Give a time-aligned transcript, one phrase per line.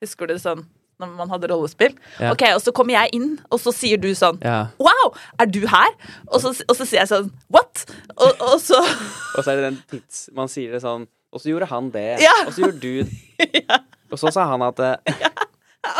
[0.00, 0.64] Husker du sånn
[1.00, 1.94] når man hadde rollespill?
[2.20, 2.32] Ja.
[2.34, 4.66] Ok, og så kommer jeg inn, og så sier du sånn Ja.
[4.80, 5.94] Wow, er du her?
[6.28, 7.86] Og så, og så sier jeg sånn What?
[8.16, 8.80] Og, og så
[9.36, 12.06] Og så er det den tids Man sier det sånn Og så gjorde han det.
[12.20, 12.34] Ja.
[12.46, 13.06] Og så gjorde du
[14.12, 14.80] Og så sa han at
[15.24, 15.30] ja.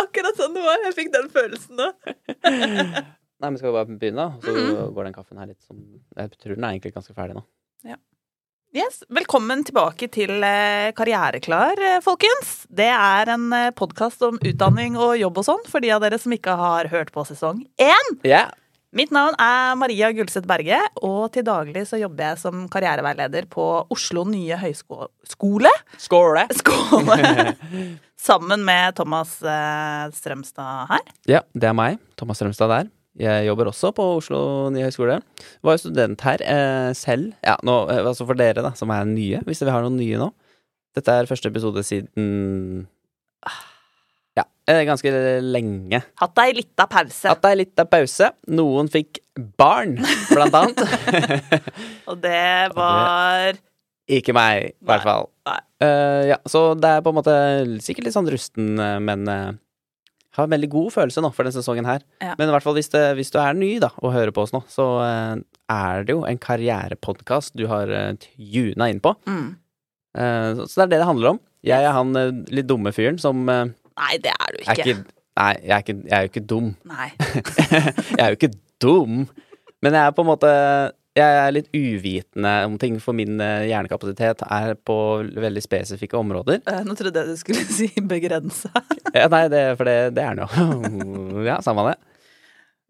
[0.02, 0.82] Akkurat sånn det var.
[0.84, 1.86] Jeg fikk den følelsen nå.
[2.44, 4.40] Nei, men skal vi bare begynne, da?
[4.44, 4.90] Så Mhm.
[4.96, 5.80] går den kaffen her litt sånn
[6.18, 7.44] Jeg tror den er egentlig ganske ferdig nå.
[8.70, 9.00] Yes.
[9.10, 12.68] Velkommen tilbake til eh, Karriereklar, eh, folkens.
[12.70, 16.20] Det er en eh, podkast om utdanning og jobb og sånn, for de av dere
[16.22, 18.12] som ikke har hørt på sesong én.
[18.22, 18.52] Yeah.
[18.94, 23.66] Mitt navn er Maria Gulseth Berge, og til daglig så jobber jeg som karriereveileder på
[23.90, 25.10] Oslo nye høyskole.
[25.98, 26.46] Skåle!
[26.62, 27.18] Skåle!
[28.14, 29.34] Sammen med Thomas
[30.14, 31.12] Strømstad her.
[31.26, 31.98] Ja, det er meg.
[32.14, 32.94] Thomas Strømstad der.
[33.18, 35.16] Jeg jobber også på Oslo nye høgskole.
[35.66, 37.32] Var jo student her eh, selv.
[37.42, 40.20] Ja, nå, eh, altså for dere da, som er nye, hvis vi har noen nye
[40.20, 40.30] nå.
[40.96, 42.86] Dette er første episode siden
[44.38, 45.10] Ja, eh, ganske
[45.42, 46.00] lenge.
[46.22, 47.26] Hatt ei lita pause.
[47.30, 48.30] Hatt ei lita pause.
[48.50, 49.20] Noen fikk
[49.58, 49.98] barn,
[50.30, 50.84] blant annet.
[52.10, 53.58] Og det var
[54.10, 55.28] Ikke meg, i hvert fall.
[55.50, 55.58] nei.
[55.80, 57.34] Uh, ja, så det er på en måte
[57.80, 58.74] sikkert litt sånn rusten,
[59.06, 59.50] men eh,
[60.36, 62.04] har en veldig god følelse nå for denne sesongen her.
[62.22, 62.36] Ja.
[62.38, 64.54] Men i hvert fall hvis, det, hvis du er ny da, og hører på oss
[64.54, 65.40] nå, så eh,
[65.74, 69.16] er det jo en karrierepodkast du har uh, tuna inn på.
[69.26, 69.50] mm.
[70.18, 71.40] Eh, så, så det er det det handler om.
[71.66, 73.68] Jeg er han eh, litt dumme fyren som eh,
[74.00, 74.86] Nei, det er du er ikke.
[74.96, 76.72] ikke Nei, jeg er, ikke, jeg er jo ikke dum.
[76.90, 77.06] Nei.
[78.18, 78.50] jeg er jo ikke
[78.82, 79.20] dum,
[79.80, 80.50] men jeg er på en måte
[81.18, 84.96] jeg er litt uvitende om ting, for min eh, hjernekapasitet er på
[85.34, 86.60] veldig spesifikke områder.
[86.70, 88.70] Eh, Nå trodde jeg du skulle si begrensa.
[89.16, 91.42] Ja, nei, det, for det, det er den jo.
[91.50, 91.96] ja, samme det.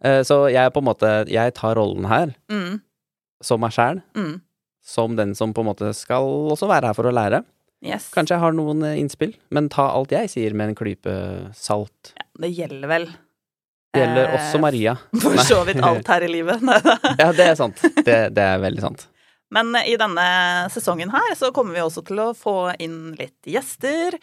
[0.05, 2.81] Eh, Så jeg er på en måte Jeg tar rollen her Mm.
[3.43, 4.41] som meg sjæl, Mm.
[4.85, 7.41] som den som på en måte skal også være her for å lære.
[7.81, 8.11] Yes.
[8.13, 11.15] Kanskje jeg har noen innspill, men ta alt jeg sier med en klype
[11.57, 12.13] salt.
[12.19, 13.07] Ja, det gjelder vel.
[13.91, 14.97] Det gjelder Eh, også Maria.
[15.23, 16.63] For så vidt alt her i livet.
[17.19, 17.81] Ja, det er sant.
[17.83, 19.09] Det, det er veldig sant.
[19.51, 20.27] Men i denne
[20.71, 24.15] sesongen her så kommer vi også til å få inn litt gjester.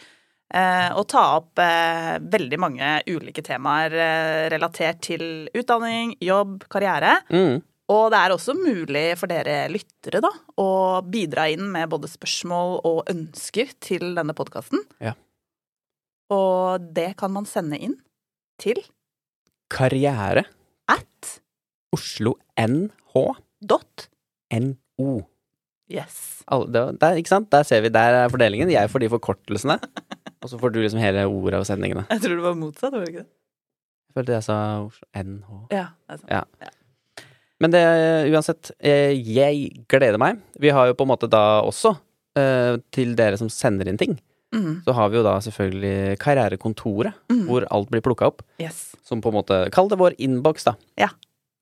[0.48, 7.18] Eh, og ta opp eh, veldig mange ulike temaer eh, relatert til utdanning, jobb, karriere.
[7.28, 7.60] Mm.
[7.92, 10.70] Og det er også mulig for dere lyttere da, å
[11.08, 14.84] bidra inn med både spørsmål og ønsker til denne podkasten.
[15.04, 15.16] Ja.
[16.32, 17.96] Og det kan man sende inn
[18.60, 18.80] til
[19.70, 20.46] Karriere.
[20.90, 21.40] at
[21.94, 23.14] Oslo NH.
[23.68, 24.08] dot
[24.54, 25.26] NO.
[25.92, 26.44] yes.
[26.52, 27.50] Alle- Der, ikke sant?
[27.52, 28.70] Der ser vi, der er fordelingen.
[28.72, 29.80] Jeg får de forkortelsene,
[30.44, 32.06] og så får du liksom hele ordet og sendingene.
[32.12, 33.32] Jeg tror det var motsatt, var det ikke det?
[34.08, 35.50] Jeg følte jeg sa Oslo NH.
[35.72, 36.32] Ja, det er sant.
[36.32, 36.72] Ja.
[37.60, 37.82] Men det,
[38.34, 40.38] uansett, eh, jeg gleder meg.
[40.62, 41.96] Vi har jo på en måte da også,
[42.38, 44.20] eh, til dere som sender inn ting,
[44.56, 44.84] Mhm.
[44.86, 47.42] så har vi jo da selvfølgelig Karrierekontoret, mm.
[47.50, 48.42] hvor alt blir plukka opp.
[48.62, 48.96] Yes.
[49.04, 50.76] Som på en måte Kall det vår innboks, da.
[50.98, 51.10] Ja.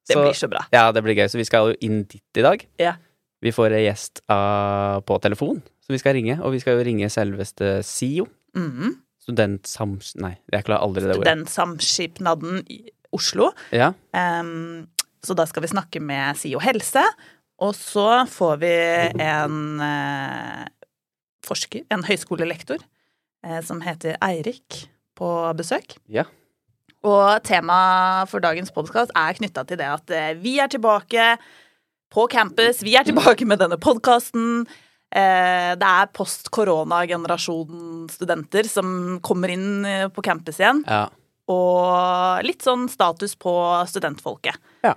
[0.07, 0.65] Det Så- blir så bra.
[0.71, 1.25] Ja, det blir gøy.
[1.27, 2.65] Så vi skal jo inn dit i dag.
[2.77, 2.93] Ja.
[3.41, 6.39] Vi får en gjest av, på telefon, så vi skal ringe.
[6.41, 8.27] Og vi skal jo ringe selveste SIO.
[8.55, 8.95] Mm.
[9.25, 10.15] Studentsams...
[10.21, 11.25] Nei, jeg klarer aldri det ordet.
[11.25, 13.51] Studentsamskipnaden i Oslo.
[13.73, 13.93] Ja.
[14.13, 14.87] Um,
[15.25, 17.01] så da skal vi snakke med SIO helse.
[17.63, 18.73] Og så får vi
[19.23, 20.65] en eh,
[21.47, 22.81] forsker, en høyskolelektor,
[23.45, 24.85] eh, som heter Eirik,
[25.15, 25.97] på besøk.
[26.11, 26.25] Ja.
[27.05, 31.35] Og temaet for dagens podkast er knytta til det at eh, vi er tilbake
[32.11, 32.81] på campus.
[32.85, 34.65] Vi er tilbake med denne podkasten.
[35.15, 39.85] Eh, det er post korona-generasjonen studenter som kommer inn
[40.15, 40.83] på campus igjen.
[40.89, 41.05] ja.
[41.45, 43.51] Og litt sånn status på
[43.85, 44.55] studentfolket.
[44.81, 44.95] Ja.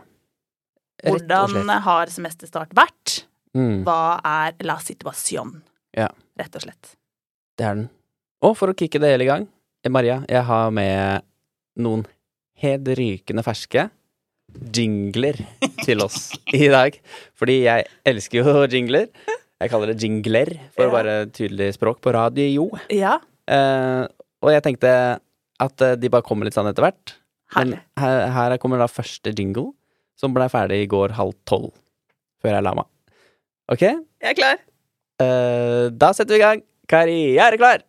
[1.05, 3.19] Hvordan har semesterstart vært?
[3.53, 5.59] Mm, Hva er la situation?
[5.97, 6.09] Ja.
[6.39, 6.93] Rett og slett.
[7.59, 7.89] det er den.
[8.47, 9.49] Og for å kicke det hele i gang,
[9.91, 11.23] Maria, jeg har med
[11.79, 12.05] noen
[12.63, 13.89] helt rykende ferske
[14.75, 15.39] jingler
[15.85, 16.95] til oss i dag.
[17.39, 19.09] Fordi jeg elsker jo jingler.
[19.59, 20.89] Jeg kaller det jingler, for Ja.
[20.89, 22.69] å være tydelig språk på radio.
[22.91, 23.19] Ja,
[23.49, 24.05] Eh,
[24.45, 24.91] og jeg tenkte
[25.59, 27.15] at eh, de bare kommer litt sånn etter hvert.
[27.57, 27.79] herlig.
[27.97, 29.71] Men her, her kommer da første jingle,
[30.21, 31.73] som ble ferdig i går halv tolv.
[32.45, 32.85] Før jeg la meg.
[33.73, 33.81] Ok?
[33.89, 34.59] Jeg er klar.
[35.21, 36.63] Eh, da setter vi i gang.
[36.89, 37.88] Karriereklar!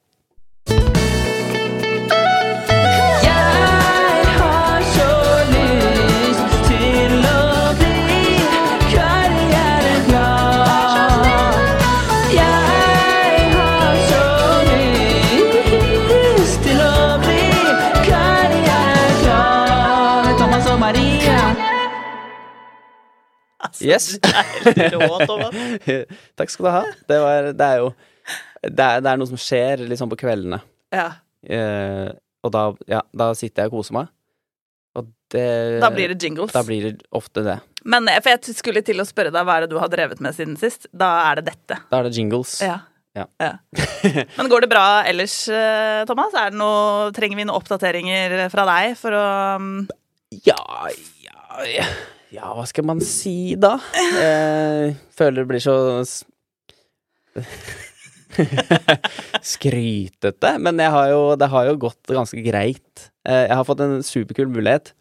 [23.69, 24.09] Altså, Yes.
[24.19, 25.55] det er rå, Thomas.
[26.39, 26.83] Takk skal du ha.
[27.09, 27.89] Det, var, det er jo
[28.65, 30.59] det er, det er noe som skjer sånn på kveldene.
[30.93, 31.07] Ja.
[31.47, 32.09] Eh,
[32.43, 34.11] Og da, ja, da sitter jeg og koser meg.
[34.99, 35.45] Og det
[35.83, 36.51] Da blir det jingles.
[36.55, 37.57] Da blir det ofte det.
[37.87, 40.19] Men eh, for jeg skulle til å spørre deg hva er det du har drevet
[40.23, 40.89] med siden sist.
[40.91, 41.79] Da er det dette.
[41.91, 42.57] Da er det jingles.
[42.65, 42.81] Ja.
[43.17, 43.25] Ja.
[44.37, 46.31] Men går det bra ellers, eh, Thomas?
[46.35, 49.23] Det noe, trenger vi noen oppdateringer fra deg for å
[49.59, 49.71] um,
[50.45, 50.59] Ja,
[51.25, 51.87] ja, ja,
[52.33, 53.75] ja, hva skal man si da?
[53.97, 55.75] Eh, føler det blir så
[59.41, 60.53] Skrytete.
[60.61, 63.09] Men jeg har jo, det har jo gått ganske greit.
[63.27, 64.93] Eh, jeg har fått en superkul mulighet.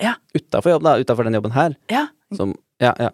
[0.00, 0.14] Ja.
[0.36, 0.96] Utafor jobb, da.
[1.02, 1.76] Utafor den jobben her.
[1.92, 2.06] Ja.
[2.36, 3.10] Som, ja, ja.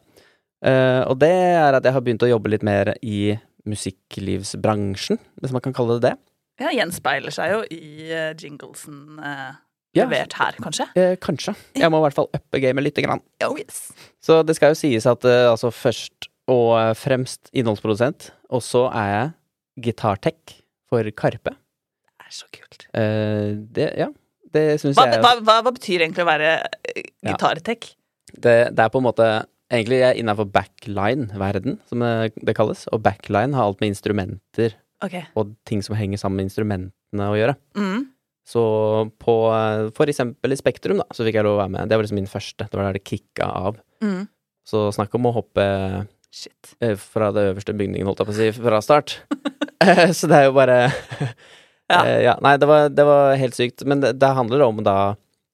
[0.67, 3.35] Eh, og det er at jeg har begynt å jobbe litt mer i
[3.67, 6.17] musikklivsbransjen, hvis man kan kalle det det.
[6.63, 8.07] ja, gjenspeiler seg jo i
[8.41, 9.55] jinglesen eh, Ja.
[9.97, 10.87] Levert her, kanskje?
[10.99, 11.57] Eh, kanskje.
[11.79, 13.23] Jeg må i hvert fall uppe gamet lite grann.
[13.47, 13.89] Oh, yes.
[14.23, 19.11] Så det skal jo sies at eh, altså først og fremst innholdsprodusent, og så er
[19.11, 19.33] jeg
[19.89, 20.61] gitartech
[20.91, 21.57] for Karpe.
[22.07, 22.87] Det er så kult.
[22.95, 24.09] Eh, det, ja,
[24.55, 26.57] det syns Hva, jeg hva, hva, hva betyr egentlig å være
[27.27, 27.93] gitartech?
[27.93, 28.35] Ja.
[28.37, 29.29] det, det er på en måte
[29.67, 32.85] Egentlig jeg er innafor backline-verden, som det, det kalles.
[32.95, 35.25] Og backline har alt med instrumenter okay.
[35.35, 37.57] og ting som henger sammen med instrumentene å gjøre.
[37.75, 38.05] Mm.
[38.47, 38.63] Så
[39.19, 41.91] på eh, For eksempel i Spektrum, da, så fikk jeg lov å være med.
[41.91, 42.69] Det var liksom min første.
[42.71, 43.81] Det var der det kicka av.
[44.05, 44.29] Mm.
[44.67, 45.67] Så snakk om å hoppe
[46.31, 46.77] Shit.
[46.85, 49.21] eh, fra det øverste bygningen, holdt jeg på å si, fra start.
[49.77, 50.77] Eh, så det er jo bare
[51.93, 51.99] Ja.
[52.09, 52.33] Ja.
[52.41, 53.83] Nei, det var, det var helt sykt.
[53.85, 54.95] Men det, det handler om da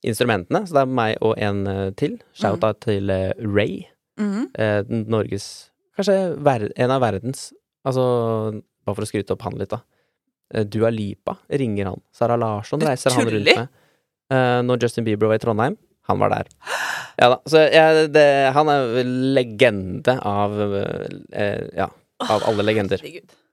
[0.06, 0.61] instrumentene.
[0.62, 1.65] Så det er meg og en
[1.99, 2.15] til.
[2.39, 3.83] Shout-out til eh, Ray.
[4.23, 4.47] Mm.
[5.11, 5.49] Norges
[5.99, 7.49] Kanskje en av verdens
[7.89, 8.05] Altså,
[8.87, 9.81] bare for å skryte opp han litt, da.
[10.54, 12.00] Eh, Dua Lipa ringer han.
[12.12, 13.69] Sara Larsson reiser han rundt med.
[14.32, 15.76] Eh, når Justin Bieber var i Trondheim,
[16.08, 16.49] han var der.
[17.20, 17.38] Ja da.
[17.46, 18.26] Så jeg, det,
[18.56, 19.02] han er
[19.37, 21.90] legende av eh, Ja,
[22.28, 23.02] av alle legender.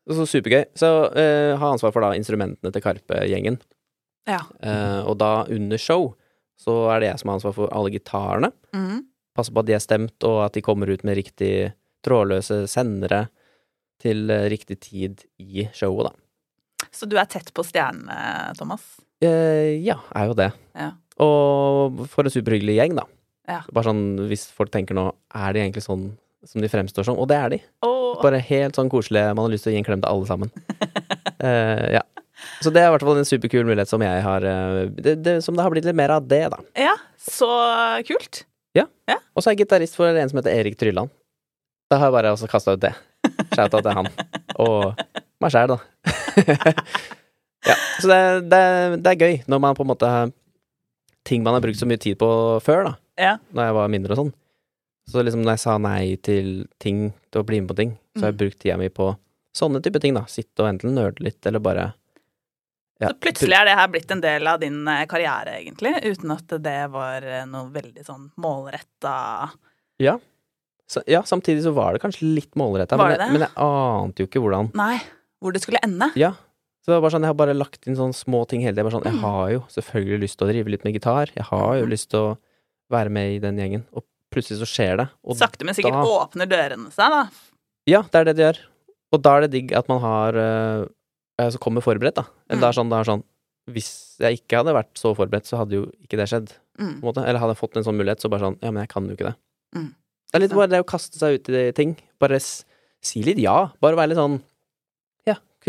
[0.10, 0.63] Så supergøy.
[0.78, 3.60] Så uh, ha ansvar for da instrumentene til Karpe-gjengen.
[4.30, 4.40] Ja.
[4.57, 6.07] Uh, og da under show
[6.57, 8.50] så er det jeg som har ansvar for alle gitarene.
[8.74, 9.04] Mm.
[9.38, 11.52] Passe på at de er stemt, og at de kommer ut med riktig
[12.06, 13.28] trådløse sendere
[14.02, 16.29] til riktig tid i showet, da.
[16.96, 18.84] Så du er tett på stjernene, Thomas?
[19.24, 20.50] Eh, ja, er jo det.
[20.78, 20.92] Ja.
[21.20, 23.06] Og for en superhyggelig gjeng, da.
[23.50, 23.62] Ja.
[23.74, 26.12] Bare sånn, hvis folk tenker nå, er de egentlig sånn
[26.48, 27.18] som de fremstår som?
[27.20, 27.60] Og det er de.
[27.86, 28.14] Oh.
[28.24, 29.34] Bare helt sånn koselige.
[29.36, 30.54] Man har lyst til å gi en klem til alle sammen.
[31.40, 32.02] Eh, ja.
[32.60, 35.36] Så det er i hvert fall en superkul mulighet som jeg har eh, det, det,
[35.46, 36.58] Som det har blitt litt mer av det, da.
[36.76, 37.48] ja, så
[38.10, 38.42] kult.
[38.76, 41.08] Ja, Og så er jeg gitarist for en som heter Erik Trylland.
[41.88, 42.92] Da har jeg bare også kasta ut det.
[43.56, 44.12] Shout-out til han.
[44.60, 45.00] Og
[45.40, 45.80] meg sjæl, da.
[47.70, 48.20] ja, så det,
[48.52, 48.62] det,
[49.04, 50.12] det er gøy når man på en måte
[51.28, 52.28] Ting man har brukt så mye tid på
[52.64, 52.92] før, da.
[53.20, 53.34] Ja.
[53.54, 54.30] Når jeg var mindre og sånn.
[55.12, 56.48] Så liksom når jeg sa nei til
[56.82, 58.40] ting, til å bli med på ting, så har jeg Mm.
[58.40, 59.10] brukt tida mi på
[59.60, 60.24] sånne type ting, da.
[60.32, 61.86] Sitte og enten nerde litt, eller bare
[63.04, 66.32] ja, Så plutselig er det her blitt en del av din eh, karriere, egentlig, uten
[66.36, 69.14] at det var eh, noe veldig sånn målretta
[70.00, 70.16] Ja.
[70.90, 74.42] Så, ja, samtidig så var det kanskje litt målretta, men, men jeg ante jo ikke
[74.42, 74.72] hvordan.
[74.80, 74.98] Nei,
[75.42, 76.12] hvor det skulle ende.
[76.20, 76.32] Ja.
[76.84, 78.88] Så det var bare sånn, jeg har bare lagt inn sånne små ting hele tiden.
[78.90, 79.22] Bare sånn, jeg Mm.
[79.26, 81.28] har jo selvfølgelig lyst til å drive litt med gitar.
[81.36, 81.90] Jeg har jo Mhm.
[81.92, 82.38] lyst til å
[82.92, 83.84] være med i den gjengen.
[83.94, 85.10] Og plutselig så skjer det.
[85.24, 87.30] Og Sakte, men sikkert da- åpner dørene seg, da.
[87.86, 88.60] ja, det er det det gjør.
[89.12, 90.86] Og da er det digg at man har uh,
[91.50, 92.24] Så kommer forberedt, da.
[92.50, 92.60] Mm.
[92.60, 93.24] det er sånn, det er sånn
[93.70, 96.52] Hvis jeg ikke hadde vært så forberedt, så hadde jo ikke det skjedd.
[96.80, 97.00] Mm.
[97.02, 97.24] På en måte.
[97.28, 99.16] Eller hadde jeg fått en sånn mulighet, så bare sånn Ja, men jeg kan jo
[99.16, 99.36] ikke det.
[99.76, 99.94] Mm.
[100.31, 101.96] Det er litt bare det å kaste seg ut i ting.
[102.19, 103.69] Bare si litt ja.
[103.80, 104.42] Bare være litt sånn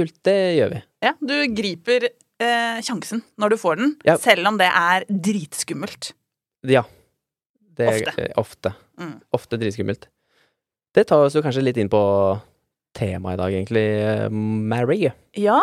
[0.01, 0.81] kult, det gjør vi.
[1.07, 4.17] Ja, du griper eh, sjansen når du får den, Ja.
[4.21, 6.13] selv om det er dritskummelt.
[6.69, 6.85] Ja.
[7.81, 8.25] Det er, Ofte.
[8.43, 8.73] Ofte.
[9.01, 9.15] Mm.
[9.33, 10.09] Ofte dritskummelt.
[10.93, 12.01] Det tar oss jo kanskje litt inn på
[12.99, 13.87] temaet i dag, egentlig.
[14.35, 15.13] Mary.
[15.39, 15.61] Ja.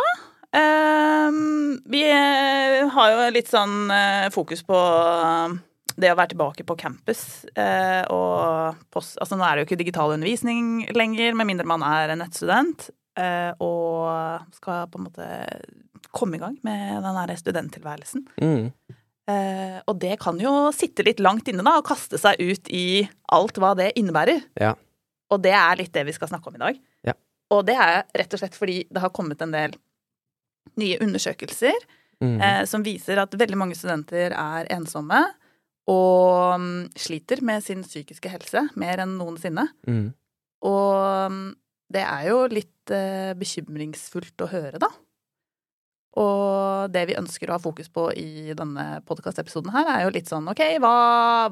[0.56, 5.58] Um, vi eh, har jo litt sånn eh, fokus på eh,
[6.00, 7.22] det å være tilbake på campus.
[8.14, 12.14] og post, altså nå er det jo ikke digital undervisning lenger, med mindre man er
[12.14, 12.92] en nettstudent.
[13.20, 15.28] Eh, og skal på en måte
[16.16, 18.26] komme i gang med den her studenttilværelsen.
[18.42, 18.72] Mm.
[19.28, 23.04] Uh, og det kan jo sitte litt langt inne, da, og kaste seg ut i
[23.36, 24.46] alt hva det innebærer.
[24.56, 24.72] Ja.
[25.36, 26.80] Og det er litt det vi skal snakke om i dag.
[27.10, 27.16] Ja.
[27.52, 29.76] Og det er rett og slett fordi det har kommet en del
[30.80, 31.76] nye undersøkelser
[32.18, 32.40] Mm.
[32.42, 35.20] uh, som viser at veldig mange studenter er ensomme
[35.88, 39.68] og mm, sliter med sin psykiske helse mer enn noensinne.
[39.88, 40.08] Mm.
[40.68, 41.46] Og mm,
[41.94, 44.90] det er jo litt eh, bekymringsfullt å høre, da.
[46.18, 50.30] Og det vi ønsker å ha fokus på i denne podkastepisoden her, er jo litt
[50.32, 50.94] sånn ok, hva,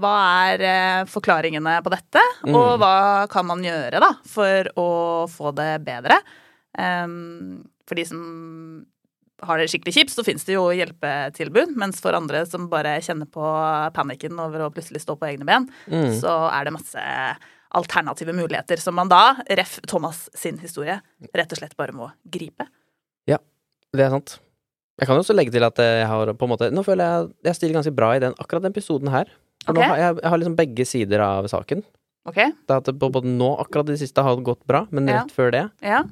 [0.02, 0.14] hva
[0.50, 2.24] er eh, forklaringene på dette?
[2.48, 2.58] Mm.
[2.58, 2.96] Og hva
[3.32, 4.90] kan man gjøre, da, for å
[5.30, 6.18] få det bedre?
[6.76, 8.24] Um, for de som
[9.46, 11.76] har det skikkelig kjipt, så finnes det jo hjelpetilbud.
[11.78, 13.46] Mens for andre som bare kjenner på
[13.94, 16.10] panikken over å plutselig stå på egne ben, Mm.
[16.18, 17.04] så er det masse
[17.76, 20.98] alternative muligheter som man da, ref Thomas sin historie,
[21.36, 22.68] rett og slett bare må gripe.
[23.30, 23.38] Ja,
[23.96, 24.40] Det er sant.
[25.00, 27.32] Jeg kan jo også legge til at jeg har på en måte Nå føler jeg
[27.50, 29.28] jeg stiller ganske bra i den akkurat den episoden her.
[29.66, 29.82] For okay.
[29.82, 31.82] nå har jeg, jeg har liksom begge sider av saken.
[32.30, 32.38] Ok?
[32.66, 35.22] Det at både nå, akkurat det siste, har gått bra, men Ja.
[35.24, 36.04] rett før det, Ja.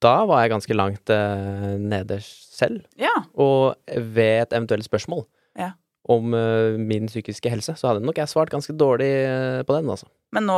[0.00, 2.82] da var jeg ganske langt eh, nede selv.
[2.98, 3.12] Ja.
[3.36, 5.26] Og ved et eventuelt spørsmål
[5.58, 5.72] Ja.
[6.08, 9.90] Om eh, min psykiske helse, så hadde nok jeg svart ganske dårlig eh, på den,
[9.92, 10.06] altså.
[10.32, 10.56] Men nå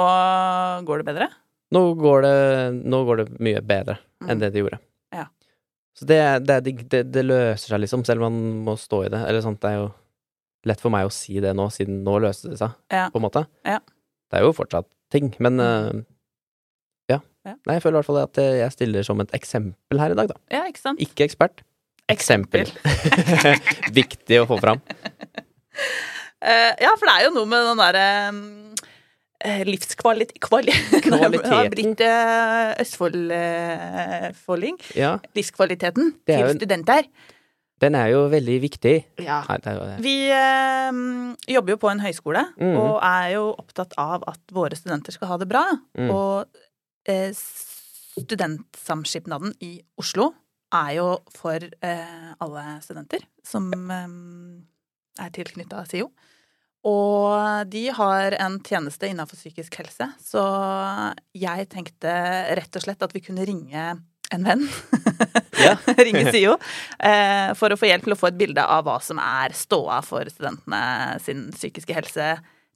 [0.86, 1.28] går det bedre?
[1.72, 2.36] Nå går det,
[2.84, 4.40] nå går det mye bedre enn Mm.
[4.44, 4.78] det det gjorde.
[5.12, 5.24] Ja.
[5.98, 9.18] Så det, det, det, løser seg, liksom, selv om man må stå i det.
[9.26, 9.88] Eller sånt, det er jo
[10.68, 13.08] lett for meg å si det nå, siden nå løste det seg, Ja.
[13.10, 13.42] på en måte.
[13.66, 13.80] Ja.
[14.30, 15.98] Det er jo fortsatt ting, men Mm.
[15.98, 16.02] eh,
[17.16, 17.18] ja.
[17.66, 20.28] Nei, jeg føler i hvert fall at jeg stiller som et eksempel her i dag,
[20.28, 20.34] da.
[20.50, 21.00] Ja, ikke sant?
[21.02, 21.64] Ikke ekspert.
[22.10, 22.66] Eksempel.
[23.98, 24.80] Viktig å få fram.
[26.42, 28.06] Uh, ja, for det er jo noe med den derre
[29.46, 31.70] uh, livskvalitet kvali Det har Kvaliteten.
[31.70, 34.80] blitt uh, Østfold-folling.
[34.98, 37.06] Ja, Livskvaliteten til jo en- studenter.
[37.82, 38.96] den er jo veldig viktig.
[39.22, 39.40] Ja.
[39.42, 39.96] Det.
[40.04, 40.90] Vi eh,
[41.50, 42.76] jobber jo på en høyskole, mm.
[42.78, 45.64] og er jo opptatt av at våre studenter skal ha det bra.
[45.98, 46.10] Mm.
[46.14, 46.46] Og
[47.10, 47.34] eh,
[48.14, 50.30] studentsamskipnaden i Oslo
[50.72, 56.10] er jo for eh, alle studenter som eh, er tilknytta SIO.
[56.88, 60.42] Og de har en tjeneste innenfor psykisk helse, så
[61.38, 62.14] jeg tenkte
[62.58, 63.84] rett og slett at vi kunne ringe
[64.32, 64.64] en venn.
[66.06, 66.56] Ringe SIO.
[66.98, 70.00] Eh, for å få hjelp til å få et bilde av hva som er ståa
[70.06, 72.32] for studentene sin psykiske helse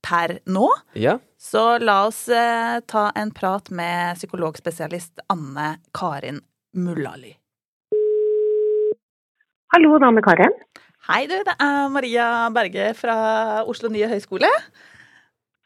[0.07, 0.69] per nå.
[0.95, 1.17] Ja.
[1.41, 6.43] Så la oss eh, ta en prat med psykologspesialist Anne Karin
[6.77, 7.35] Mullali.
[9.77, 10.55] Hallo, dame Karen.
[11.05, 11.35] Hei, du.
[11.45, 13.17] Det er Maria Berge fra
[13.69, 14.49] Oslo nye høgskole.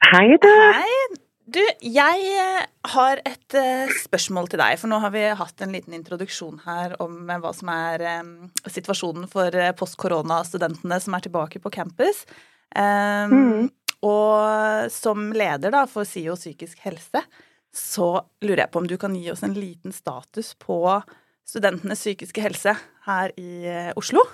[0.02, 0.48] Hei, du.
[0.50, 0.96] Hei.
[1.54, 2.40] Du, jeg
[2.96, 6.96] har et eh, spørsmål til deg, for nå har vi hatt en liten introduksjon her
[6.98, 8.34] om eh, hva som er eh,
[8.66, 12.26] situasjonen for eh, post-korona-studentene som er tilbake på campus.
[12.74, 13.72] Um, Mm.
[14.10, 17.22] Og som leder da for SIO psykisk helse,
[17.70, 20.80] så lurer jeg på om du kan gi oss en liten status på
[21.46, 22.74] studentenes psykiske helse
[23.06, 24.24] her i eh, Oslo?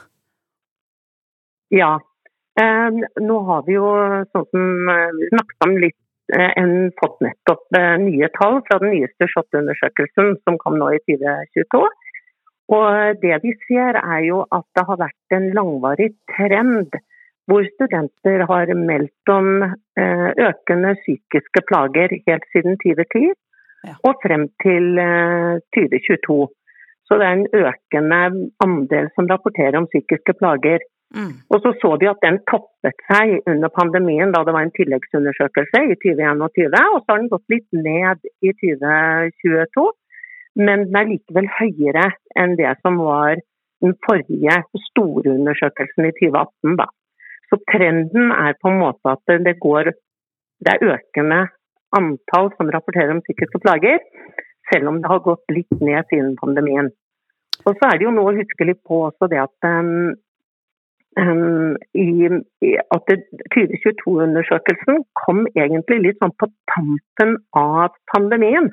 [1.74, 1.96] Ja.
[2.60, 3.86] Eh, nå har vi jo,
[4.32, 5.98] sånn som eh, vi snakket om litt,
[6.34, 11.82] en, fått nettopp nye tall fra den nyeste SHoT-undersøkelsen som kom nå i 2022.
[12.74, 16.98] Og det vi ser er jo at det har vært en langvarig trend
[17.46, 23.30] hvor studenter har meldt om økende psykiske plager helt siden 2010
[23.86, 23.94] Ja.
[24.08, 26.48] og frem til eh, 2022.
[27.06, 28.20] Så det er en økende
[28.64, 30.82] andel som rapporterer om psykiske plager.
[31.14, 31.34] Mm.
[31.54, 35.82] Og så så vi at den toppet seg under pandemien da det var en tilleggsundersøkelse
[35.92, 36.74] i 2021.
[36.94, 39.86] Og så har den gått litt ned i 2022,
[40.66, 42.08] men den er likevel høyere
[42.42, 43.38] enn det som var
[43.84, 44.56] den forrige
[44.90, 46.78] store undersøkelsen i 2018.
[46.80, 46.88] Da.
[47.52, 49.94] Så trenden er på en måte at det går
[50.64, 51.38] Det er økende
[51.92, 53.98] antall som rapporterer om psykiske plager,
[54.72, 56.92] selv om det har gått litt ned siden pandemien.
[57.64, 58.54] Og så er det jo noe litt
[58.86, 60.14] på også det at um,
[61.18, 62.08] um, i,
[62.94, 63.12] at
[63.54, 68.72] 2022-undersøkelsen kom egentlig litt sånn på tampen av pandemien.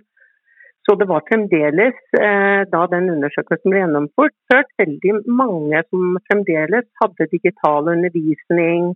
[0.84, 4.36] Så det var fremdeles, eh, da den undersøkelsen ble gjennomført,
[4.82, 8.90] veldig mange som fremdeles hadde digital undervisning,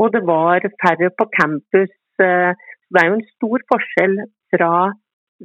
[0.00, 1.92] og det var færre på campus.
[2.24, 2.56] Eh,
[2.88, 4.16] det er jo en stor forskjell
[4.54, 4.72] fra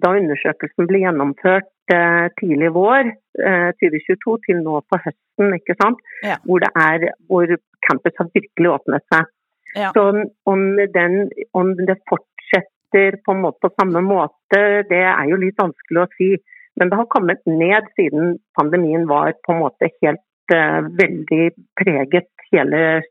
[0.02, 6.02] da undersøkelsen ble gjennomført eh, tidlig vår eh, 2022 til nå på høsten, ikke sant?
[6.26, 6.40] Ja.
[6.48, 7.54] Hvor, det er, hvor
[7.88, 9.30] campus har virkelig åpnet seg.
[9.78, 9.92] Ja.
[9.96, 10.08] Så
[10.50, 10.66] om,
[10.98, 14.60] den, om det fortsetter på måte på samme måte,
[14.90, 16.34] det er jo litt vanskelig å si.
[16.80, 21.44] Men det har kommet ned siden pandemien var på en måte helt eh, veldig
[21.78, 23.02] preget hele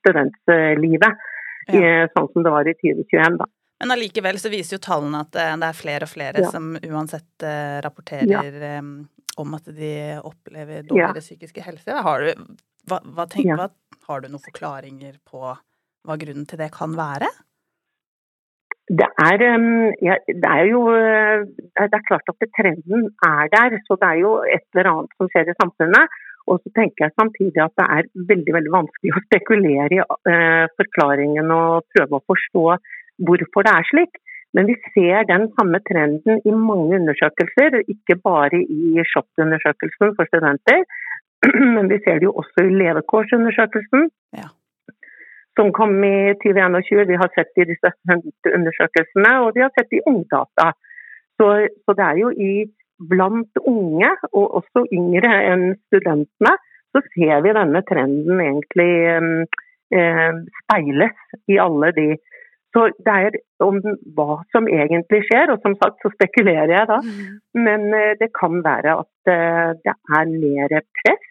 [0.00, 1.26] studentlivet.
[1.70, 2.08] Ja.
[2.16, 3.36] sånn som det var i 2021.
[3.38, 3.46] da.
[3.80, 6.50] Men allikevel så viser jo tallene at eh, det er flere og flere Ja.
[6.52, 8.42] som uansett eh, rapporterer Ja.
[8.76, 8.82] eh,
[9.40, 11.90] om at de opplever dårligere psykiske helse.
[12.04, 12.56] Har du,
[12.90, 13.70] hva, hva tenker, hva,
[14.08, 17.28] har du noen forklaringer på hva grunnen til det kan være?
[18.90, 19.44] Det er,
[20.02, 24.18] ja, det er jo det er klart at det, trenden er der, så det er
[24.18, 26.18] jo et eller annet som skjer i samfunnet.
[26.50, 30.66] Og så tenker jeg samtidig at det er veldig veldig vanskelig å spekulere i uh,
[30.80, 32.64] forklaringen og prøve å forstå
[33.26, 34.20] hvorfor det er slik.
[34.54, 40.82] Men vi ser den samme trenden i mange undersøkelser, ikke bare i SHoT-undersøkelsen for studenter,
[41.74, 44.10] Men vi ser det jo også i levekårsundersøkelsen,
[44.40, 44.48] Ja.
[45.56, 47.06] som kom i 2021.
[47.12, 47.90] Vi har sett det i disse
[48.58, 50.66] undersøkelsene, og vi har sett det i Ungdata.
[51.40, 51.46] Så,
[51.84, 52.52] så det er jo i
[53.10, 56.54] blant unge, og også yngre enn studentene,
[56.92, 58.92] så ser vi denne trenden egentlig
[59.96, 61.16] eh, speiles
[61.48, 62.08] i alle de
[62.74, 63.80] så det er om
[64.16, 67.00] hva som egentlig skjer, og som sagt så spekulerer jeg da.
[67.66, 71.26] Men eh, det kan være at eh, det er mer press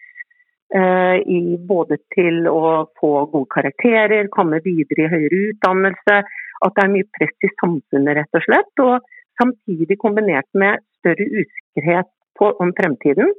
[0.76, 6.20] eh, i både til å få gode karakterer, komme videre i høyere utdannelse.
[6.60, 8.84] At det er mye press i samfunnet, rett og slett.
[8.84, 13.32] Og samtidig kombinert med større usikkerhet på, om fremtiden.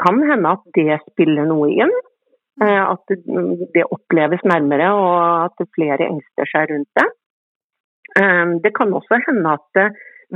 [0.00, 1.92] Kan hende at det spiller noe inn.
[2.60, 3.20] Eh, At det,
[3.76, 7.08] det oppleves nærmere, og at flere engster seg rundt det.
[8.20, 9.84] Eh, Det kan også hende at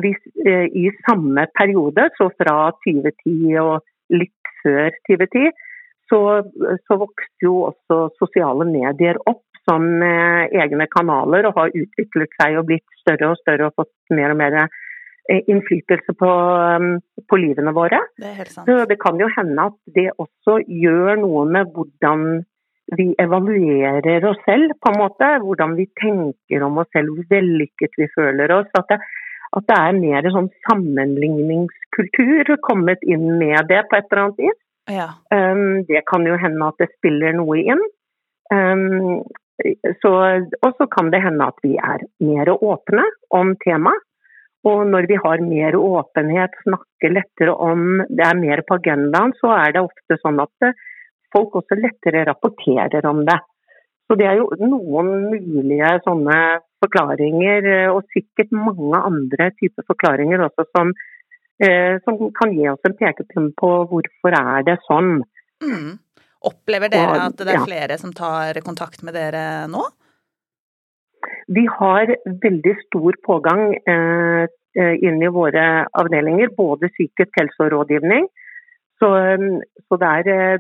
[0.01, 3.81] hvis eh, i samme periode, så fra 2010 og
[4.13, 5.51] litt før 2010,
[6.11, 6.21] så,
[6.87, 12.59] så vokste jo også sosiale medier opp som eh, egne kanaler og har utviklet seg
[12.61, 17.41] og blitt større og større og fått mer og mer eh, innflytelse på, eh, på
[17.43, 18.05] livene våre.
[18.21, 18.69] Det helt sant.
[18.69, 22.45] Så det kan jo hende at det også gjør noe med hvordan
[22.95, 25.31] vi evaluerer oss selv, på en måte.
[25.43, 28.71] Hvordan vi tenker om oss selv, hvor vellykket vi føler oss.
[28.79, 29.01] At det,
[29.57, 34.61] at det er mer sånn sammenligningskultur kommet inn med det på et eller annet vis.
[34.93, 35.09] Ja.
[35.35, 37.83] Um, det kan jo hende at det spiller noe inn.
[38.55, 39.25] Um,
[40.03, 40.13] så,
[40.63, 44.05] og så kan det hende at vi er mer åpne om temaet.
[44.67, 49.53] Og når vi har mer åpenhet, snakker lettere om det er mer på agendaen, så
[49.55, 50.73] er det ofte sånn at det,
[51.35, 53.39] folk også lettere rapporterer om det.
[54.07, 56.39] Så det er jo noen mulige sånne
[56.85, 60.93] forklaringer, eh, og sikkert mange andre typer forklaringer også, som,
[61.59, 65.23] eh, som kan gi oss en pekepinn på hvorfor er det sånn.
[65.65, 65.97] Mm.
[66.47, 67.67] Opplever dere at det er ja.
[67.67, 69.83] flere som tar kontakt med dere nå?
[71.51, 72.11] Vi har
[72.43, 74.47] veldig stor pågang eh,
[74.79, 78.29] eh, inn i våre avdelinger, både psykisk helse og rådgivning.
[79.01, 79.47] Så, eh,
[79.87, 80.59] så det er,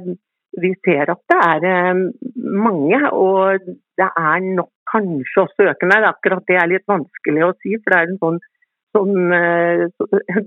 [0.62, 2.02] vi ser at det er eh,
[2.66, 3.66] mange, og
[4.00, 6.02] det er nok kanskje også økende.
[6.10, 8.40] Akkurat det er litt vanskelig å si, for det er en sånn,
[8.96, 9.86] sånn eh,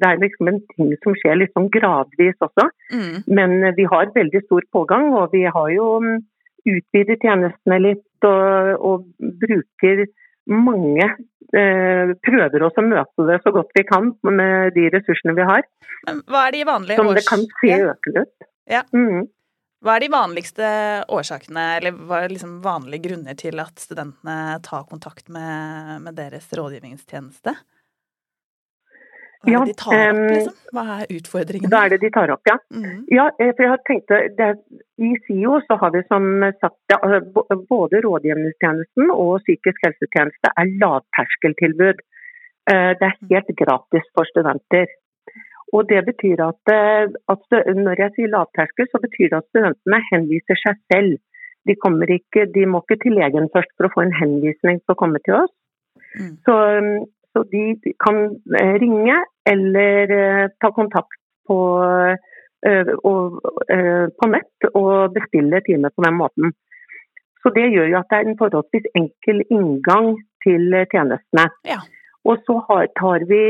[0.01, 2.69] det er liksom en ting som skjer litt sånn gradvis også.
[2.93, 3.15] Mm.
[3.39, 6.15] Men vi har veldig stor pågang, og vi har jo mm,
[6.75, 10.07] utvidet tjenestene litt og, og bruker
[10.49, 15.47] mange eh, prøver oss å møte det så godt vi kan med de ressursene vi
[15.49, 15.65] har.
[16.07, 18.47] Men hva er de vanlige Som det kan se økende ut.
[18.69, 18.83] Ja.
[18.93, 19.27] Mm.
[19.79, 20.69] Hva er de vanligste
[21.07, 26.49] årsakene, eller hva er liksom vanlige grunner til at studentene tar kontakt med, med deres
[26.51, 27.53] rådgivningstjeneste?
[29.39, 30.55] Hva er det de tar opp, liksom?
[30.75, 31.71] Hva er utfordringene?
[31.71, 32.57] Hva er det de tar opp, ja?
[32.75, 32.97] Mm.
[33.07, 34.49] Ja, eh, for jeg har tenkt det,
[34.99, 36.27] I SIO så har vi som
[36.59, 37.21] sagt altså,
[37.71, 42.03] både rådgivningstjenesten og psykisk helsetjeneste er lavterskeltilbud.
[42.67, 44.91] Eh, Det er helt gratis for studenter.
[45.75, 47.43] Og det betyr at, eh, at
[47.85, 51.17] Når jeg sier lavterskel, så betyr det at studentene henviser seg selv.
[51.67, 51.75] De,
[52.15, 55.19] ikke, de må ikke til legen først for å få en henvisning for å komme
[55.25, 55.53] til oss.
[56.17, 56.31] Mm.
[56.45, 56.55] Så,
[57.33, 58.21] så de kan
[58.61, 59.19] eh, ringe
[59.53, 61.59] eller eh, ta kontakt på,
[63.09, 63.37] og,
[64.21, 66.51] på nett og bestille time på den måten.
[67.41, 70.11] Så det gjør jo at det er en forholdsvis enkel inngang
[70.45, 71.47] til tjenestene.
[71.65, 71.79] Ja.
[72.27, 73.43] Og så har, tar vi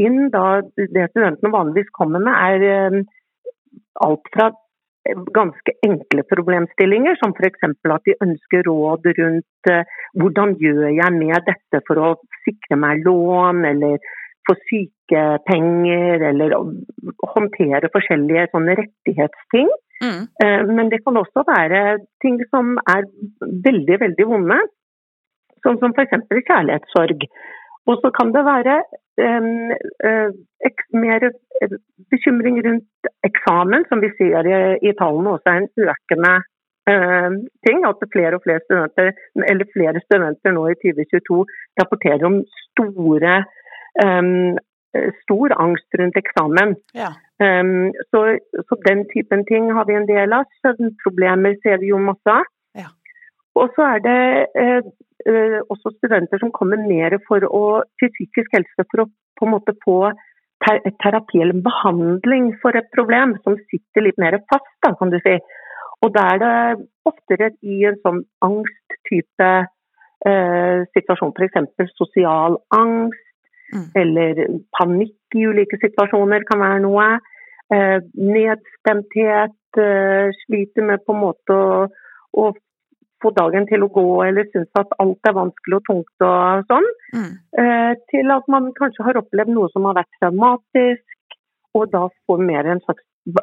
[0.00, 2.98] inn da det studentene vanligvis kommer med, er eh,
[4.06, 4.50] alt fra
[5.34, 7.62] ganske enkle problemstillinger, som f.eks.
[7.64, 12.10] at de ønsker råd rundt eh, hvordan gjør jeg med dette for å
[12.44, 14.10] sikre meg lån, eller
[14.48, 16.56] få sykepenger, eller
[17.34, 19.70] håndtere forskjellige sånne rettighetsting.
[20.04, 20.20] Mm.
[20.44, 23.08] Eh, Men det kan også være ting som er
[23.40, 24.60] veldig, veldig vonde,
[25.64, 26.28] sånn som f.eks.
[26.28, 27.26] kjærlighetssorg.
[27.88, 28.76] Og så kan det være
[29.24, 30.30] eh,
[31.04, 31.76] mer eh,
[32.12, 34.48] bekymring rundt eksamen, som vi ser
[34.88, 36.34] i, tallene også er en økende
[36.90, 37.30] eh,
[37.66, 37.86] ting.
[37.88, 39.12] At flere og flere studenter,
[39.52, 41.40] eller flere studenter nå i 2022
[41.80, 43.40] rapporterer om store
[45.22, 46.76] stor angst rundt eksamen.
[46.94, 47.10] Ja.
[47.40, 48.20] Um, så,
[48.68, 50.48] så den typen ting har vi en del av.
[50.62, 52.48] Søvnproblemer ser vi jo masse av.
[53.58, 54.18] Og så er det
[54.62, 54.90] eh,
[55.26, 57.64] eh, også studenter som kommer mer for å,
[58.00, 59.08] til psykisk helse for å
[59.40, 60.12] på en måte få
[60.60, 65.16] ter terapi eller behandling for et problem som sitter litt mer fast, da, kan du
[65.24, 65.38] si.
[66.04, 66.54] Og da er det
[67.08, 69.50] oftere i en sånn angsttype
[70.28, 71.96] eh, situasjon, f.eks.
[71.96, 73.26] sosial angst
[73.70, 73.86] Mm.
[73.94, 74.40] eller
[74.74, 77.10] panikk i ulike situasjoner kan være noe.
[77.70, 81.84] eh, nedstemthet, eh, sliter med på en måte å,
[82.34, 82.48] å
[83.22, 86.88] få dagen til å gå, eller syns at alt er vanskelig og tungt og sånn,
[87.14, 87.32] Mm.
[87.58, 91.04] eh, til at man kanskje har opplevd noe som har vært traumatisk,
[91.74, 93.02] og da får mer, en slags,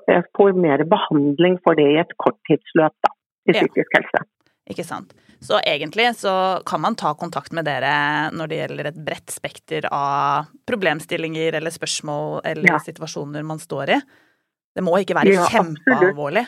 [0.09, 3.11] eh, får mer behandling for det i et korttidsløp da,
[3.49, 3.61] i Ja.
[3.61, 4.25] psykisk helse.
[4.69, 5.13] Ikke sant.
[5.39, 9.85] Så egentlig så kan man ta kontakt med dere når det gjelder et bredt spekter
[9.91, 12.77] av problemstillinger eller spørsmål eller Ja.
[12.79, 14.01] situasjoner man står i.
[14.75, 16.47] Det må ikke være Ja, absolutt.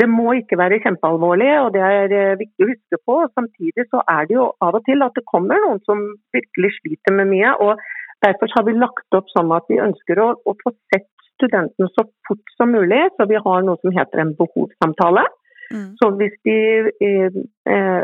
[0.00, 3.16] Det må ikke være kjempealvorlig, og det er eh, viktig å huske på.
[3.36, 6.00] Samtidig så er det jo av og til at det kommer noen som
[6.32, 7.52] virkelig sliter med mye.
[7.60, 7.82] og
[8.24, 12.06] Derfor har vi lagt opp sånn at vi ønsker å, å få sett studentene så
[12.28, 13.02] fort som mulig.
[13.18, 15.26] Så vi har noe som heter en behovssamtale.
[15.72, 15.86] Mm.
[16.00, 16.58] Så hvis de
[17.04, 18.02] eh, eh,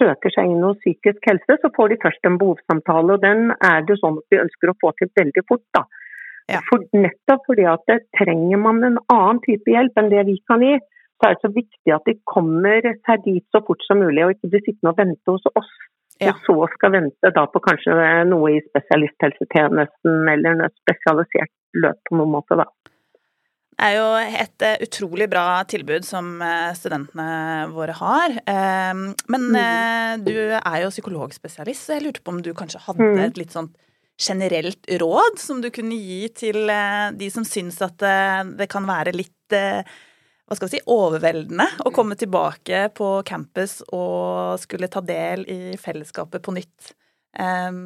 [0.00, 3.16] søker seg inn hos psykisk helse, så får de først en behovssamtale.
[3.16, 5.66] og Den er det sånn at vi ønsker å få til veldig fort.
[5.76, 5.86] da.
[6.50, 6.62] Ja.
[6.66, 10.64] For, nettopp fordi at det, trenger man en annen type hjelp enn det vi kan
[10.64, 10.78] gi,
[11.20, 14.32] så er det så viktig at de kommer seg dit så fort som mulig, og
[14.34, 15.72] ikke blir sittende og vente hos oss.
[16.20, 16.32] Ja.
[16.34, 17.94] Og så skal vente da på kanskje
[18.28, 22.56] noe i spesialisthelsetjenesten eller noe spesialisert løp på noen måte.
[22.60, 22.66] da.
[23.80, 24.08] Det er jo
[24.44, 28.34] et eh, utrolig bra tilbud som eh, studentene våre har.
[28.44, 28.92] Eh,
[29.30, 30.24] Men Mm.
[30.26, 33.18] du er jo psykologspesialist, så jeg lurte på om du kanskje hadde Mm.
[33.24, 33.72] et litt sånt
[34.20, 36.66] generelt råd som du kunne gi til
[37.16, 37.96] de som syns at
[38.58, 39.48] det kan være litt
[40.50, 45.76] hva skal vi si, overveldende å komme tilbake på campus og skulle ta del i
[45.78, 46.88] fellesskapet på nytt
[47.38, 47.76] eh,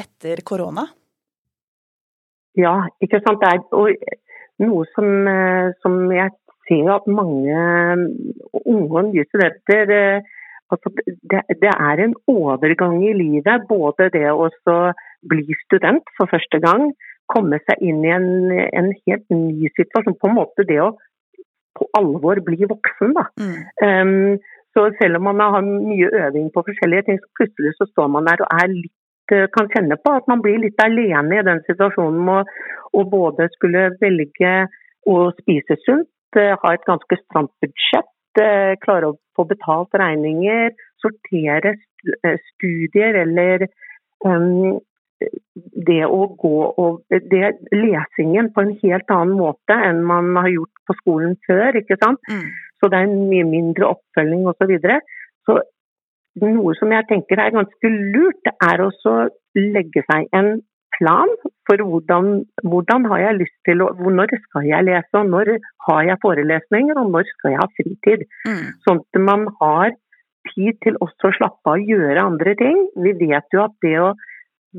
[0.00, 0.86] etter korona?
[2.56, 3.42] Ja, ikke sant.
[3.42, 3.92] Det er og
[4.64, 6.32] noe som, eh, som jeg
[6.64, 7.60] ser at mange
[8.64, 10.32] unge og nye studenter eh,
[10.72, 13.68] altså det, det er en overgang i livet.
[13.68, 14.48] Både det å
[15.28, 16.88] bli student for første gang,
[17.28, 20.16] komme seg inn i en, en helt ny situasjon.
[20.16, 20.94] På en måte det å
[21.76, 23.26] på alvor bli voksen, da.
[23.40, 23.56] Mm.
[23.86, 28.10] Um, så selv om man har mye øving på forskjellige ting, så plutselig så står
[28.12, 31.46] man der og er litt eh, kan kjenne på at man blir litt alene i
[31.48, 32.50] den situasjonen med
[32.92, 34.52] å både skulle velge
[35.08, 38.12] å spise sunt, eh, ha et ganske stramt budsjett,
[38.42, 41.76] eh, klare å få betalt regninger, sortere
[42.52, 43.66] studier eller
[44.24, 44.76] um,
[45.88, 50.75] det å gå og det, lesingen på en helt annen måte enn man har gjort
[50.86, 51.76] på skolen før.
[51.80, 52.20] ikke sant?
[52.30, 52.46] Mm.
[52.78, 54.60] Så det er en mye mindre oppfølging osv.
[54.60, 55.00] Så, videre.
[55.48, 55.60] så
[56.44, 59.18] noe som jeg tenker er ganske lurt, det er også
[59.56, 60.58] legge seg en
[60.96, 61.30] plan
[61.68, 65.56] for hvordan, hvordan har jeg lyst til å Når skal jeg lese, og når
[65.88, 68.24] har jeg forelesninger, og når skal jeg ha fritid?
[68.46, 68.64] Mm.
[68.86, 69.96] Sånn at man har
[70.54, 72.84] tid til også å slappe av og gjøre andre ting.
[73.02, 74.14] Vi vet jo at det å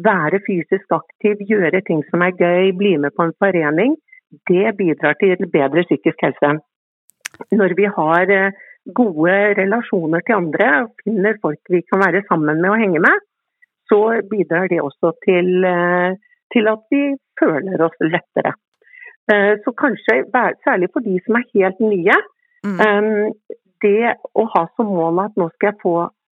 [0.06, 3.98] være fysisk aktiv, gjøre ting som er gøy, bli med på en forening,
[4.50, 6.54] det bidrar til bedre psykisk helse.
[7.52, 8.54] Når vi har eh,
[9.00, 13.26] gode relasjoner til andre og finner folk vi kan være sammen med og henge med,
[13.90, 14.00] så
[14.32, 16.16] bidrar det også til, eh,
[16.54, 17.04] til at vi
[17.40, 18.56] føler oss lettere.
[19.32, 20.24] Eh, Så kanskje,
[20.66, 22.18] særlig for de som er helt nye,
[22.66, 22.80] Mm.
[22.82, 23.32] Um,
[23.84, 25.96] det å ha som mål at nå skal jeg få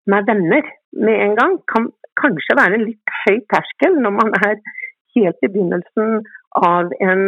[0.10, 0.66] meg venner
[0.98, 4.56] med en gang, kan kanskje være en litt høy terskel når man er
[5.18, 6.22] helt i begynnelsen
[6.62, 7.26] av en,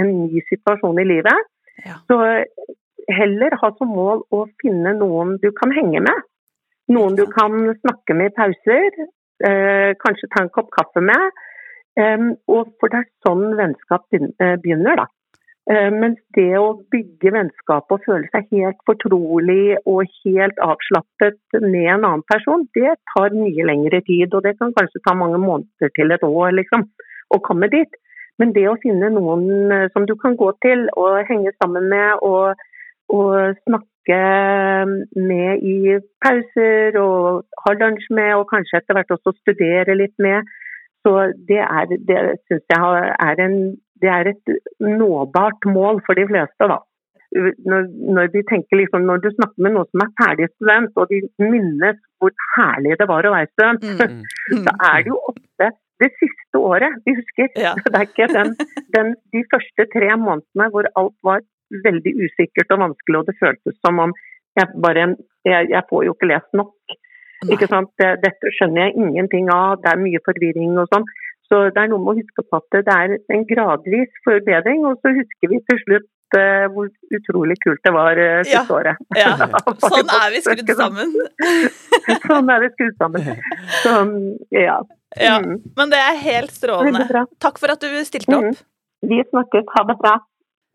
[0.00, 1.48] en ny situasjon i livet.
[1.84, 2.00] Ja.
[2.10, 2.18] Så
[3.08, 6.26] heller ha som mål å finne noen du kan henge med.
[6.92, 9.04] Noen du kan snakke med i pauser,
[9.44, 11.44] eh, kanskje ta en kopp kaffe med.
[11.98, 15.06] Um, og for det er sånn vennskap eh, begynner, da.
[15.68, 21.88] Eh, Mens det å bygge vennskap og føle seg helt fortrolig og helt avslappet med
[21.96, 24.32] en annen person, det tar mye lengre tid.
[24.32, 26.86] Og det kan kanskje ta mange måneder til et år liksom,
[27.34, 27.98] å komme dit.
[28.38, 32.22] Men det å finne noen eh, som du kan gå til og henge sammen med
[32.26, 32.60] og,
[33.14, 34.20] og snakke
[35.18, 40.48] med i pauser og ha lunsj med, og kanskje etter hvert også studere litt med,
[41.06, 43.58] så det, er, det syns jeg er en
[44.02, 44.46] det er et
[44.80, 46.70] nåbart mål for de fleste.
[46.72, 46.78] da.
[47.70, 47.82] Når,
[48.16, 48.30] når,
[48.80, 51.18] liksom, når du snakker med noen som er ferdig student, og de
[51.52, 54.22] minnes hvor herlig det var å være student, Mm.
[54.64, 55.18] så er det jo
[56.02, 57.48] det siste året vi husker.
[57.58, 57.74] Ja.
[57.84, 58.54] Det er ikke den,
[58.96, 61.44] den, de første tre månedene hvor alt var
[61.84, 64.14] veldig usikkert og vanskelig, og det føltes som om
[64.58, 65.14] jeg bare
[65.46, 66.72] Jeg, jeg får jo ikke lest nok.
[67.44, 67.52] Nei.
[67.54, 67.90] Ikke sant?
[68.00, 71.06] Det- Dette skjønner jeg ingenting av, det er mye forvirring og sånn.
[71.48, 74.98] Så det er noe med å huske på at det er en gradvis forbedring, og
[75.00, 76.08] så husker vi til slutt
[76.74, 78.60] hvor utrolig kult det var uh, Ja.
[78.62, 78.96] siste året.
[79.16, 79.32] Ja,
[79.88, 81.14] sånn er vi skrudd sammen.
[82.28, 83.28] sånn er vi skrudd sammen.
[83.82, 83.94] Så,
[84.52, 84.80] ja.
[85.16, 85.62] Ja, Mm.
[85.76, 87.24] men det er helt strålende.
[87.40, 88.50] Takk for at du stilte Mm.
[88.50, 88.58] opp.
[89.08, 89.64] Vi snakkes.
[89.74, 90.18] Ha det bra.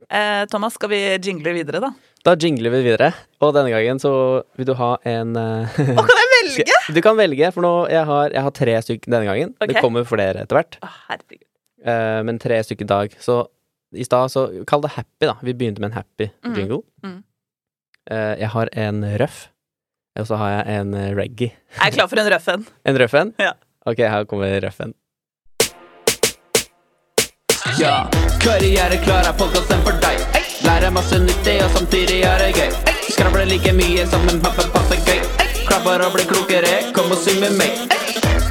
[0.09, 1.91] Eh, Thomas, skal vi jingle videre, da?
[2.25, 6.29] Da jingler vi videre, og denne gangen så vil du ha en eh, kan jeg
[6.33, 6.65] velge?
[6.95, 9.53] Du kan velge, for nå jeg har jeg har tre stykker denne gangen.
[9.61, 9.73] Okay.
[9.73, 11.43] Det kommer flere etter hvert, Å, herregud.
[11.85, 13.15] eh, men tre stykker i dag.
[13.19, 13.45] Så
[13.93, 15.37] i stad, så kall det happy, da.
[15.41, 16.55] Vi begynte med en happy mm.
[16.57, 16.81] jingle.
[17.03, 17.19] Mm.
[18.11, 19.45] Uh, jeg har en røff,
[20.19, 21.53] og så har jeg en reggae.
[21.77, 22.67] Jeg er klar for en røff en.
[22.89, 23.33] En røff en?
[23.41, 23.53] Ja.
[23.85, 24.93] Ok, her kommer røffen.
[27.79, 28.09] Ja,
[28.43, 30.21] karriereklar er podkasten for deg.
[30.63, 32.69] Lærer masse nyttig og samtidig er det gøy.
[33.09, 35.19] Skravler like mye som en pappa passer gøy.
[35.65, 38.02] Klar for å bli klokere, kom og syng med meg.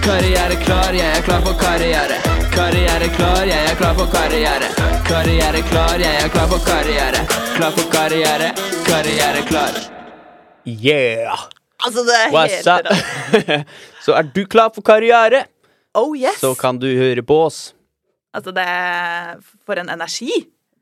[0.03, 2.17] Karriereklar, jeg er klar for karriere.
[2.53, 4.69] Karriere klar, jeg er klar for karriere.
[5.07, 7.21] Karriere klar, jeg er klar for karriere.
[7.57, 8.49] Klar for karriere,
[8.89, 9.79] karriere klar.
[10.67, 11.47] Yeah!
[11.87, 13.71] Altså, det What's helt rått.
[14.05, 15.45] så er du klar for karriere,
[15.95, 16.41] Oh yes!
[16.41, 17.63] så kan du høre på oss.
[18.35, 20.33] Altså, det er For en energi.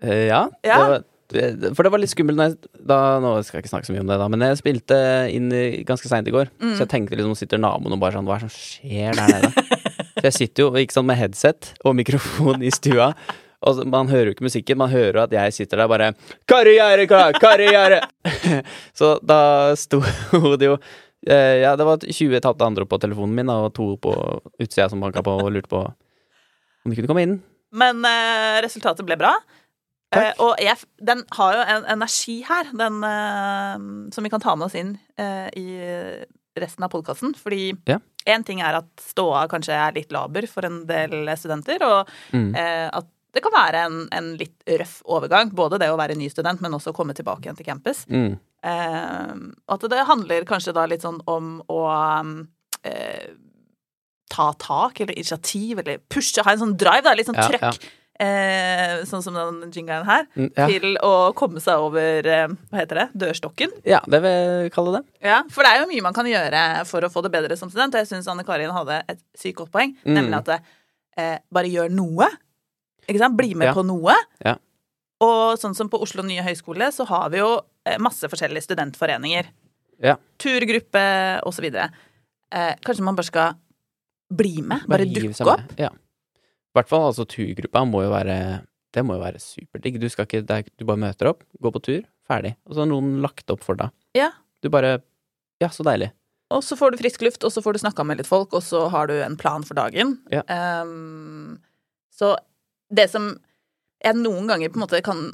[0.03, 0.47] Eh, ja.
[0.65, 0.77] Ja.
[0.81, 3.95] Det var, for det var litt skummelt jeg, da, Nå skal jeg ikke snakke så
[3.95, 4.97] mye om det, da, men jeg spilte
[5.35, 5.51] inn
[5.89, 6.51] ganske seint i går.
[6.59, 6.73] Mm.
[6.75, 9.37] Så jeg tenkte liksom, sitter naboen og bare sånn Hva er det som skjer der
[9.37, 9.79] nede?
[10.21, 13.13] så jeg sitter jo ikke sånn med headset og mikrofon i stua.
[13.61, 16.11] Og så, Man hører jo ikke musikken, man hører jo at jeg sitter der bare
[16.49, 17.37] Karriere, klar!
[17.41, 18.03] Karriere!
[18.99, 20.01] så da sto
[20.61, 20.79] det jo
[21.29, 24.15] eh, Ja, det var 20 tapte andre på telefonen min, og to på
[24.61, 25.85] utsida som banka på og lurte på
[26.81, 27.41] om de kunne komme inn.
[27.77, 29.35] Men eh, resultatet ble bra.
[30.17, 33.77] Eh, og jeg, den har jo en energi her, den eh,
[34.15, 35.67] som vi kan ta med oss inn eh, i
[36.59, 37.37] resten av podkasten.
[37.39, 38.01] Fordi Ja.
[38.43, 42.55] ting er at ståa kanskje er litt laber for en del studenter, og Mm.
[42.93, 45.53] at det kan være en, en litt røff overgang.
[45.55, 48.05] Både det å være ny student, men også å komme tilbake igjen til campus.
[48.11, 48.39] Mm.
[48.63, 49.35] Eh,
[49.71, 51.81] at det handler kanskje da litt sånn om å
[52.85, 53.31] eh,
[54.31, 57.89] ta tak, eller initiativ, eller pushe, ha en sånn drive, da, litt sånn Ja, trøkk.
[58.21, 60.27] Eh, sånn som den jingeren her.
[60.37, 60.67] Mm, ja.
[60.69, 63.71] Til å komme seg over eh, hva heter det, dørstokken.
[63.89, 64.35] Ja, det vil
[64.67, 65.03] jeg kalle det.
[65.25, 67.71] Ja, For det er jo mye man kan gjøre for å få det bedre som
[67.73, 67.95] student.
[67.97, 70.15] Og jeg syns Anne Karin hadde et sykt godt poeng, Mm.
[70.19, 70.61] nemlig at
[71.17, 72.29] eh, bare gjør noe.
[73.09, 73.37] Ikke sant?
[73.41, 73.73] Bli med Ja.
[73.75, 74.15] på noe.
[74.45, 74.57] Ja.
[75.25, 77.49] Og sånn som på Oslo nye høgskole, så har vi jo
[77.87, 79.49] eh, masse forskjellige studentforeninger.
[80.05, 80.17] Ja.
[80.41, 81.65] Turgruppe osv.
[81.73, 83.55] Eh, kanskje man bare skal
[84.31, 84.85] bli med?
[84.87, 85.75] Bare, bare dukke opp?
[85.81, 85.89] Ja.
[86.71, 88.37] I hvert fall altså turgruppa må jo være
[88.95, 89.99] Det må jo være superdigg.
[90.03, 92.57] Du skal ikke er, Du bare møter opp, går på tur, ferdig.
[92.67, 93.91] Og så har noen lagt opp for deg.
[94.19, 94.33] Ja.
[94.63, 95.01] Du bare
[95.61, 96.11] Ja, så deilig.
[96.51, 98.63] Og så får du frisk luft, og så får du snakka med litt folk, og
[98.67, 100.17] så har du en plan for dagen.
[100.33, 100.43] Ja.
[100.83, 101.61] Um,
[102.11, 102.33] så
[102.91, 103.37] det som
[104.03, 105.29] jeg noen ganger på en måte kan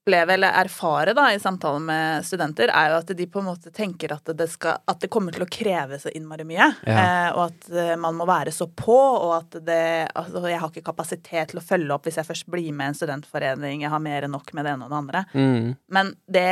[0.00, 3.70] oppleve eller erfare da, i samtaler med studenter, er jo at de på en måte
[3.70, 6.70] tenker at det, skal, at det kommer til å kreve så innmari mye.
[6.86, 6.96] Ja.
[6.96, 9.80] eh, og at eh, man må være så på, og at det
[10.20, 12.96] Altså, jeg har ikke kapasitet til å følge opp hvis jeg først blir med en
[12.96, 15.22] studentforening, jeg har mer enn nok med det ene og det andre.
[15.34, 15.68] Mm.
[15.92, 16.46] Men det,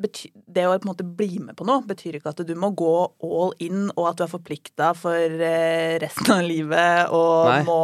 [0.00, 2.90] det å på en måte bli med på noe, betyr ikke at du må gå
[3.26, 7.60] all in, og at du er forplikta for eh, resten av livet og Nei.
[7.68, 7.78] må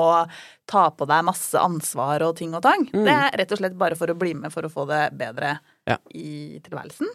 [0.67, 2.87] ta på deg masse ansvar og ting og tang.
[2.93, 3.05] Mm.
[3.07, 5.59] Det er rett og slett bare for å bli med for å få det bedre
[5.87, 5.99] Ja.
[6.15, 7.13] i tilværelsen.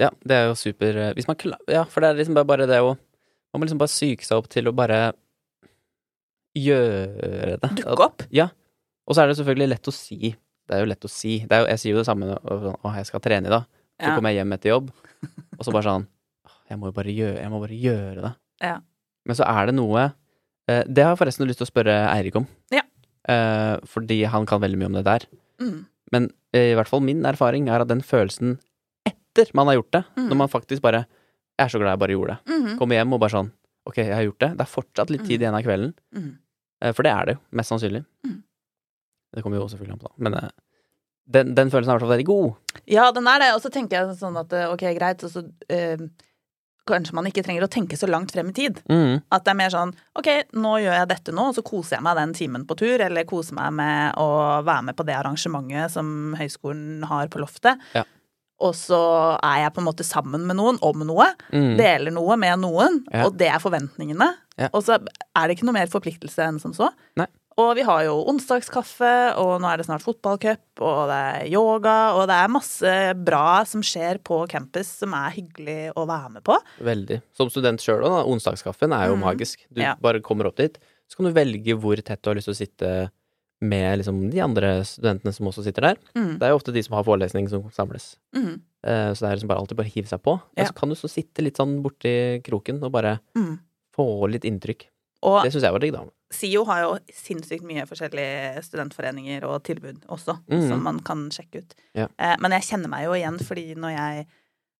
[0.00, 2.48] Ja, det er jo super eh, Hvis man klarer Ja, for det er liksom bare,
[2.50, 2.96] bare det å
[3.54, 5.12] Man må liksom bare psyke seg opp til å bare
[6.58, 7.70] gjøre det.
[7.82, 8.24] Dukke opp.
[8.34, 8.48] Ja.
[9.06, 10.32] Og så er det selvfølgelig lett å si.
[10.64, 11.36] Det er jo lett å si.
[11.44, 13.66] Det er jo, jeg sier jo det samme å, jeg skal trene i dag.
[14.00, 14.14] Så Ja.
[14.16, 14.90] kommer jeg hjem etter jobb,
[15.58, 16.06] og så bare sånn
[16.70, 18.34] Jeg må jo bare gjøre, jeg må bare gjøre det.
[18.62, 18.78] Ja.
[19.26, 20.12] Men så er det noe
[20.68, 22.46] eh, Det har jeg forresten lyst til å spørre Eirik om.
[22.72, 22.82] Ja.
[23.28, 25.26] Eh, fordi han kan veldig mye om det der.
[25.60, 25.84] Mm.
[26.12, 28.58] Men eh, i hvert fall min erfaring er at den følelsen
[29.06, 30.28] etter man har gjort det, Mm.
[30.30, 31.06] når man faktisk bare
[31.58, 32.50] Jeg er så glad jeg bare gjorde det.
[32.50, 32.78] Mhm.
[32.78, 33.52] Kommer hjem og bare sånn
[33.86, 34.50] Ok, jeg har gjort det.
[34.56, 35.94] Det er fortsatt litt tid igjen av kvelden.
[36.82, 38.04] Eh, For det er det jo, mest sannsynlig.
[38.26, 38.42] Mm.
[39.34, 40.14] Det kommer jo selvfølgelig an på, da.
[40.18, 40.32] Men
[41.26, 42.80] den, den følelsen er i hvert fall veldig god.
[42.90, 43.50] Ja, den er det.
[43.56, 45.96] Og så tenker jeg sånn at eh, ok, greit, og så eh,
[46.84, 48.82] Kanskje man ikke trenger å tenke så langt frem i tid.
[48.92, 49.22] Mm.
[49.32, 52.04] At det er mer sånn OK, nå gjør jeg dette nå, og så koser jeg
[52.04, 54.26] meg den timen på tur, eller koser meg med å
[54.66, 57.80] være med på det arrangementet som høyskolen har på loftet.
[57.96, 58.02] Ja.
[58.60, 58.98] Og så
[59.40, 61.72] er jeg på en måte sammen med noen om noe, Mm.
[61.80, 63.24] deler noe med noen, Ja.
[63.30, 64.28] og det er forventningene.
[64.60, 64.68] Ja.
[64.74, 66.90] Og så er det ikke noe mer forpliktelse enn som så.
[67.16, 67.26] Nei.
[67.56, 71.96] Og vi har jo onsdagskaffe, og nå er det snart fotballcup, og det er yoga,
[72.18, 76.42] og det er masse bra som skjer på campus som er hyggelig å være med
[76.42, 76.56] på.
[76.82, 77.20] Veldig.
[77.38, 78.24] Som student sjøl òg, da.
[78.26, 79.22] Onsdagskaffen er jo Mm.
[79.22, 79.58] magisk.
[79.72, 79.94] Du Ja.
[79.94, 82.66] bare kommer opp dit, så kan du velge hvor tett du har lyst til å
[82.66, 83.10] sitte
[83.62, 85.96] med liksom de andre studentene som også sitter der.
[86.16, 86.38] Mm.
[86.38, 88.16] Det er jo ofte de som har forelesning som samles.
[88.34, 88.60] Mm.
[88.84, 90.40] Så det er liksom bare alltid bare hive seg på.
[90.56, 90.64] Ja.
[90.64, 93.60] Og så kan du så sitte litt sånn borti kroken og bare Mm.
[93.96, 94.86] få litt inntrykk.
[95.22, 96.04] Og Det syns jeg var digg, da.
[96.34, 100.64] SIO har jo sinnssykt mye forskjellige studentforeninger og tilbud også, mm.
[100.70, 101.76] som man kan sjekke ut.
[101.96, 102.08] Ja.
[102.18, 104.26] Eh, men jeg kjenner meg jo igjen, fordi når jeg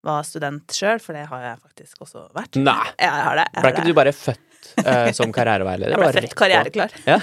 [0.05, 2.83] var student sjøl, for det har jeg faktisk også vært Nei!
[3.01, 3.47] Jeg har det.
[3.55, 3.95] Jeg Ble ikke det.
[3.95, 5.95] du bare født eh, som karriereveileder?
[5.95, 6.99] Jeg ble født rett karriereklar.
[7.09, 7.19] Ja.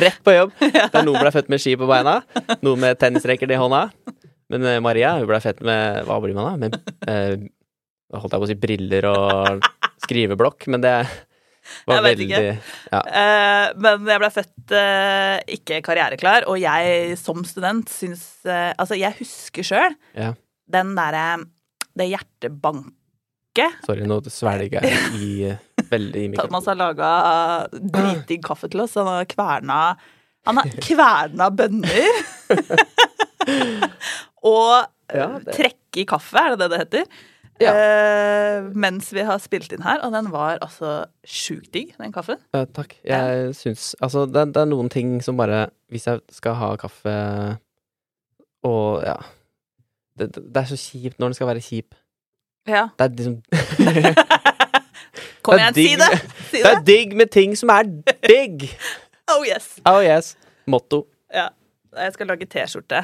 [0.00, 0.54] Rett på jobb.
[0.60, 2.20] Der noen ble født med ski på beina,
[2.64, 3.86] noen med tennisracket i hånda.
[4.50, 6.54] Men eh, Maria hun ble født med Hva blir man da?
[6.60, 7.48] Med eh,
[8.16, 9.68] holdt jeg på å si briller og
[10.02, 10.94] skriveblokk, men det
[11.86, 12.76] Jeg vet veldig ikke.
[12.92, 13.00] Ja.
[13.06, 18.96] Uh, men jeg ble født uh, ikke karriereklar, og jeg som student syns uh, Altså,
[18.98, 20.32] jeg husker sjøl Ja.
[20.70, 21.26] den derre
[21.98, 25.30] Det hjertebanket Sorry, nå svelger jeg i
[25.90, 26.48] veldig i mikrofonen.
[26.48, 27.10] Thomas har laga
[27.74, 28.94] dritdigg kaffe til oss.
[28.96, 29.80] Han har kverna
[30.46, 32.22] Han har kverna bønner.
[34.54, 37.22] og Ja, trekke i kaffe, er det det det heter?
[37.60, 37.72] Ja.
[37.76, 42.38] Eh, mens vi har spilt inn her, og den var altså sjukt digg, den kaffen.
[42.56, 42.94] Eh, takk.
[43.04, 47.12] Jeg syns Altså, det, det er noen ting som bare Hvis jeg skal ha kaffe
[48.64, 49.14] og ja
[50.20, 51.94] det, det er så kjipt når den skal være kjip.
[52.68, 52.88] Ja.
[52.98, 53.36] Det er liksom
[55.42, 56.10] Kom er igjen, si det!
[56.50, 56.86] Si Det er det!
[56.86, 57.88] digg med ting som er
[58.28, 58.66] digg!
[59.32, 59.78] Oh yes.
[59.88, 60.34] Oh yes.
[60.68, 61.06] Motto.
[61.32, 61.48] Ja.
[61.96, 63.00] Jeg skal lage T-skjorte.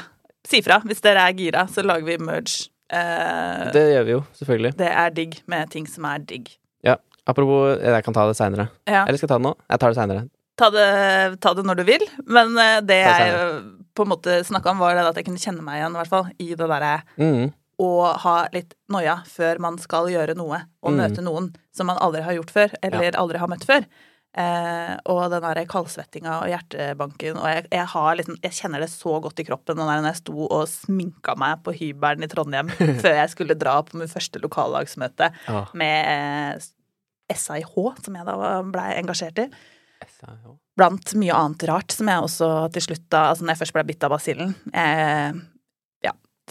[0.47, 2.69] Si fra hvis dere er gira, så lager vi merge.
[2.91, 4.77] Eh, Det gjør vi jo, selvfølgelig.
[4.77, 6.51] det er digg med ting som er digg.
[6.85, 6.97] Ja.
[7.27, 8.69] Apropos Jeg kan ta det seinere.
[8.87, 9.05] Ja.
[9.07, 9.55] Eller skal jeg ta det nå?
[9.71, 10.29] Jeg tar det seinere.
[10.57, 10.71] Ta
[11.37, 13.61] ta det når du vil, men eh, det jeg eh,
[13.97, 16.09] på en måte snakka om, var det at jeg kunne kjenne meg igjen, i hvert
[16.13, 17.53] fall, i det derre Mm.
[17.79, 20.97] å ha litt noia før man skal gjøre noe, og Mm.
[21.03, 23.85] møte noen som man aldri har gjort før, eller aldri har møtt før.
[24.37, 28.91] Eh, og den der kaldsvettinga og hjertebanken, og jeg, jeg har liksom Jeg kjenner det
[28.93, 32.29] så godt i kroppen den der når jeg sto og sminka meg på hybelen i
[32.29, 32.69] Trondheim
[33.03, 35.63] før jeg skulle dra på min første lokallagsmøte Ja.
[35.73, 36.67] med eh,
[37.33, 37.73] SIH,
[38.05, 39.49] som jeg da blei engasjert i.
[40.05, 40.53] SIH.
[40.77, 43.87] Blant mye annet rart som jeg også til slutt da Altså når jeg først ble
[43.89, 44.53] bitt av basillen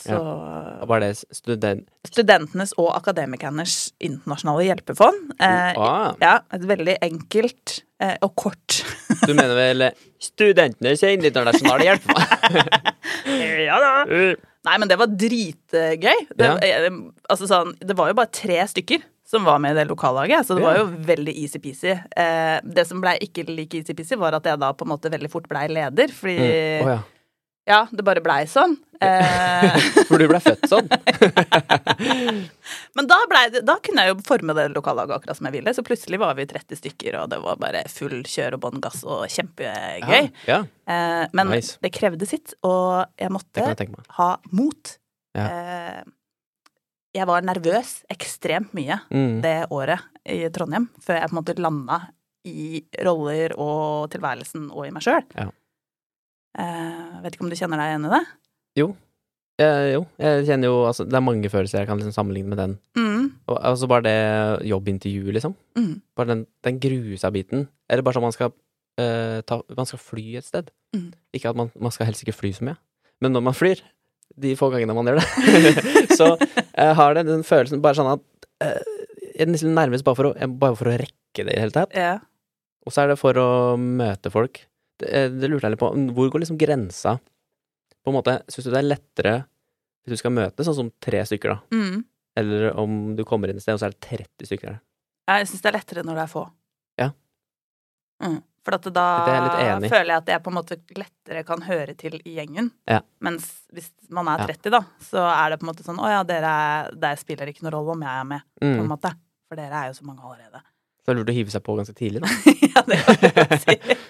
[0.05, 0.85] eh, Ja.
[0.85, 1.87] Var det student...
[2.05, 5.31] Studentenes og akademikernes internasjonale hjelpefond.
[5.39, 8.81] Eh, Ah, ja, et veldig enkelt eh, og kort
[9.25, 9.87] du mener vel
[10.21, 12.93] Studentenes internasjonale hjelpefond?
[13.65, 13.91] Ja da.
[14.65, 16.19] Nei, men det var dritgøy.
[16.35, 16.55] Det, Ja.
[16.61, 16.89] eh,
[17.29, 20.53] altså sånn, det var jo bare tre stykker som var med i det lokallaget, så
[20.57, 21.95] det var jo veldig easy-peasy.
[22.15, 25.31] Eh, det som blei ikke like easy-peasy, var at jeg da på en måte veldig
[25.33, 26.85] fort blei leder, fordi Mm.
[26.85, 26.99] oh, ja.
[27.65, 28.75] Ja, det bare blei sånn.
[29.01, 30.85] Eh, For du ble født sånn?
[32.95, 35.73] men da, ble det, da kunne jeg jo forme det lokallaget akkurat som jeg ville,
[35.75, 39.01] så plutselig var vi 30 stykker, og det var bare full kjør og bånn gass
[39.07, 40.31] og kjempegøy.
[40.49, 41.79] Ja, Eh, men Nice.
[41.81, 44.91] det krevde sitt, og jeg måtte jeg ha mot.
[45.33, 45.45] Ja.
[45.49, 46.03] Eh,
[47.17, 49.41] jeg var nervøs ekstremt mye Mm.
[49.41, 49.97] det året
[50.29, 51.97] i Trondheim, før jeg på en måte landa
[52.45, 55.25] i roller og tilværelsen og i meg sjøl.
[55.33, 55.49] Ja.
[56.59, 58.23] Eh, vet ikke om du kjenner deg igjen i det?
[59.55, 62.59] Eh, jo, jeg kjenner jo altså, Det er mange følelser jeg kan liksom sammenligne med
[62.59, 62.73] den.
[62.99, 63.29] Mm.
[63.47, 65.55] Og, altså bare det jobbintervjuet, liksom.
[65.79, 65.93] Mm.
[66.15, 67.67] Bare den, den grusa biten.
[67.89, 68.51] Eller bare sånn man skal
[68.99, 70.71] eh, ta Man skal fly et sted.
[70.95, 71.07] Mm.
[71.35, 72.75] Ikke at man, man skal helst ikke fly så mye,
[73.23, 73.79] men når man flyr,
[74.35, 75.25] de få gangene man gjør det,
[76.19, 78.93] så eh, har det den følelsen bare sånn at eh,
[79.35, 81.75] Jeg er nesten nærmest bare for, å, bare for å rekke det i det hele
[81.75, 81.95] tatt.
[81.95, 82.23] Yeah.
[82.87, 84.61] Og så er det for å møte folk.
[84.99, 85.89] Det, eh, det lurte jeg litt på.
[86.15, 87.17] Hvor går liksom grensa?
[88.05, 89.35] På en måte, Syns du det er lettere
[90.05, 91.59] hvis du skal møte sånn som tre stykker, da?
[91.73, 92.03] Mm.
[92.37, 94.81] Eller om du kommer inn et sted, og så er det 30 stykker der?
[95.33, 96.43] Jeg syns det er lettere når det er få.
[97.01, 97.07] Ja.
[98.21, 98.35] Mm.
[98.65, 99.47] For da er
[99.81, 102.71] jeg føler jeg at jeg på en måte lettere kan høre til i gjengen.
[102.89, 102.99] Ja.
[103.21, 104.47] Mens hvis man er Ja.
[104.53, 107.49] 30, da, så er det på en måte sånn Å ja, dere er, det spiller
[107.51, 108.89] ikke noen rolle om jeg er med, på en Mm.
[108.89, 109.11] måte.
[109.49, 110.61] For dere er jo så mange allerede.
[111.01, 112.27] Så det er lurt å hive seg på ganske tidlig, da.
[112.73, 113.77] ja, det kan du si.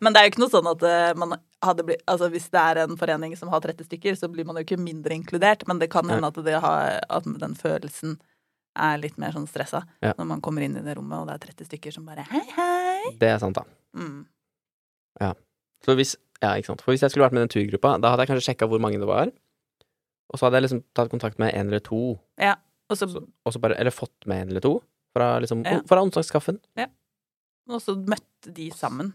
[0.00, 2.62] Men det er jo ikke noe sånn at eh, man hadde blitt Altså hvis det
[2.62, 5.80] er en forening som har 30 stykker, så blir man jo ikke mindre inkludert, men
[5.82, 8.18] det kan hende at, det har, at den følelsen
[8.76, 10.12] er litt mer sånn stressa Ja.
[10.18, 12.44] når man kommer inn i det rommet, og det er 30 stykker som bare hei,
[12.56, 13.14] hei.
[13.20, 13.64] Det er sant, da.
[13.96, 14.26] Mm.
[15.84, 16.82] Så hvis, ja, ikke sant.
[16.82, 18.80] For hvis jeg skulle vært med i den turgruppa, da hadde jeg kanskje sjekka hvor
[18.82, 19.30] mange det var.
[20.32, 22.16] Og så hadde jeg liksom tatt kontakt med en eller to,
[22.96, 24.72] så, og så bare, eller fått med en eller to
[25.14, 25.80] fra, liksom, Ja.
[25.88, 26.58] fra onsdagskaffen.
[27.68, 29.14] og så møtte de sammen.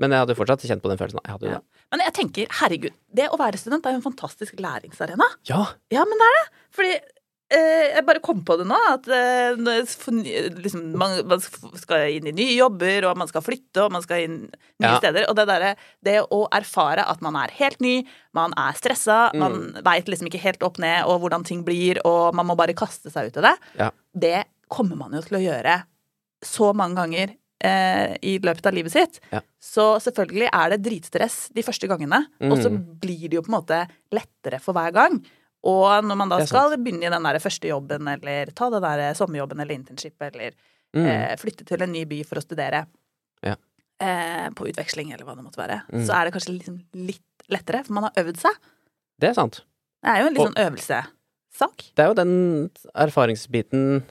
[0.00, 1.20] Men jeg hadde jo fortsatt kjent på den følelsen.
[1.24, 1.60] Jeg Ja.
[1.92, 5.26] Men jeg tenker, herregud, det å være student er jo en fantastisk læringsarena.
[5.46, 5.66] Ja!
[5.94, 6.46] Ja, men det er det.
[6.74, 6.94] Fordi
[7.54, 11.40] eh, jeg bare kom på det nå, at eh, liksom, man, man
[11.78, 14.36] skal inn i nye jobber, og man skal flytte, og man skal inn
[14.82, 14.98] nye Ja.
[14.98, 15.28] steder.
[15.30, 19.38] Og det derre Det å erfare at man er helt ny, man er stressa, Mm.
[19.38, 22.74] man veit liksom ikke helt opp ned og hvordan ting blir, og man må bare
[22.74, 23.90] kaste seg ut i det, Ja.
[24.16, 25.84] det kommer man jo til å gjøre
[26.42, 29.20] så mange ganger eh, i løpet av livet sitt.
[29.32, 29.40] Ja.
[29.62, 32.98] Så selvfølgelig er det dritstress de første gangene, og så Mm.
[33.00, 33.78] blir det jo på en måte
[34.12, 35.18] lettere for hver gang.
[35.64, 39.14] Og når man da skal begynne i den der første jobben, eller ta den der
[39.16, 40.52] sommerjobben eller internship, eller
[40.94, 41.06] Mm.
[41.06, 42.86] eh, flytte til en ny by for å studere
[43.42, 43.56] Ja.
[44.00, 46.06] eh, på utveksling, eller hva det måtte være, Mm.
[46.06, 48.52] så er det kanskje liksom litt lettere, for man har øvd seg.
[49.18, 49.62] Det er sant.
[50.02, 51.94] Det er jo en litt Og- sånn øvelsesak.
[51.96, 54.02] Det er jo den erfaringsbiten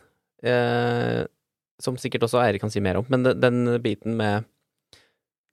[0.44, 1.26] eh,
[1.84, 4.46] som sikkert også Eirik kan si mer om, men den, den biten med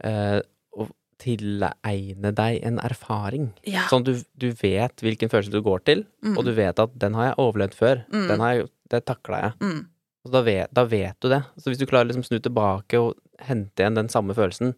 [0.06, 0.40] eh,
[0.78, 0.86] å
[1.20, 3.50] tilegne deg en erfaring.
[3.68, 3.86] Ja.
[3.90, 6.36] Sånn du, du vet hvilken følelse du går til, Mm.
[6.38, 8.04] og du vet at den har jeg overlevd før.
[8.12, 8.28] Mm.
[8.30, 9.52] Den har jeg, det takla jeg.
[9.64, 9.82] Mm.
[10.24, 11.42] Så da vet, da vet du det.
[11.56, 13.14] Så hvis du klarer å liksom snu tilbake og
[13.48, 14.74] hente igjen den samme følelsen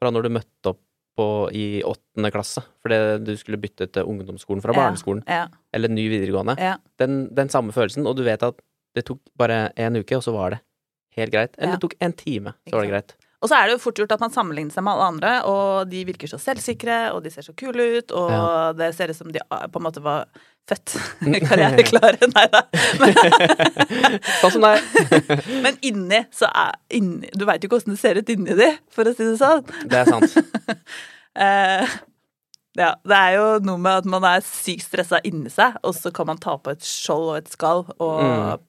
[0.00, 0.80] fra når du møtte opp
[1.18, 2.96] på, i åttende klasse fordi
[3.26, 4.78] du skulle bytte til ungdomsskolen fra Ja.
[4.82, 5.48] barneskolen, Ja.
[5.74, 6.56] eller ny videregående,
[6.98, 8.56] den, den samme følelsen, og du vet at
[8.96, 10.60] det tok bare en uke, og så var det
[11.16, 11.54] helt greit.
[11.58, 13.16] Eller det tok en time, så var det greit.
[13.40, 15.88] Og så er det jo fort gjort at man sammenligner seg med alle andre, og
[15.88, 18.72] de virker så selvsikre, og de ser så kule ut, og Ja.
[18.76, 20.26] det ser ut som de ah, på en måte var
[20.68, 20.92] født
[21.48, 22.28] karriereklare.
[22.36, 22.60] Nei da.
[24.42, 25.40] sånn som deg.
[25.64, 28.68] Men inni så er inni, Du veit jo ikke åssen det ser ut inni de,
[28.92, 29.64] for å si det sånn.
[29.88, 30.36] Det er sant.
[31.40, 31.86] Eh,
[32.78, 36.12] ja, det er jo noe med at man er sykt stressa inni seg, og så
[36.14, 38.66] kan man ta på et skjold og et skall og Mm.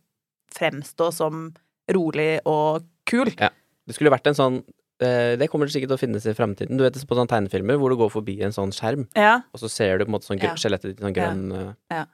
[0.55, 1.43] fremstå som
[1.89, 3.25] rolig og kul.
[3.33, 4.63] Det skulle vært en sånn
[5.01, 6.77] eh, Det kommer sikkert til å finnes i fremtiden.
[6.77, 9.41] Du vet på sånne tegnefilmer hvor du går forbi en sånn skjerm, Ja.
[9.53, 12.05] og så ser du på en måte sånn skjelettet ditt i sånn grønn eh, Ja.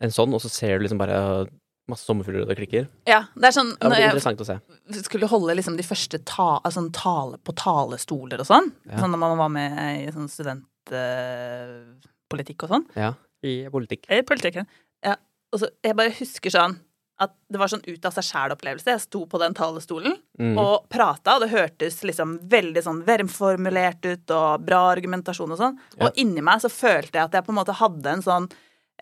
[0.00, 1.44] En sånn, og så ser du liksom bare eh,
[1.88, 2.86] masse sommerfugler og det klikker.
[3.08, 3.24] ja.
[3.34, 4.60] Det er sånn Det var interessant å se.
[5.02, 8.98] skulle holde liksom de første ta, altså, tale på talestoler og sånn, Ja.
[8.98, 13.14] sånn når man var med i sånn studentpolitikk og sånn, Ja.
[13.42, 14.04] I politikk.
[14.10, 14.66] i politikken,
[15.04, 15.16] ja.
[15.52, 16.76] Og så jeg bare husker sånn
[17.20, 18.92] at det var sånn ut av seg sjæl-opplevelse.
[18.94, 20.56] Jeg sto på den talestolen Mm.
[20.56, 25.78] og prata, og det hørtes liksom veldig sånn vermformulert ut og bra argumentasjon og sånn.
[25.98, 26.06] Ja.
[26.06, 28.48] Og inni meg så følte jeg at jeg på en måte hadde en sånn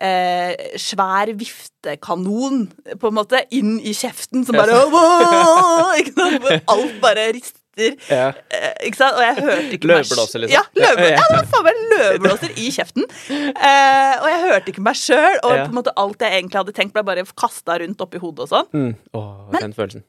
[0.01, 2.67] eh, svær viftekanon
[2.99, 4.73] på en måte inn i kjeften som bare?
[6.73, 7.29] Alt bare
[7.77, 8.11] rister.
[8.11, 8.27] Ja.
[8.49, 9.15] Eh, ikke sant?
[9.19, 10.55] Og jeg hørte ikke Løvblåser, liksom.
[10.57, 11.13] Ja, løvblåser.
[11.13, 11.27] Ja.
[11.29, 13.07] det var faen meg løvblåser i kjeften.
[13.31, 16.75] Eh, og jeg hørte ikke meg sjøl, og på en måte alt jeg egentlig hadde
[16.77, 18.69] tenkt, ble bare kasta rundt oppi hodet og sånn.
[18.73, 18.93] Mm.
[19.13, 20.03] Åh, Men- den følelsen.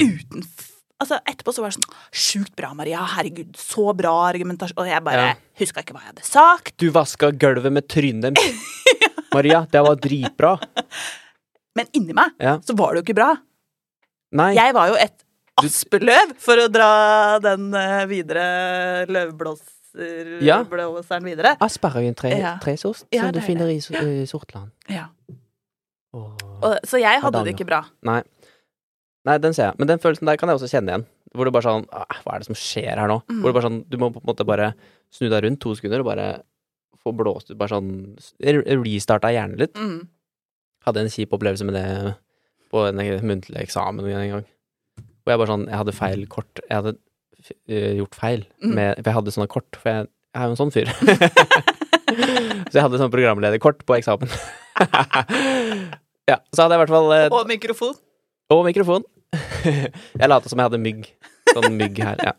[0.00, 0.44] Uten
[1.00, 3.00] Altså, etterpå så var det sånn Sjukt bra, Maria.
[3.14, 4.76] Herregud, så bra argumentasjon.
[4.82, 5.34] Og jeg bare Ja.
[5.58, 6.74] huska ikke hva jeg hadde sagt.
[6.76, 8.36] Du vaska gulvet med trynet.
[9.32, 10.58] Maria, det var dritbra.
[11.76, 12.58] Men inni meg Ja.
[12.58, 13.30] så var det jo ikke bra.
[14.36, 14.52] Nei.
[14.54, 15.24] Jeg var jo et
[15.58, 20.60] aspeløv, for å dra den eh, videre løvblåseren Ja.
[20.62, 21.56] Videre.
[21.60, 22.58] Asperger er en tre, Ja.
[22.62, 24.70] som du er finner i so- eh, Sortland.
[24.88, 25.08] Ja.
[26.12, 27.84] Og, så jeg hadde det ikke bra.
[28.02, 28.22] Nei.
[29.24, 29.78] Nei, den ser jeg.
[29.78, 31.06] Men den følelsen der kan jeg også kjenne igjen.
[31.34, 33.20] Hvor du bare sånn «Ah, Hva er det som skjer her nå?
[33.28, 33.40] Mm.
[33.42, 34.74] Hvor du bare sånn Du må på en måte bare
[35.14, 36.42] snu deg rundt to sekunder og bare
[37.04, 39.74] få blåst ut Bare sånn Restarta hjernen litt.
[39.74, 40.08] Mm.
[40.86, 42.16] Hadde en kjip opplevelse med det
[42.72, 42.96] på en
[43.26, 44.44] muntlig eksamen en gang.
[45.20, 46.62] Hvor jeg bare sånn Jeg hadde feil kort.
[46.66, 48.74] Jeg hadde uh, gjort feil Mm.
[48.76, 50.90] med For jeg hadde sånne kort, for jeg, jeg er jo en sånn fyr.
[52.70, 54.30] så jeg hadde sånn programlederkort på eksamen.
[56.30, 57.94] ja, så hadde jeg i hvert fall uh, Og mikrofon.
[58.50, 59.06] og mikrofon.
[60.20, 61.06] jeg lata som jeg hadde mygg.
[61.54, 62.34] Sånn mygg her, ja.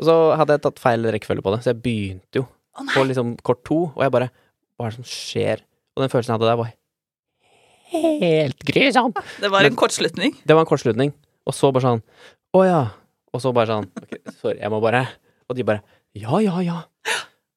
[0.00, 3.02] Og så hadde jeg tatt feil rekkefølge på det, så jeg begynte jo oh, på
[3.08, 4.30] liksom kort to, og jeg bare
[4.80, 5.60] Hva er det som skjer?
[5.96, 6.70] Og den følelsen jeg hadde der, var
[7.90, 9.12] helt grusom.
[9.42, 10.36] Det var en kortslutning.
[10.46, 11.10] Det var en kortslutning.
[11.48, 12.02] Og så bare sånn
[12.56, 12.80] Å ja.
[13.32, 15.04] Og så bare sånn Ok, sorry, jeg må bare
[15.48, 15.82] Og de bare
[16.18, 16.80] Ja, ja, ja.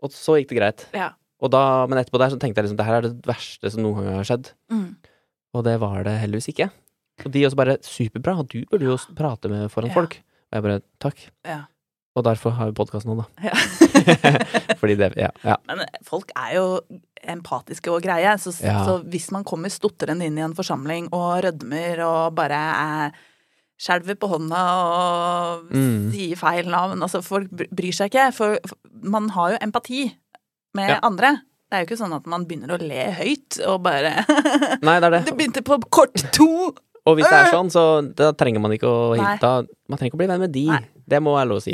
[0.03, 0.81] Og så gikk det greit.
[0.93, 1.11] Ja.
[1.43, 3.81] Og da, men etterpå der så tenkte jeg liksom det her er det verste som
[3.86, 4.49] noen gang har skjedd.
[4.71, 4.89] Mm.
[5.55, 6.67] Og det var det heldigvis ikke.
[7.23, 9.95] Og de også bare Superbra, du burde jo prate med foran Ja.
[9.95, 10.17] folk.
[10.19, 11.23] Og jeg bare Takk.
[11.47, 11.59] Ja.
[12.19, 13.25] Og derfor har vi podkast nå, da.
[13.47, 13.55] Ja.
[14.81, 15.31] Fordi det Ja.
[15.43, 15.55] ja.
[15.71, 16.65] Men folk er jo
[17.23, 22.03] empatiske og greie, så, så hvis man kommer stotrende inn i en forsamling og rødmer
[22.05, 23.15] og bare er
[23.84, 26.11] skjelver på hånda og Mm.
[26.13, 28.57] sier feil navn Altså, folk bryr seg ikke, for
[29.03, 30.05] man har jo empati
[30.75, 30.99] med Ja.
[31.03, 31.34] andre.
[31.69, 34.13] Det er jo ikke sånn at man begynner å le høyt og bare
[34.86, 35.36] Nei, det er Det det.
[35.38, 36.73] begynte på kort to!
[37.05, 37.84] Og hvis det er sånn, så
[38.15, 39.49] da trenger man ikke å hinte.
[39.89, 40.67] Man trenger ikke å bli venn med de.
[40.69, 40.79] Nei.
[41.05, 41.73] Det må være lov å si.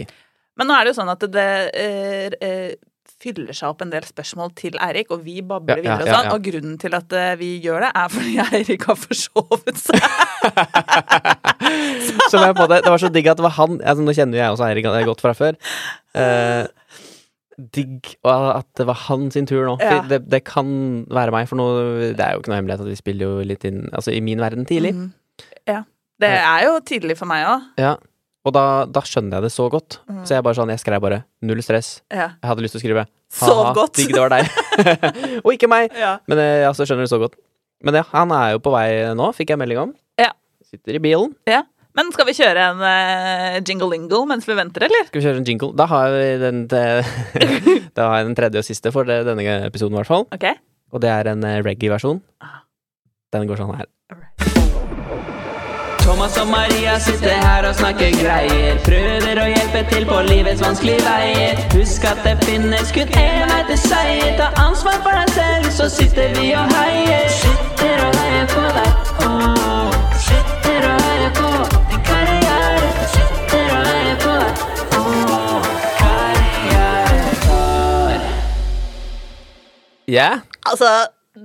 [0.57, 1.43] Men nå er det jo sånn at det
[1.77, 2.33] er...
[2.41, 2.71] eh,
[3.19, 6.31] fyller seg opp en del spørsmål til Eirik, og vi babler videre og sånn.
[6.33, 10.07] Og grunnen til at eh, vi gjør det, er fordi Eirik har forsovet seg.
[12.31, 14.39] så jeg på det, det var så digg at det var han altså, Nå kjenner
[14.39, 15.59] jo jeg også Eirik godt fra før.
[16.15, 16.63] Eh,
[17.59, 19.75] digg at det var han sin tur nå.
[19.83, 20.01] Ja.
[20.07, 20.69] Det, det kan
[21.11, 21.67] være meg, for nå
[22.15, 24.39] Det er jo ikke noe hemmelighet at vi spiller jo litt inn Altså i min
[24.39, 24.93] verden tidlig.
[24.95, 25.09] Mm.
[25.67, 25.83] Ja.
[26.19, 27.67] Det er jo tidlig for meg òg.
[27.79, 27.93] Ja.
[28.49, 29.99] Og da, da skjønner jeg det så godt.
[30.09, 30.21] Mm.
[30.25, 31.99] Så jeg bare sånn, jeg skrev bare null stress.
[32.09, 32.31] Ja.
[32.33, 33.99] Jeg hadde lyst til å skrive Sov godt.
[33.99, 34.49] Digg det var deg.
[35.45, 35.93] og ikke meg.
[35.93, 36.15] Ja.
[36.25, 37.37] Men jeg ja, så skjønner du så godt.
[37.85, 39.91] Men ja, han er jo på vei nå, fikk jeg melding om.
[40.19, 40.31] Ja.
[40.65, 41.37] Sitter i bilen.
[41.49, 41.65] ja.
[41.97, 45.07] Men skal vi kjøre en uh, jingle-lingle mens vi venter, eller?
[45.09, 45.71] Skal vi kjøre en jingle?
[45.75, 46.83] Da har vi den, det,
[47.97, 50.27] da har jeg den tredje og siste for det, denne episoden, i hvert fall.
[50.37, 50.55] Okay.
[50.93, 52.21] Og det er en eh, reggae-versjon.
[52.45, 52.61] Ah.
[53.35, 53.89] Den går sånn her.
[56.09, 58.77] Thomas og Maria sitter her og snakker greier.
[58.81, 61.59] Prøver å hjelpe til på livets vanskelige veier.
[61.75, 64.31] Husk at det finnes kun én vei til seier.
[64.39, 67.29] Ta ansvar for deg selv, så sitter vi og heier.
[67.35, 68.91] Sitter og heier på deg.
[69.27, 69.93] Åh.
[70.23, 71.49] Sitter og heier på
[71.91, 72.89] din karriere.
[73.13, 74.53] Sitter og heier på deg.
[74.97, 75.61] Åh.
[75.99, 78.17] Karriereklar.
[80.09, 80.41] Yeah?
[80.65, 80.89] Altså,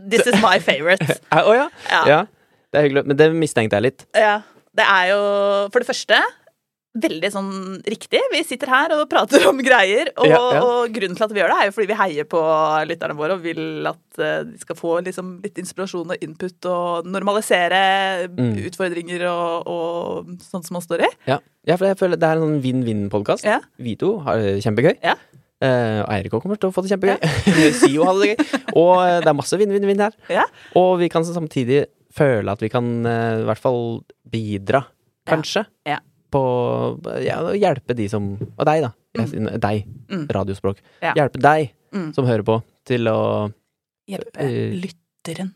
[0.08, 1.04] this is my favorite.
[1.36, 1.68] Å ja.
[1.92, 2.02] Ja.
[2.14, 2.24] ja.
[2.72, 3.04] Det er hyggelig.
[3.12, 4.08] Men det mistenkte jeg litt.
[4.16, 4.40] Ja.
[4.74, 5.20] Det er jo
[5.70, 6.18] for det første
[6.94, 7.46] veldig sånn
[7.90, 8.20] riktig.
[8.30, 10.12] Vi sitter her og prater om greier.
[10.14, 10.60] Og, Ja, ja.
[10.62, 12.42] og grunnen til at vi gjør det, er jo fordi vi heier på
[12.86, 17.08] lytterne våre og vil at eh, de skal få liksom litt inspirasjon og input og
[17.10, 17.80] normalisere
[18.30, 18.54] Mm.
[18.70, 21.10] utfordringer og, og sånt som man står i.
[21.26, 21.40] Ja.
[21.66, 23.46] ja, for jeg føler det er en sånn vinn-vinn-podkast.
[23.82, 24.94] Vi to har det kjempegøy.
[25.02, 25.16] Ja.
[25.64, 27.18] Og Eirik kommer til å få det kjempegøy.
[27.82, 28.62] Sio hadde det gøy.
[28.78, 30.14] Og eh, det er masse vinn-vinn-vinn her.
[30.30, 30.46] Ja.
[30.78, 33.80] Og vi kan samtidig føle at vi kan eh, i hvert fall
[34.30, 34.84] bidra,
[35.28, 35.98] kanskje, Ja.
[36.34, 36.42] på
[37.24, 38.92] ja, hjelpe de som Og deg, da.
[39.14, 39.46] Mm.
[39.62, 39.84] Deg.
[40.10, 40.24] Mm.
[40.34, 40.80] Radiospråk.
[41.02, 41.14] Ja.
[41.14, 42.08] Hjelpe deg Mm.
[42.12, 43.18] som hører på, til å
[44.10, 45.52] Hjelpe uh, lytteren.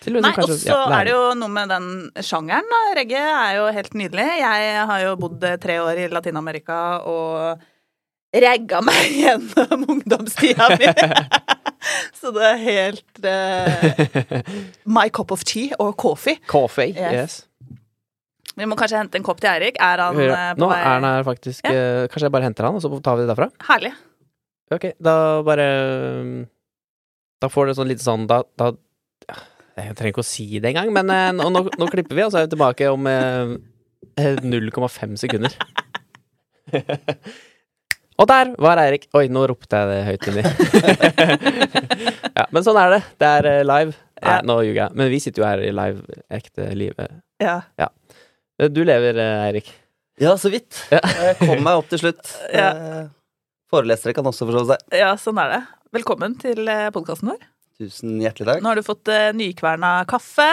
[0.00, 1.88] til å Nei, kanskje, og så ja, er det jo noe med den
[2.22, 2.70] sjangeren.
[2.70, 2.78] da.
[2.94, 4.28] Reggae er jo helt nydelig.
[4.38, 7.58] Jeg har jo bodd eh, tre år i Latin-Amerika og
[8.32, 10.86] regga meg gjennom ungdomstida mi.
[12.20, 14.50] så det er helt uh,
[14.84, 16.38] my cup of tea og coffee.
[16.50, 16.92] Coffee.
[16.94, 17.14] Yes.
[17.14, 17.38] Yes.
[18.58, 19.78] Vi må kanskje hente en kopp til Eirik.
[19.80, 20.78] Er han Hører- eh, på Nå vei?
[20.82, 23.30] er han her faktisk eh, Kanskje jeg bare henter han, og så tar vi det
[23.30, 23.46] derfra?
[23.70, 23.92] Herlig.
[24.74, 25.14] Ok, da
[25.46, 25.66] bare
[27.40, 28.72] Da får det sånn litt sånn Da, da
[29.80, 31.08] Jeg trenger ikke å si det engang, men
[31.38, 33.54] nå, nå, nå klipper vi, og så er vi tilbake om eh,
[34.20, 35.54] eh, 0,5 sekunder.
[38.20, 39.06] og der var Eirik.
[39.16, 40.42] Oi, nå ropte jeg det høyt inni.
[42.38, 43.00] ja, men sånn er det.
[43.20, 43.94] Det er eh, live.
[44.20, 44.40] Nei, Ja.
[44.44, 44.96] nå ljuger jeg.
[45.00, 47.14] Men vi sitter jo her i live, ekte livet.
[47.40, 47.54] Ja.
[47.80, 47.88] ja.
[48.68, 49.70] Du lever, eh, Eirik.
[50.20, 50.82] Ja, så vidt.
[50.92, 51.00] Ja.
[51.24, 52.20] Jeg kom meg opp til slutt.
[52.60, 52.68] Ja.
[52.74, 53.08] Eh,
[53.70, 54.80] Forelesere kan også forstå seg.
[54.98, 55.60] ja, sånn er det.
[55.94, 57.44] Velkommen til podkasten vår.
[57.80, 58.64] Tusen hjertelig takk.
[58.64, 60.48] Nå har du fått eh, nykverna kaffe.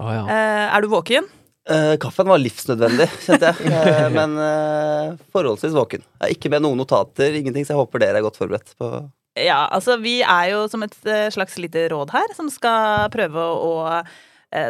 [0.00, 0.22] Å ja.
[0.30, 1.26] Eh, er du våken?
[1.70, 3.70] Eh, kaffen var livsnødvendig, kjente jeg.
[3.70, 6.02] Uh, men uh, forholdsvis våken.
[6.18, 8.90] Jeg er ikke med noen notater, ingenting, så jeg håper dere er godt forberedt på
[9.38, 10.96] Ja, altså vi er jo som et
[11.30, 13.74] slags lite råd her, som skal prøve å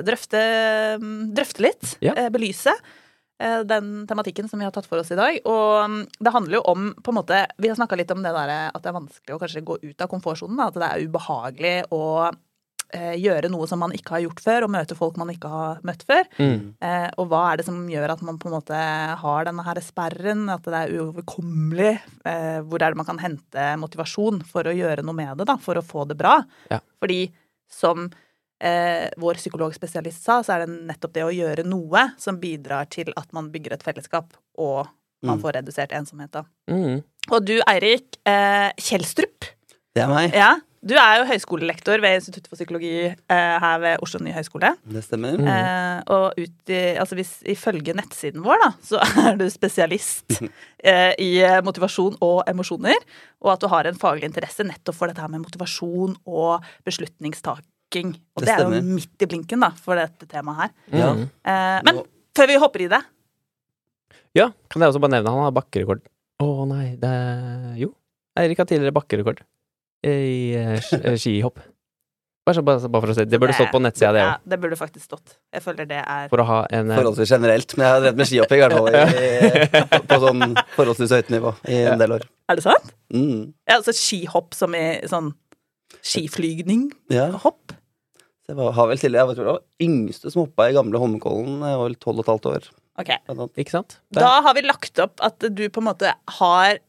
[0.05, 0.43] drøfte,
[1.01, 1.95] mm, drøfte litt.
[2.05, 2.13] Ja.
[2.31, 2.75] Belyse
[3.41, 5.39] den tematikken som vi har tatt for oss i dag.
[5.49, 8.35] Og mm, det handler jo om på en måte Vi har snakka litt om det
[8.37, 10.61] der at det er vanskelig å kanskje gå ut av komfortsonen.
[10.61, 12.05] At det er ubehagelig å
[12.93, 15.81] eh, gjøre noe som man ikke har gjort før, og møte folk man ikke har
[15.87, 16.25] møtt før.
[16.39, 16.75] Mm.
[16.81, 18.81] Eh, og hva er det som gjør at man på en måte
[19.23, 21.93] har denne her sperren, at det er uoverkommelig?
[22.25, 25.57] Eh, hvor er det man kan hente motivasjon for å gjøre noe med det, da,
[25.61, 26.39] for å få det bra?
[26.73, 26.81] Ja.
[27.03, 27.21] Fordi
[27.71, 28.09] som
[28.61, 33.13] eh, vår psykologspesialist sa, så er det nettopp det å gjøre noe som bidrar til
[33.17, 34.87] at man bygger et fellesskap, og
[35.23, 35.41] man Mm.
[35.43, 36.31] får redusert ensomhet.
[36.33, 36.41] Da.
[36.73, 37.03] Mm.
[37.31, 39.45] Og du, Eirik eh, Kjelstrup,
[39.95, 40.33] Det er meg.
[40.33, 44.71] ja, du er jo høyskolelektor ved Institutt for psykologi eh, her ved Oslo nye høgskole.
[44.89, 45.37] Det stemmer.
[45.37, 45.49] Mm.
[45.53, 50.39] Eh, og ut i, altså hvis, ifølge nettsiden vår, da, så er du spesialist
[50.89, 52.97] eh, i eh, motivasjon og emosjoner.
[53.45, 58.17] Og at du har en faglig interesse nettopp for dette her med motivasjon og beslutningstaking.
[58.39, 60.75] Og Det det, er jo midt i blinken da, for dette temaet her.
[60.97, 61.13] Ja.
[61.13, 61.29] Mm.
[61.45, 62.09] Eh, men Nå-
[62.41, 63.05] før vi hopper i det
[64.39, 66.07] Ja, kan jeg også bare nevne han har bakkerekord.
[66.41, 67.93] Å nei, det er Jo.
[68.41, 69.45] Eirik har tidligere bakkerekord
[70.07, 71.59] i eh, eh, skihopp.
[72.49, 73.39] Bare, bare, bare for å si det.
[73.39, 75.35] burde stått på nettsida, det ja, det burde faktisk stått.
[75.55, 78.19] Jeg føler det er For å ha en eh, Forholdsvis generelt, men jeg har drevet
[78.23, 78.89] med skihopping i hvert fall
[80.01, 82.25] i- på sånn forholdsvis høyt nivå i en del år.
[82.51, 82.89] Er det sant?
[83.13, 83.53] Mm.
[83.69, 85.31] Ja, altså skihopp som i sånn
[86.01, 86.89] skiflygning?
[87.13, 87.75] Ja, Hopp?
[88.49, 91.61] Det var, har vel til, jeg tror jeg var yngste som hoppa i gamle Holmenkollen.
[91.63, 92.65] Jeg var vel tolv og et halvt år.
[92.99, 93.11] Ok.
[93.63, 94.01] Ikke sant?
[94.11, 94.25] Der.
[94.25, 96.81] Da har vi lagt opp at du på en måte har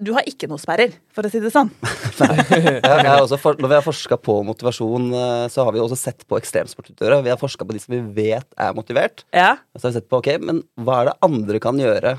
[0.00, 1.68] Du har ikke noe sperrer, for å si det sånn.
[2.20, 5.96] Jeg, jeg også, for, når vi har forska på motivasjon, eh, så har vi også
[6.00, 7.22] sett på ekstremsportutøvere.
[7.24, 9.22] Vi har forska på de som vi vet er motivert.
[9.36, 9.54] Ja.
[9.74, 12.12] Og så har vi sett på ok, men hva er det andre kan gjøre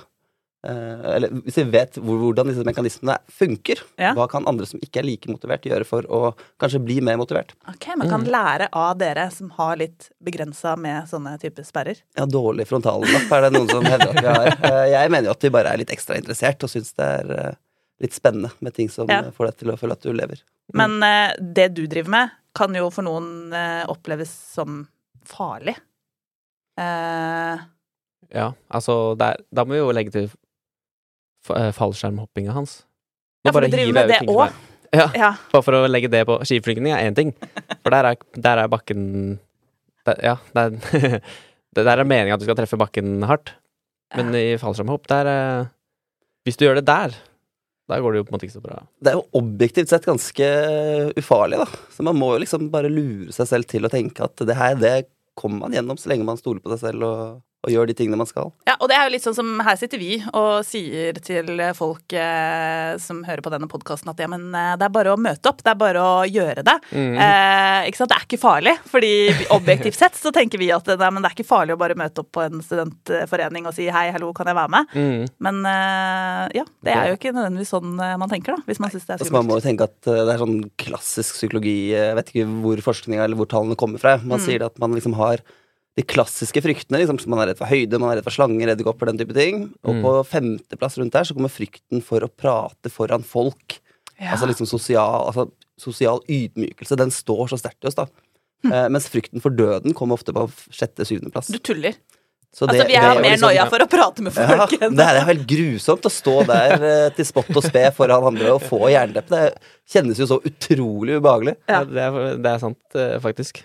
[0.66, 4.12] eh, Eller hvis vi vet hvor, hvordan disse mekanismene funker, Ja.
[4.18, 6.22] hva kan andre som ikke er like motivert, gjøre for å
[6.62, 7.54] kanskje bli mer motivert?
[7.70, 12.02] Ok, Man kan lære av dere som har litt begrensa med sånne typer sperrer.
[12.18, 14.56] Ja, dårlig frontallapp er det noen som hevder at vi har.
[14.72, 17.36] Eh, Jeg mener jo at vi bare er litt ekstra interessert og syns det er
[17.38, 17.52] eh,
[18.02, 19.22] litt spennende med ting som Ja.
[19.32, 20.42] får deg til å føle at du lever.
[20.74, 24.84] Men eh, det du driver med, kan jo for noen eh, oppleves som
[25.26, 25.78] farlig.
[26.80, 27.60] Eh,
[28.32, 30.30] Ja, altså der, Da må vi jo legge til
[31.52, 32.82] eh, fallskjermhoppinga hans.
[33.44, 34.52] Nå Ja, for du driver med det òg?
[34.92, 35.30] Ja, ja.
[35.54, 37.32] bare for å legge det på Skiflygning er én ting.
[37.82, 39.40] For der er, der er bakken
[40.06, 40.76] der, Ja, der,
[41.76, 43.54] der er meninga at du skal treffe bakken hardt.
[44.16, 45.70] Men i fallskjermhopp, der eh,
[46.48, 47.16] Hvis du gjør det der,
[47.92, 48.82] da går det jo på en måte ikke så bra.
[49.04, 50.50] Det er jo objektivt sett ganske
[51.20, 51.68] ufarlig, da.
[51.92, 54.78] Så man må jo liksom bare lure seg selv til å tenke at det her,
[54.80, 54.96] det
[55.38, 58.18] kommer man gjennom så lenge man stoler på seg selv og, og gjør de tingene
[58.18, 58.50] man skal.
[58.66, 62.14] Ja, og det er jo litt sånn som her sitter vi og sier til folk
[62.18, 65.52] eh, som hører på denne podkasten at ja, men eh, det er bare å møte
[65.52, 66.76] opp, det er bare å gjøre det.
[66.90, 67.20] Mm.
[67.22, 68.10] Eh, ikke sant?
[68.12, 69.12] Det er ikke farlig, fordi
[69.54, 72.24] objektivt sett så tenker vi at nei, men det er ikke farlig å bare møte
[72.26, 74.98] opp på en studentforening og si hei, hallo, kan jeg være med?
[74.98, 75.24] Mm.
[75.48, 78.92] Men eh, ja, det er jo ikke nødvendigvis sånn eh, man tenker, da, hvis man
[78.94, 81.78] syns det er Altså, man må jo tenke at eh, det er sånn klassisk psykologi
[81.94, 84.18] Jeg vet ikke hvor forskninga eller hvor tallene kommer fra.
[84.24, 84.46] Man Mm.
[84.48, 85.42] sier at man liksom har
[85.98, 87.02] de klassiske fryktene.
[87.02, 89.74] Liksom, man er redd for høyde, man er redd for slanger, edderkopper, den type ting.
[89.84, 90.02] Og Mm.
[90.06, 93.80] på femteplass rundt der så kommer frykten for å prate foran folk.
[94.20, 94.32] Ja.
[94.36, 96.96] Altså liksom sosial, altså, sosial ydmykelse.
[96.96, 98.06] Den står så sterkt i oss, da.
[98.64, 101.52] Eh, mens frykten for døden kommer ofte på sjette-syvendeplass.
[101.52, 101.96] Du tuller.
[102.54, 104.96] Så Altså, vi har er mer liksom- noia for å prate med ja, folk enn
[104.98, 108.52] det er jo helt grusomt å stå der eh, til spott og spe foran andre
[108.52, 109.30] og få jernteppe.
[109.30, 109.56] Det
[109.90, 111.56] kjennes jo så utrolig ubehagelig.
[111.70, 111.80] Ja.
[111.80, 113.64] Ja, det, er, det er sant, eh, faktisk.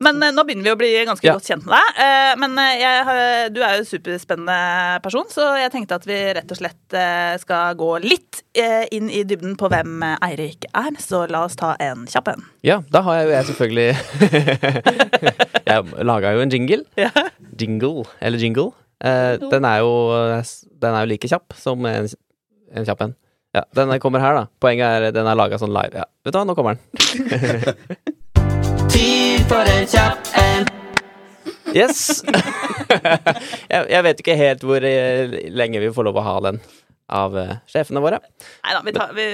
[0.00, 1.34] Men eh, nå begynner vi å bli ganske Ja.
[1.36, 1.98] godt kjent med deg.
[2.04, 4.56] Eh, men eh, jeg du er jo en superspennende
[5.04, 6.96] person, så jeg tenkte at vi rett og slett
[7.42, 8.40] skal gå litt
[8.92, 10.96] inn i dybden på hvem Eirik er.
[11.02, 12.44] Så la oss ta en kjapp en.
[12.66, 13.88] Ja, da har jeg jo jeg selvfølgelig
[15.70, 16.84] Jeg laga jo en jingle.
[16.98, 17.10] Ja.
[17.60, 18.70] Jingle, eller jingle.
[19.04, 19.92] Eh, den, er jo,
[20.80, 22.08] den er jo like kjapp som en,
[22.72, 23.14] en kjapp en.
[23.56, 24.46] Ja, den kommer her, da.
[24.62, 26.04] Poenget er den er laga sånn live.
[26.04, 26.84] Ja, vet du hva, nå kommer den.
[28.92, 30.68] Tid for en kjapp en.
[31.74, 32.22] Yes!
[33.72, 36.58] jeg, jeg vet ikke helt hvor eh, lenge vi får lov å ha den
[37.10, 38.18] av eh, sjefene våre.
[38.64, 39.26] Nei da, vi tar vi,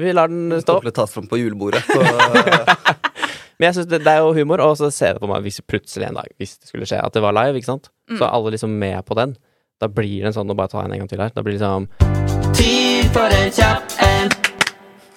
[0.00, 0.78] Vi lar den stå.
[0.84, 1.84] Det tas fram på julebordet.
[1.84, 2.00] Så,
[3.60, 5.60] Men jeg synes det, det er jo humor, og så ser jeg på meg hvis
[5.68, 7.90] plutselig en dag Hvis det skulle skje at det var live, ikke sant?
[8.16, 9.36] så er alle liksom med på den.
[9.80, 11.32] Da blir det en sånn og bare ta en en gang til her.
[11.36, 11.90] Da blir det liksom
[12.56, 13.99] Tid for en kjapp.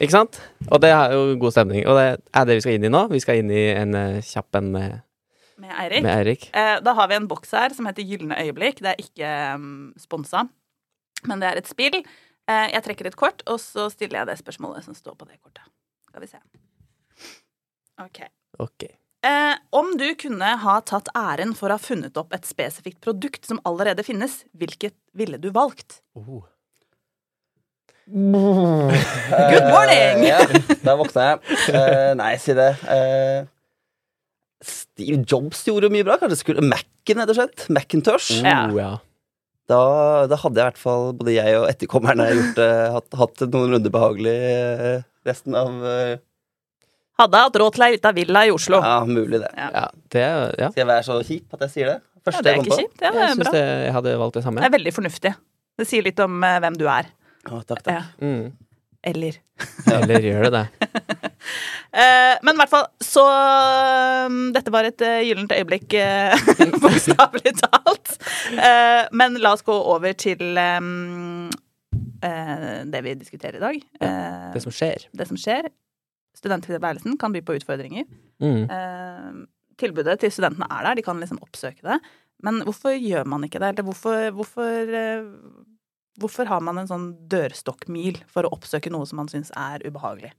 [0.03, 0.39] Ikke sant?
[0.69, 1.85] Og det er jo god stemning.
[1.87, 3.05] Og det er det vi skal inn i nå.
[3.13, 4.99] Vi skal inn i en uh, kjapp en med,
[5.63, 6.03] med Eirik.
[6.03, 6.49] med Eirik.
[6.51, 8.83] Eh, da har vi en boks her som heter Gylne øyeblikk.
[8.83, 10.45] Det er ikke um, sponsa,
[11.29, 12.01] men det er et spill.
[12.51, 15.39] Eh, jeg trekker et kort, og så stiller jeg det spørsmålet som står på det
[15.39, 15.63] kortet.
[16.09, 16.41] Skal vi se.
[18.03, 18.25] Ok.
[18.59, 18.89] Ok.
[19.23, 23.47] Eh, om du kunne ha tatt æren for å ha funnet opp et spesifikt produkt
[23.47, 26.01] som allerede finnes, hvilket ville du valgt?
[26.19, 26.43] Oh.
[28.05, 30.19] Good morning!
[30.19, 30.39] Eh, ja,
[30.83, 31.37] der våkna jeg.
[31.71, 32.73] Uh, nei, si det.
[32.83, 33.45] Uh,
[34.63, 36.17] Steve Jobs gjorde mye bra.
[36.19, 37.63] Kanskje skulle Mac-en, rett og slett.
[37.71, 38.41] Macintosh.
[38.43, 38.65] Ja.
[38.67, 38.91] Oh, ja.
[39.71, 39.79] Da,
[40.27, 43.77] da hadde jeg i hvert fall både jeg og etterkommerne gjort, uh, hatt, hatt noen
[43.77, 46.19] runder behagelig uh, resten av uh,
[47.21, 48.81] Hadde hatt råd til ei lita villa i Oslo.
[48.83, 49.51] Ja, mulig det.
[49.55, 49.85] ja.
[50.11, 50.71] Det ja.
[50.73, 51.99] Skal jeg være så kjip at jeg sier det?
[52.25, 52.79] Ja, det er jeg kom ikke på.
[52.81, 53.03] kjipt.
[53.03, 55.33] Ja, det Jeg syns jeg hadde valgt det Det er veldig fornuftig.
[55.79, 57.13] Det sier litt om hvem du er.
[57.49, 57.93] Å, takk, takk.
[57.93, 58.03] Ja.
[58.23, 58.53] Mm.
[59.03, 59.39] Eller
[59.91, 60.65] Eller gjør det det?
[61.93, 63.21] Eh, men i hvert fall så
[64.25, 66.33] um, Dette var et uh, gyllent øyeblikk, uh,
[66.81, 68.15] bokstavelig talt.
[68.49, 71.51] Eh, men la oss gå over til um,
[72.25, 73.77] eh, det vi diskuterer i dag.
[74.01, 74.09] Ja,
[74.55, 75.05] Det som skjer.
[75.13, 75.69] det som skjer.
[76.39, 78.07] Studenttilværelsen kan by på utfordringer.
[78.41, 78.63] Mm.
[78.73, 79.29] Eh,
[79.77, 81.99] tilbudet til studentene er der, de kan liksom oppsøke det.
[82.41, 83.75] Men hvorfor gjør man ikke det?
[83.75, 85.29] Eller hvorfor, hvorfor, eh,
[86.19, 90.33] hvorfor har man en sånn dørstokkmil for å oppsøke noe som man syns er ubehagelig?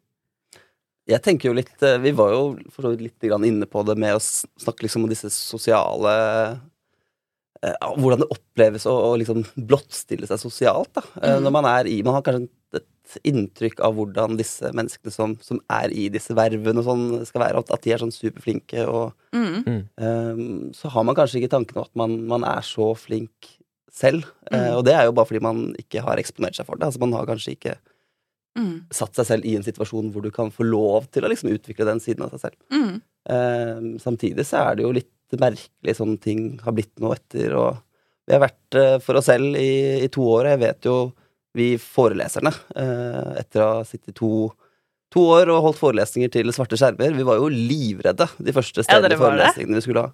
[1.07, 3.97] Jeg tenker jo litt eh, Vi var jo for så vidt litt inne på det
[4.01, 6.15] med å snakke liksom om disse sosiale
[7.63, 10.93] eh, Hvordan det oppleves å, å liksom blottstille seg sosialt.
[10.97, 11.43] da Eh, Mhm.
[11.45, 15.61] Når man er i Man har kanskje et inntrykk av hvordan disse menneskene som, som
[15.71, 17.59] er i disse vervene og sånn, skal være.
[17.61, 18.87] At, at de er sånn superflinke.
[18.89, 19.89] Og Mm.
[19.99, 23.59] um, så har man kanskje ikke tanken om at man, man er så flink
[23.95, 24.25] selv.
[24.51, 24.77] Eh, Mhm.
[24.79, 26.87] og det er jo bare fordi man ikke har eksponert seg for det.
[26.89, 27.77] Altså Man har kanskje ikke
[28.57, 28.85] Mm.
[28.95, 31.85] satt seg selv i en situasjon hvor du kan få lov til å liksom utvikle
[31.89, 32.57] den siden av seg selv.
[32.71, 33.01] Mm.
[33.27, 37.79] Eh, samtidig så er det jo litt merkelig sånne ting har blitt nå etter, og
[38.27, 41.13] Vi har vært eh, for oss selv i, i to år, og jeg vet jo
[41.55, 44.51] vi foreleserne, eh, etter å ha sittet to,
[45.13, 49.01] to år og holdt forelesninger til svarte skjermer, vi var jo livredde de første Ja,
[49.01, 49.19] var det?
[49.19, 50.13] forelesningene vi skulle ha.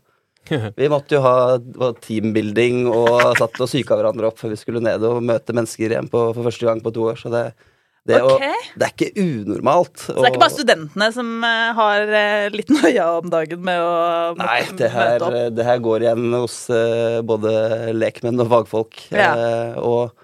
[0.81, 1.59] Vi måtte jo ha
[2.03, 6.09] teambuilding og satt og psyka hverandre opp før vi skulle ned og møte mennesker igjen
[6.11, 7.19] på, for første gang på to år.
[7.21, 7.43] Så det,
[8.09, 8.47] det, å- Ok.
[8.81, 10.01] det er ikke unormalt.
[10.01, 13.79] Så det er ikke bare studentene som eh, har eh, litt noia om dagen med
[13.85, 13.93] å
[14.41, 15.55] Nei, møte- det her, møte opp?
[15.61, 17.55] det her går igjen hos eh, både
[18.01, 18.99] lekmenn og fagfolk.
[19.15, 19.31] Ja.
[19.37, 20.17] Eh, og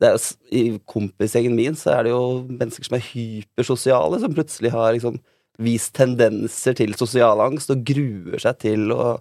[0.00, 0.16] er,
[0.52, 5.18] i kompisgjengen min så er det jo mennesker som er hypersosiale, som plutselig har liksom
[5.64, 9.14] vist tendenser til sosial angst og gruer seg til å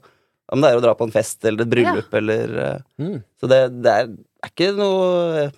[0.54, 3.20] Om det er å dra på en fest eller et bryllup eller eh, Mm.
[3.42, 4.10] Så det, det er,
[4.46, 5.06] er ikke noe
[5.46, 5.54] eh,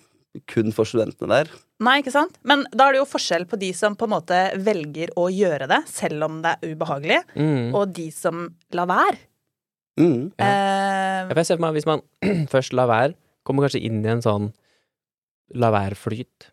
[0.48, 1.50] kun for studentene der.
[1.84, 2.38] Nei, ikke sant?
[2.48, 5.68] Men da er det jo forskjell på de som på en måte velger å gjøre
[5.70, 7.74] det, selv om det er ubehagelig, Mm.
[7.78, 9.18] og de som lar være.
[9.98, 10.32] Mm.
[10.38, 10.48] Ja.
[10.48, 12.02] Eh, jeg ser for meg Hvis man
[12.54, 13.14] først lar være,
[13.46, 14.50] kommer kanskje inn i en sånn
[15.58, 16.50] la være-flyt.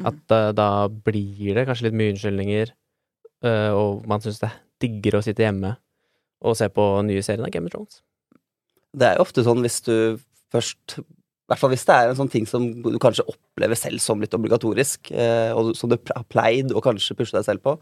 [0.00, 0.06] Mm.
[0.08, 2.70] At uh, da blir det kanskje litt mye unnskyldninger,
[3.44, 4.48] uh, og man syns det
[4.80, 5.74] digger å sitte hjemme
[6.40, 8.00] og se på nye serien av Game of Thrones.
[8.96, 9.94] Det er jo ofte sånn hvis du
[10.50, 11.04] først I
[11.52, 14.34] hvert fall hvis det er en sånn ting som du kanskje opplever selv som litt
[14.36, 17.74] obligatorisk, eh, og som du har pleid å kanskje pushe deg selv på,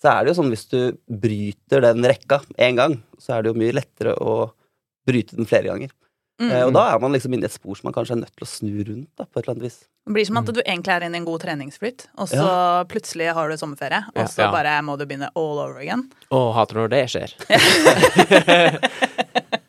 [0.00, 0.78] så er det jo sånn hvis du
[1.08, 4.48] bryter den rekka én gang, så er det jo mye lettere å
[5.04, 5.92] bryte den flere ganger.
[6.42, 6.50] Mm.
[6.50, 8.34] Eh, og da er man liksom inne i et spor som man kanskje er nødt
[8.34, 9.78] til å snu rundt, da, på et eller annet vis.
[10.04, 12.48] Det blir som at du egentlig er inne i en god treningsflyt, og så
[12.90, 14.50] plutselig har du sommerferie, og så ja.
[14.52, 16.04] bare må du begynne all over again.
[16.28, 17.30] Å, hater når det skjer.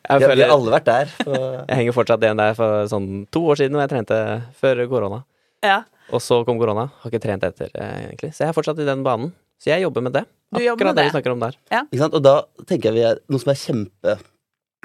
[0.06, 1.08] Jeg, har, vi har alle vært der.
[1.18, 1.34] For...
[1.68, 4.18] jeg henger fortsatt igjen der for sånn to år siden, da jeg trente
[4.60, 5.18] før korona.
[5.66, 5.80] Ja.
[6.14, 6.86] Og så kom korona.
[7.02, 8.30] Har ikke trent etter, eh, egentlig.
[8.36, 9.32] Så jeg er fortsatt i den banen.
[9.58, 10.22] Så jeg jobber med det.
[10.54, 11.58] Du Akkurat med det vi snakker om der.
[11.80, 12.14] ikke sant?
[12.14, 12.36] Og da
[12.68, 13.58] tenker jeg vi er, noe som er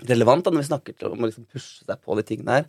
[0.01, 2.65] kjemperelevant da, når vi snakker om å liksom pushe seg på de tingene her,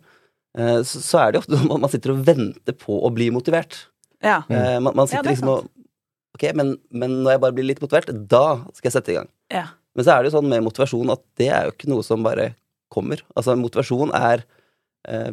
[0.57, 3.29] eh, så, så er det ofte sånn at man sitter og venter på å bli
[3.33, 3.87] motivert.
[4.23, 4.41] Ja.
[4.49, 4.55] Mm.
[4.57, 5.71] Eh, man, man sitter er liksom og
[6.33, 9.27] Ok, men, men når jeg bare blir litt motivert, da skal jeg sette i gang.
[9.53, 9.67] ja.
[9.93, 12.23] Men så er det jo sånn med motivasjon at det er jo ikke noe som
[12.25, 12.47] bare
[12.89, 13.19] kommer.
[13.37, 14.41] Altså motivasjon er
[15.05, 15.27] eh,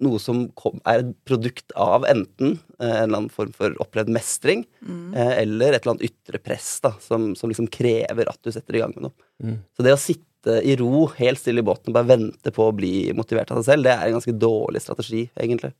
[0.00, 4.08] noe som kom, er et produkt av enten eh, en eller annen form for opplevd
[4.16, 5.12] mestring, Mm.
[5.12, 8.78] eh, eller et eller annet ytre press da, som, som liksom krever at du setter
[8.78, 9.28] i gang med noe.
[9.44, 9.58] Mm.
[9.76, 12.74] Så det å sitte i ro, helt stille i båten, og bare vente på å
[12.76, 15.72] bli motivert av seg selv, det er en ganske dårlig strategi, egentlig.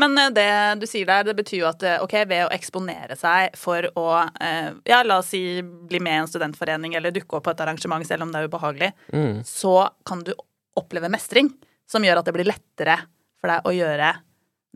[0.00, 0.48] Men eh, det
[0.80, 4.06] du sier der, det betyr jo at eh, ok, ved å eksponere seg for å
[4.40, 7.62] eh, ja, la oss si bli med i en studentforening eller dukke opp på et
[7.64, 9.40] arrangement selv om det er ubehagelig, Mm.
[9.46, 10.32] så kan du
[10.78, 11.50] oppleve mestring
[11.90, 13.00] som gjør at det blir lettere
[13.40, 14.12] for deg å gjøre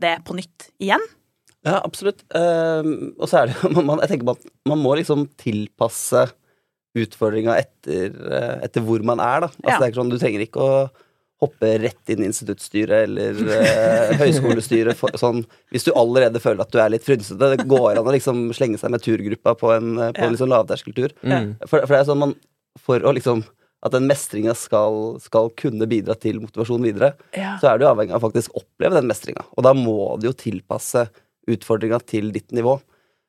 [0.01, 1.03] det på nytt igjen.
[1.65, 2.21] Ja, absolutt.
[2.35, 3.69] Ehm, og så er det jo
[4.03, 6.27] Jeg tenker på at man må liksom tilpasse
[6.95, 9.47] utfordringa etter, eh, etter hvor man er, da.
[9.47, 9.79] Altså, Ja.
[9.79, 10.89] det er ikke sånn, du trenger ikke å
[11.43, 15.41] hoppe rett inn i instituttstyret eller eh, høyskolestyret for, sånn
[15.73, 18.79] Hvis du allerede føler at du er litt frynsete, det går an å liksom slenge
[18.79, 20.29] seg med turgruppa på en, eh, på Ja.
[20.29, 21.11] en liksom lavterskeltur.
[21.23, 21.57] Mm.
[21.67, 22.35] For, for det er sånn man
[22.79, 23.43] For å liksom
[23.85, 27.57] at den mestringa skal, skal kunne bidra til motivasjon videre, Ja.
[27.61, 29.43] så er du avhengig av å faktisk oppleve den mestringa.
[29.55, 31.07] Og da må du jo tilpasse
[31.47, 32.79] utfordringa til ditt nivå.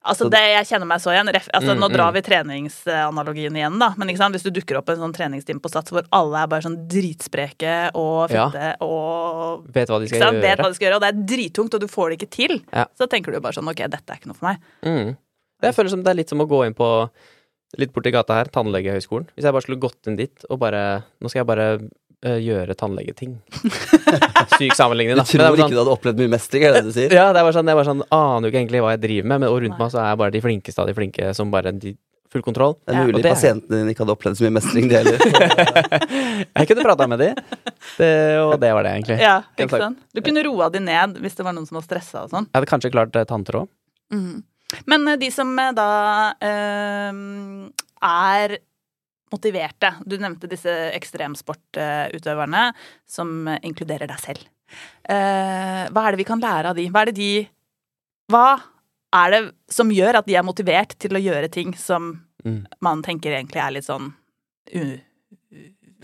[0.06, 1.28] Altså Så- det, Jeg kjenner meg så igjen.
[1.52, 2.14] Altså Mm, Nå drar mm.
[2.14, 3.92] vi treningsanalogien igjen, da.
[3.98, 6.86] Men hvis du dukker opp en sånn treningstime på Sats hvor alle er bare sånn
[6.88, 8.48] dritspreke og Ja.
[8.50, 10.40] fitte og Vet hva de skal gjøre.
[10.42, 12.62] vet hva de skal gjøre, og det er drittungt, og du får det ikke til,
[12.72, 12.86] Ja.
[12.98, 14.58] så tenker du bare sånn ok, dette er ikke noe for meg.
[14.84, 15.16] Mm.
[15.62, 17.10] Jeg føler som det er litt som å gå inn på
[17.78, 19.26] litt borti gata her, tannlegehøgskolen.
[19.36, 21.80] Hvis jeg bare skulle gått inn dit og bare Nå skal jeg bare
[22.24, 23.36] eh, gjøre tannlegeting.
[24.58, 26.92] Syk sammenligning, Du tror Men ikke bare du hadde opplevd mye mestring, er det du
[26.96, 27.12] sier?
[27.12, 29.40] Ja, det var sånn, jeg var sånn aner jo ikke egentlig hva jeg driver med,
[29.44, 29.82] men og rundt Nei.
[29.84, 31.96] meg så er jeg bare de flinkeste av de flinke som bare de,
[32.34, 32.72] Full kontroll.
[32.82, 35.20] Det er mulig det er- pasientene dine ikke hadde opplevd så mye mestring, de heller.
[36.58, 37.28] Jeg kunne prata med de,
[38.00, 38.08] det,
[38.42, 39.18] og det var det, egentlig.
[39.22, 40.00] Ja, ikke sant?
[40.10, 42.48] Du kunne roa de ned hvis det var noen som var stressa og sånn.
[42.50, 43.70] Jeg hadde kanskje klart eh, tanntråd.
[44.12, 44.42] Mm.
[44.90, 45.86] Men eh, de som da
[46.42, 47.22] eh,
[48.10, 48.56] er
[49.32, 52.68] motiverte Du nevnte disse ekstremsportutøverne
[53.08, 54.44] som eh, inkluderer deg selv.
[55.08, 56.88] Eh, hva er det vi kan lære av de?
[56.90, 57.30] Hva er det de
[58.32, 58.46] Hva
[59.16, 59.40] er det
[59.72, 62.60] som gjør at de er motivert til å gjøre ting som Mm.
[62.84, 64.12] man tenker egentlig er litt sånn
[64.76, 64.82] u...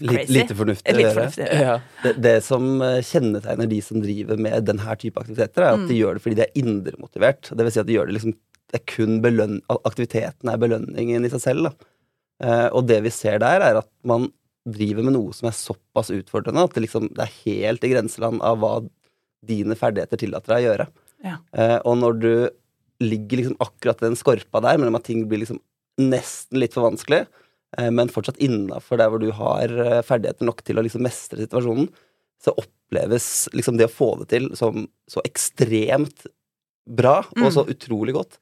[0.03, 1.27] Litt, lite fornuftig å Litt gjøre.
[1.29, 1.83] fornuftig.
[2.03, 5.87] Det, det som eh, kjennetegner de som driver med denne type aktiviteter, er at Mm.
[5.93, 7.53] de gjør det fordi de er indremotivert.
[7.55, 8.35] Det vil si at de gjør det liksom
[8.73, 11.63] det er kun belønn, Aktiviteten er belønningen i seg selv.
[11.69, 11.73] Da.
[12.43, 14.31] Eh, og det vi ser der, er at man
[14.69, 18.43] driver med noe som er såpass utfordrende at det, liksom, det er helt i grenseland
[18.47, 18.77] av hva
[19.47, 20.89] dine ferdigheter tillater deg å gjøre.
[21.27, 21.37] Ja.
[21.55, 22.33] Eh, og når du
[23.03, 25.59] ligger liksom akkurat i den skorpa der, mellom at ting blir liksom
[26.03, 27.25] nesten litt for vanskelig,
[27.79, 29.75] eh, men fortsatt innafor der hvor du har
[30.07, 31.91] ferdigheter nok til å liksom mestre situasjonen,
[32.43, 36.27] så oppleves liksom det å få det til som så ekstremt
[36.91, 38.39] bra, og så utrolig godt,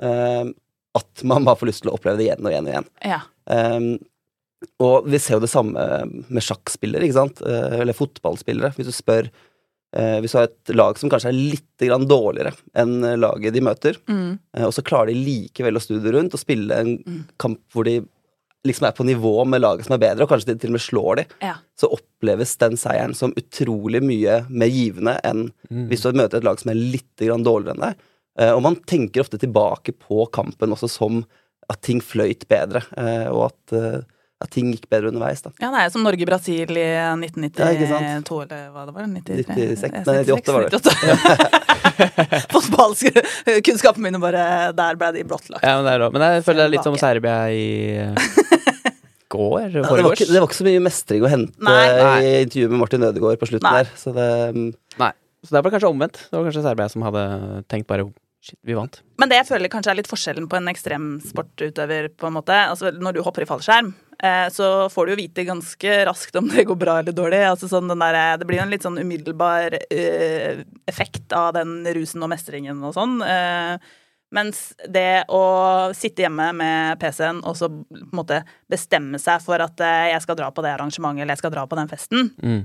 [0.00, 0.48] eh,
[0.94, 2.90] at man bare får lyst til å oppleve det igjen og igjen og igjen.
[3.04, 3.20] Ja.
[3.50, 3.88] Um,
[4.80, 7.42] og vi ser jo det samme med sjakkspillere, ikke sant?
[7.44, 8.70] Eh, eller fotballspillere.
[8.78, 12.54] Hvis du spør eh, Hvis du har et lag som kanskje er litt grann dårligere
[12.80, 14.38] enn laget de møter, Mm.
[14.56, 17.84] eh, og så klarer de likevel å snu det rundt og spille en kamp hvor
[17.84, 17.98] de
[18.64, 20.80] liksom er på nivå med laget som er bedre, og kanskje de til og med
[20.86, 21.54] slår de, Ja.
[21.76, 26.58] så oppleves den seieren som utrolig mye mer givende enn hvis du møter et lag
[26.58, 27.94] som er litt grann dårligere enn deg.
[28.40, 31.22] Eh, og man tenker ofte tilbake på kampen også som
[31.70, 34.00] at ting fløyt bedre, eh, og at, eh,
[34.44, 35.40] at ting gikk bedre underveis.
[35.44, 35.52] da.
[35.62, 38.32] Ja, det er som Norge-Brasil i Ja, ikke 1992, sant?
[38.52, 39.06] eller hva det var?
[39.08, 39.46] 93?
[39.46, 40.82] 96, nei, 98 var det.
[40.82, 41.60] 98.
[42.52, 45.62] Fotballkunnskapen mine bare Der ble de blottlagt.
[45.62, 46.04] Ja, men det er.
[46.14, 47.64] Men jeg føler det er litt som Serbia i
[49.34, 51.84] går, Ja, det, var ikke, det var ikke så mye mestring å hente Nei.
[52.22, 53.82] i intervjuet med Martin Ødegaard på slutten Nei.
[53.82, 53.94] der.
[53.98, 54.66] Så det um...
[55.00, 55.12] Nei.
[55.44, 56.20] Så det var kanskje omvendt.
[56.30, 57.24] Det var kanskje Serbia som hadde
[57.68, 58.06] tenkt bare
[58.44, 58.98] Shit, vi vant.
[59.16, 62.52] Men det jeg føler kanskje er litt forskjellen på en ekstremsportutøver, på en måte.
[62.68, 63.88] Altså, når du hopper i fallskjerm,
[64.18, 67.40] eh, så får du jo vite ganske raskt om det går bra eller dårlig.
[67.48, 71.78] Altså, sånn, den der, det blir jo en litt sånn umiddelbar uh, effekt av den
[71.96, 73.16] rusen og mestringen og sånn.
[73.24, 73.80] Uh,
[74.34, 75.42] mens det å
[75.96, 80.20] sitte hjemme med PC-en og så på en måte bestemme seg for at uh, jeg
[80.26, 82.64] skal dra på det arrangementet eller jeg skal dra på den festen, Mm.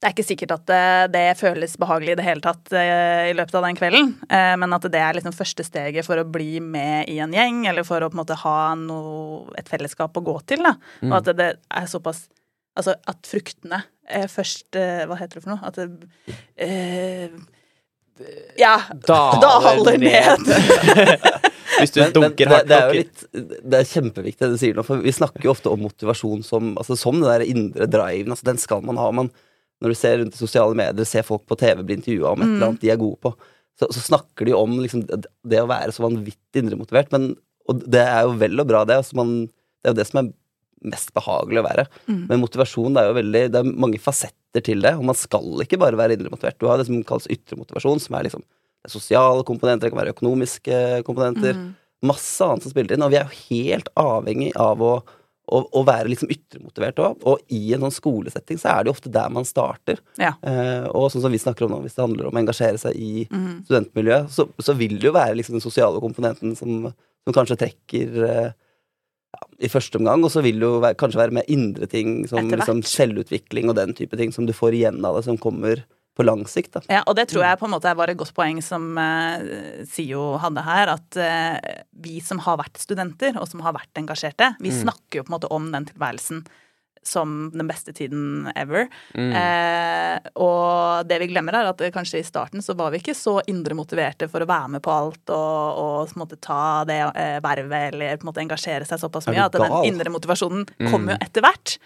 [0.00, 3.34] Det er ikke sikkert at eh, det føles behagelig i det hele tatt eh, i
[3.36, 6.54] løpet av den kvelden, eh, men at det er liksom første steget for å bli
[6.64, 10.24] med i en gjeng, eller for å på en måte ha noe, et fellesskap å
[10.24, 10.64] gå til.
[10.64, 10.72] Da.
[11.04, 12.28] Og at det er såpass
[12.78, 15.66] Altså at fruktene er først Hva heter det for noe?
[15.66, 15.88] At det
[16.54, 17.34] eh,
[18.56, 18.76] Ja.
[19.08, 19.42] Daler
[19.74, 20.46] Daler ned.
[21.80, 24.50] Hvis du Men, men dunker hardt det er jo nok litt Det er kjempeviktig det
[24.54, 27.44] du sier nå, for vi snakker jo ofte om motivasjon som altså, Som den der
[27.50, 28.30] indre driven.
[28.32, 29.10] Altså, den skal man ha.
[29.18, 29.34] Man,
[29.80, 32.50] når du ser rundt i sosiale medier, ser folk på TV bli intervjua om et
[32.50, 33.32] eller annet de er gode på,
[33.80, 37.08] så, så snakker de om liksom, det, å være så vanvittig indremotivert.
[37.14, 37.32] Men,
[37.70, 38.98] og det er jo vel og bra, det.
[39.00, 39.32] Altså, man,
[39.80, 40.30] det er jo det som er
[40.90, 41.86] mest behagelig å være.
[42.28, 45.64] Men motivasjon det er jo veldig Det er mange fasetter til det, og man skal
[45.64, 46.58] ikke bare være indremotivert.
[46.60, 49.92] Du har det som kalles ytre motivasjon, som er liksom det er sosiale komponenter, det
[49.92, 51.58] kan være økonomiske komponenter.
[52.08, 54.92] Masse annet som spiller inn, og vi er jo helt avhengig av å,
[55.50, 57.20] å, å være liksom ytremotivert òg.
[57.28, 60.00] Og i en sånn skolesetting så er det jo ofte der man starter.
[60.20, 60.32] Ja.
[60.46, 62.96] Eh, og sånn som vi snakker om nå, hvis det handler om å engasjere seg
[62.96, 63.26] i
[63.66, 66.90] studentmiljøet, så, så vil det jo være liksom den sosiale komponenten som,
[67.26, 68.50] som kanskje trekker eh,
[69.30, 72.22] ja, i første omgang, og så vil det jo være, kanskje være med indre ting
[72.30, 75.84] som liksom, selvutvikling og den type ting som du får igjen av det, som kommer
[76.16, 76.72] på lang sikt.
[76.76, 76.82] Da.
[76.90, 80.34] Ja, og det tror jeg på en måte var et godt poeng som uh, SIO
[80.42, 84.74] hadde her, at uh, vi som har vært studenter, og som har vært engasjerte, vi
[84.74, 86.44] snakker jo på en måte om den tilværelsen
[87.02, 88.88] som den beste tiden ever.
[89.16, 93.38] Eh, og det vi glemmer, er at kanskje i starten så var vi ikke så
[93.50, 97.00] indre motiverte for å være med på alt og, og på en måte ta det
[97.08, 99.48] eh, vervet eller på en måte engasjere seg såpass mye.
[99.48, 101.78] At den indre motivasjonen kommer jo etter hvert.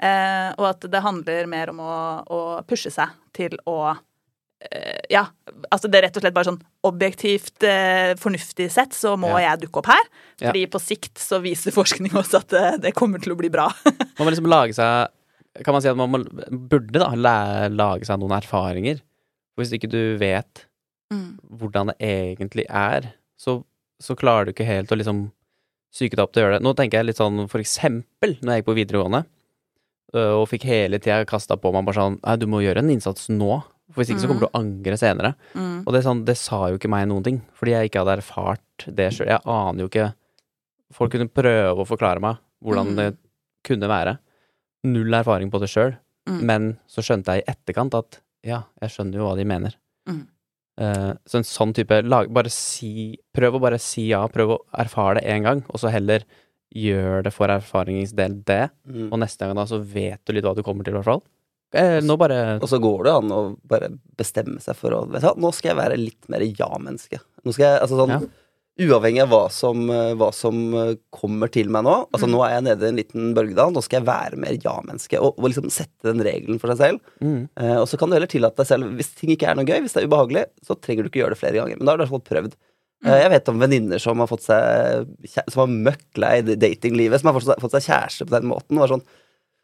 [0.00, 2.38] Eh, og at det handler mer om å, å
[2.68, 5.26] pushe seg til å eh, Ja,
[5.68, 9.50] altså det er rett og slett bare sånn objektivt eh, fornuftig sett så må Ja.
[9.50, 10.06] jeg dukke opp her.
[10.40, 10.48] Ja.
[10.48, 13.68] Fordi på sikt så viser forskning også at eh, det kommer til å bli bra.
[14.16, 15.12] Man må liksom lage seg
[15.66, 16.20] Kan man si at man må,
[16.70, 19.00] burde da la- lage seg noen erfaringer?
[19.58, 20.64] Hvis ikke du vet
[21.10, 23.56] hvordan det egentlig er, så,
[24.00, 25.24] så klarer du ikke helt å liksom
[25.90, 26.62] psyke deg opp til å gjøre det.
[26.64, 29.24] Nå tenker jeg litt sånn for eksempel når jeg gikk på videregående
[30.14, 33.28] og fikk hele tida kasta på meg bare sånn Nei, du må gjøre en innsats
[33.30, 35.34] nå, for hvis ikke så kommer du å angre senere.
[35.56, 38.86] Og det, sånn, det sa jo ikke meg noen ting, fordi jeg ikke hadde erfart
[38.86, 39.28] det sjøl.
[39.30, 40.08] Jeg aner jo ikke
[40.90, 43.04] Folk kunne prøve å forklare meg hvordan det
[43.66, 44.16] kunne være.
[44.90, 45.96] Null erfaring på det sjøl,
[46.28, 46.40] Mm.
[46.46, 49.72] men så skjønte jeg i etterkant at ja, jeg skjønner jo hva de mener.
[50.06, 50.18] Mm.
[50.84, 54.58] Eh, så en sånn type lag, bare si Prøv å bare si ja, prøv å
[54.84, 56.26] erfare det én gang, og så heller
[56.74, 59.12] gjør det for erfaringens del det, Mm.
[59.12, 61.22] og neste gang da så vet du litt hva du kommer til, i hvert fall.
[61.72, 65.20] Eh, nå bare Og så går det an å bare bestemme seg for å vet
[65.22, 67.20] du, hva, Nå skal jeg være litt mer ja-menneske.
[67.44, 68.20] Nå skal jeg, altså sånn Ja.
[68.80, 72.08] Uavhengig av hva som, eh, hva som eh, kommer til meg nå.
[72.14, 72.32] Altså Mm.
[72.32, 73.72] Nå er jeg nede i en liten bølgedal.
[73.74, 75.20] Nå skal jeg være mer ja-menneske.
[75.20, 77.00] Og, og liksom sette den regelen for seg selv.
[77.20, 79.66] mm, Eh, og så kan du heller tillate deg selv Hvis ting ikke er noe
[79.66, 81.76] gøy, hvis det er ubehagelig, så trenger du ikke gjøre det flere ganger.
[81.76, 82.54] Men da har du i hvert fall prøvd.
[83.00, 83.08] Mm.
[83.12, 85.06] Eh, jeg vet om venninner som har fått seg
[85.48, 88.80] Som har møkk lei datinglivet, som har fått seg, kjæreste på den måten.
[88.80, 89.06] Var sånn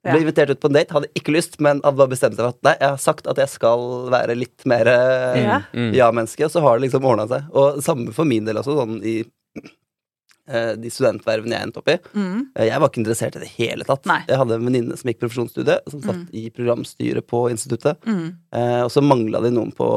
[0.06, 2.54] ble invitert ut på en date, hadde ikke lyst, men hadde bare bestemt seg for
[2.54, 5.56] at nei, jeg har sagt at jeg skal være litt mer eh, Ja.
[5.72, 5.90] mm.
[5.96, 7.48] ja-menneske, og så har det liksom ordna seg.
[7.56, 11.98] Og samme for min del også, sånn i eh, de studentvervene jeg endte opp i.
[12.14, 12.40] Mm.
[12.68, 14.06] Jeg var ikke interessert i det hele tatt.
[14.08, 14.20] Nei.
[14.30, 17.98] Jeg hadde en venninne som gikk profesjonsstudiet, som satt i programstyret på instituttet.
[18.06, 18.26] Mm.
[18.54, 19.88] Eh, og så mangla de noen på,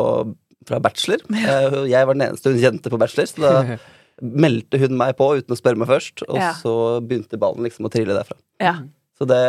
[0.68, 1.22] fra bachelor.
[1.32, 3.78] Eh, jeg var den eneste hun kjente på bachelor, så da
[4.46, 6.26] meldte hun meg på uten å spørre meg først.
[6.28, 6.52] Og Ja.
[6.60, 6.74] så
[7.06, 8.36] begynte ballen liksom å trille derfra.
[8.60, 8.76] Ja.
[9.20, 9.40] Så det,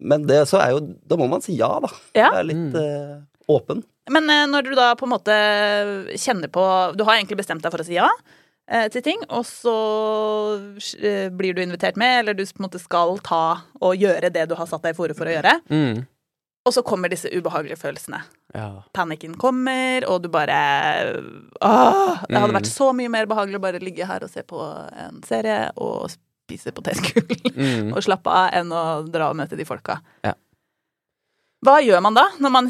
[0.00, 1.88] men det så er jo Da må man si ja, da.
[2.16, 2.30] Ja.
[2.40, 3.14] er litt eh,
[3.48, 3.82] åpen.
[4.08, 5.34] Men uh, når du da på en måte
[6.16, 6.62] kjenner på
[6.96, 9.74] Du har egentlig bestemt deg for å si ja uh, til ting, og så
[11.36, 13.42] blir du invitert med, eller du på en måte skal ta
[13.80, 16.06] og gjøre det du har satt deg i fore for å gjøre, Mm.
[16.66, 18.18] Og så kommer disse ubehagelige følelsene.
[18.54, 18.82] Ja.
[18.92, 20.56] Panikken kommer, og du bare
[21.62, 22.56] Åh, det hadde Mm.
[22.58, 24.58] vært så mye mer behagelig å bare ligge her og se på
[24.96, 27.92] en serie og spise potetgull Mm.
[27.96, 30.00] og slappe av enn å dra og møte de folka.
[30.24, 30.34] Ja.
[31.64, 32.68] Hva gjør man da, når man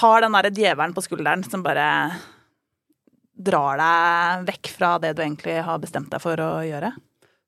[0.00, 1.88] har den derre djevelen på skulderen som bare
[3.36, 6.92] drar deg vekk fra det du egentlig har bestemt deg for å gjøre?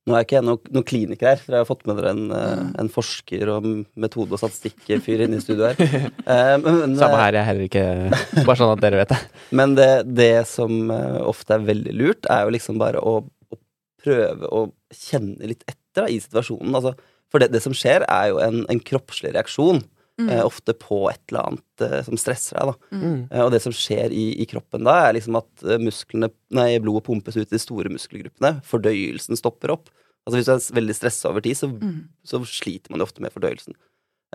[0.07, 2.25] Nå er ikke jeg noen noen kliniker her, for jeg har fått med dere en,
[2.31, 2.69] eh, Mm.
[2.79, 3.65] en forsker og
[3.99, 5.75] metode- og statistikkfyr inne i studio her.
[6.27, 9.19] Eh, men, men, Samme her, jeg er heller ikke Bare sånn at dere vet det.
[9.59, 13.19] Men det, det som eh, ofte er veldig lurt, er jo liksom bare å,
[13.51, 13.59] å
[14.03, 14.63] prøve å
[14.95, 16.75] kjenne litt etter da, i situasjonen.
[16.75, 16.95] Altså,
[17.31, 19.83] for det, det som skjer, er jo en, en kroppslig reaksjon.
[20.19, 22.71] Eh, ofte på et eller annet eh, som stresser deg.
[22.71, 22.97] Da.
[22.97, 23.19] Mm.
[23.31, 27.05] Eh, og det som skjer i, i kroppen da, er liksom at musklene, nei, blodet
[27.05, 28.55] pumpes ut i de store muskelgruppene.
[28.65, 29.91] Fordøyelsen stopper opp.
[30.25, 32.09] Altså Hvis du er veldig stressa over tid, så, Mm.
[32.25, 33.77] så sliter man jo ofte med fordøyelsen.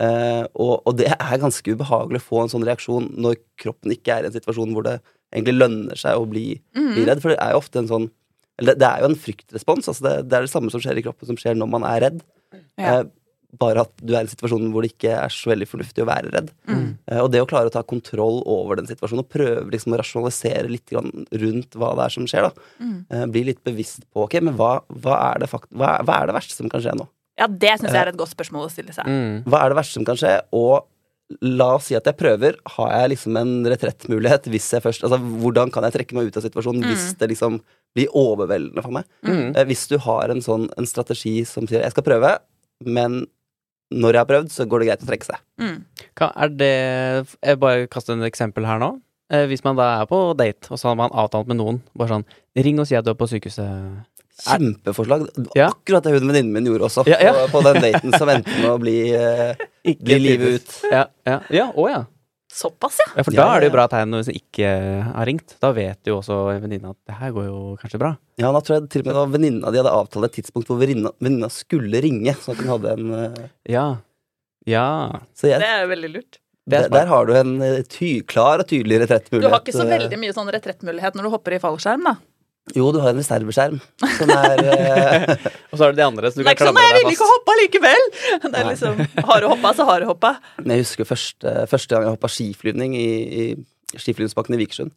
[0.02, 4.14] Eh, og, og det er ganske ubehagelig å få en sånn reaksjon når kroppen ikke
[4.20, 5.00] er i en situasjon hvor det
[5.34, 6.94] egentlig lønner seg å bli, Mm.
[6.94, 7.22] bli redd.
[7.26, 8.12] For det er jo ofte en sånn
[8.60, 9.88] Eller det, det er jo en fryktrespons.
[9.90, 12.02] Altså det, det er det samme som skjer i kroppen, som skjer når man er
[12.04, 12.20] redd.
[12.78, 13.00] Ja.
[13.00, 13.04] Eh,
[13.60, 16.08] bare at du er i en situasjon hvor det ikke er så veldig fornuftig å
[16.08, 16.52] være redd.
[16.70, 16.86] Mm.
[17.12, 20.00] Eh, Og det å klare å ta kontroll over den situasjonen og prøve liksom å
[20.00, 22.70] rasjonalisere litt grann rundt hva det er som skjer, da.
[22.80, 22.96] Mm.
[23.12, 26.22] Eh, Bli litt bevisst på ok, men hva, hva, er det fakt hva, er- hva
[26.22, 27.08] er det verste som kan skje nå?
[27.40, 29.08] Ja, det syns jeg er et godt spørsmål å stille seg.
[29.08, 29.44] Mm.
[29.50, 30.34] Hva er det verste som kan skje?
[30.54, 30.88] Og
[31.48, 32.58] la oss si at jeg prøver.
[32.76, 36.38] Har jeg liksom en retrettmulighet hvis jeg først Altså, hvordan kan jeg trekke meg ut
[36.38, 37.62] av situasjonen hvis det liksom
[37.96, 39.06] blir overveldende for meg?
[39.24, 39.56] Mm.
[39.56, 42.34] Eh, Hvis du har en sånn en strategi som sier jeg skal prøve,
[42.84, 43.26] men
[43.92, 45.42] når jeg har prøvd, så går det greit å trekke seg.
[45.62, 45.78] Mm.
[46.18, 46.76] Kan, er det
[47.44, 48.94] Jeg bare kaster et eksempel her nå.
[49.32, 52.18] Eh, hvis man da er på date, og så har man avtalt med noen, bare
[52.18, 52.26] sånn
[52.60, 54.08] Ring og si at du er på sykehuset.
[54.42, 55.28] Kjempeforslag.
[55.56, 55.70] Ja.
[55.70, 57.34] Akkurat det hun venninnen min gjorde også, Ja, ja.
[57.46, 59.62] På, på den daten som endte med å bli, eh,
[60.08, 60.74] bli livet ut.
[60.92, 61.38] Ja, ja.
[61.54, 62.02] ja, å ja.
[62.52, 63.08] Såpass, ja.
[63.16, 63.24] ja.
[63.24, 64.70] For Ja, da er det jo bra tegn hvis du ikke
[65.08, 65.56] har ringt.
[65.64, 68.12] Da vet jo også venninna at det her går jo kanskje bra.
[68.42, 70.72] Ja, da tror jeg til og med det var venninna de hadde avtalt et tidspunkt
[70.72, 72.36] hvor venninna skulle ringe.
[72.44, 73.44] Sånn at hun hadde en eh,
[73.78, 73.86] Ja.
[74.70, 74.88] Ja.
[75.34, 76.42] Så jeg, Det er jo veldig lurt.
[76.70, 79.48] Er der, der har du en eh, ty, klar og tydelig retrettmulighet.
[79.48, 79.94] Du har ikke så eh.
[79.96, 82.18] veldig mye sånn retrettmulighet når du hopper i fallskjerm, da.
[82.78, 83.80] Jo, du har en reserveskjerm
[84.20, 85.32] som er eh,
[85.72, 86.98] Og så er det de andre, så du er kan ikke sånn 'nei, klamre jeg
[87.02, 88.10] ville ikke hoppa likevel'!
[88.52, 90.32] Det er liksom Har du hoppa, så har du hoppa.
[90.62, 93.08] Men jeg husker første, første gang jeg hoppa skiflyvning i,
[93.42, 94.94] i skiflyvningsbakken i Vikersund.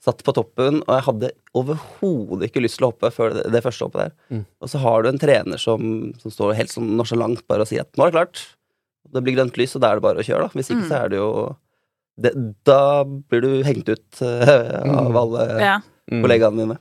[0.00, 1.30] Satt på toppen, og jeg hadde
[1.60, 4.14] overhodet ikke lyst til å hoppe før det, det første hoppet der.
[4.32, 4.44] Mm.
[4.64, 5.90] Og så har du en trener som,
[6.22, 8.44] som står helt sånn nonsjalant bare og sier at 'nå er det klart'.
[9.12, 10.54] Det blir grønt lys, og da er det bare å kjøre, da.
[10.56, 10.88] Hvis ikke Mm.
[10.88, 11.56] så er det jo
[12.20, 12.32] det,
[12.64, 15.76] Da blir du hengt ut uh, av alle Ja.
[16.10, 16.22] Mm.
[16.22, 16.78] kollegaene dine.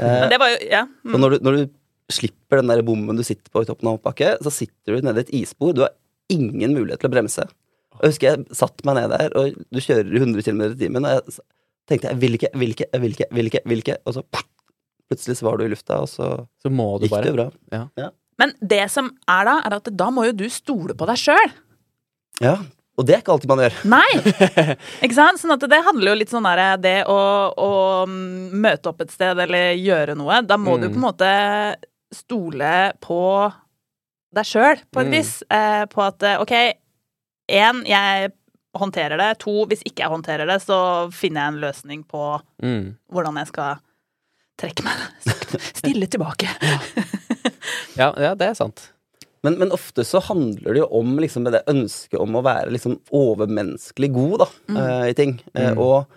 [0.00, 0.82] Eh, Men det var jo Ja.
[0.82, 1.20] og Mm.
[1.20, 1.70] når du, når du
[2.10, 5.18] slipper den der bommen du sitter på i toppen av hoppbakke, så sitter du nede
[5.18, 5.76] i et isbord.
[5.76, 5.92] Du har
[6.30, 7.44] ingen mulighet til å bremse.
[8.00, 11.04] Jeg husker jeg satt meg ned der, og du kjører i 100 km i timen,
[11.04, 11.44] og jeg
[11.90, 13.96] tenkte jeg vil ikke, vil ikke, vil ikke, vil ikke, vil ikke.
[14.06, 14.22] Og så
[15.10, 17.50] plutselig så var du i lufta, og så Så må du gikk det bra.
[17.70, 18.10] jo bra.
[18.38, 21.52] Men det som er da, er at da må jo du stole på deg sjøl.
[22.40, 22.56] Ja,
[22.98, 23.76] og det er ikke alltid man gjør.
[23.88, 24.08] Nei!
[25.04, 25.40] Ikke sant?
[25.40, 27.18] Sånn at det handler jo litt sånn der, Det å,
[27.56, 27.70] å
[28.08, 30.92] møte opp et sted eller gjøre noe, da må du Mm.
[30.92, 31.30] på en måte
[32.12, 33.20] stole på
[34.34, 35.14] deg sjøl, på et Mm.
[35.16, 35.42] vis.
[35.50, 36.52] Eh, på at eh, OK,
[37.50, 38.32] én, jeg
[38.76, 39.30] håndterer det.
[39.42, 42.96] To, hvis ikke jeg håndterer det, så finner jeg en løsning på Mm.
[43.10, 43.78] hvordan jeg skal
[44.60, 46.46] trekke meg sakte, stille tilbake.
[47.96, 48.90] Ja, ja, det er sant.
[49.46, 52.98] Men, men ofte så handler det jo om liksom, det ønsket om å være liksom,
[53.16, 55.38] overmenneskelig god da, eh, i ting.
[55.56, 55.80] Mm.
[55.80, 56.10] og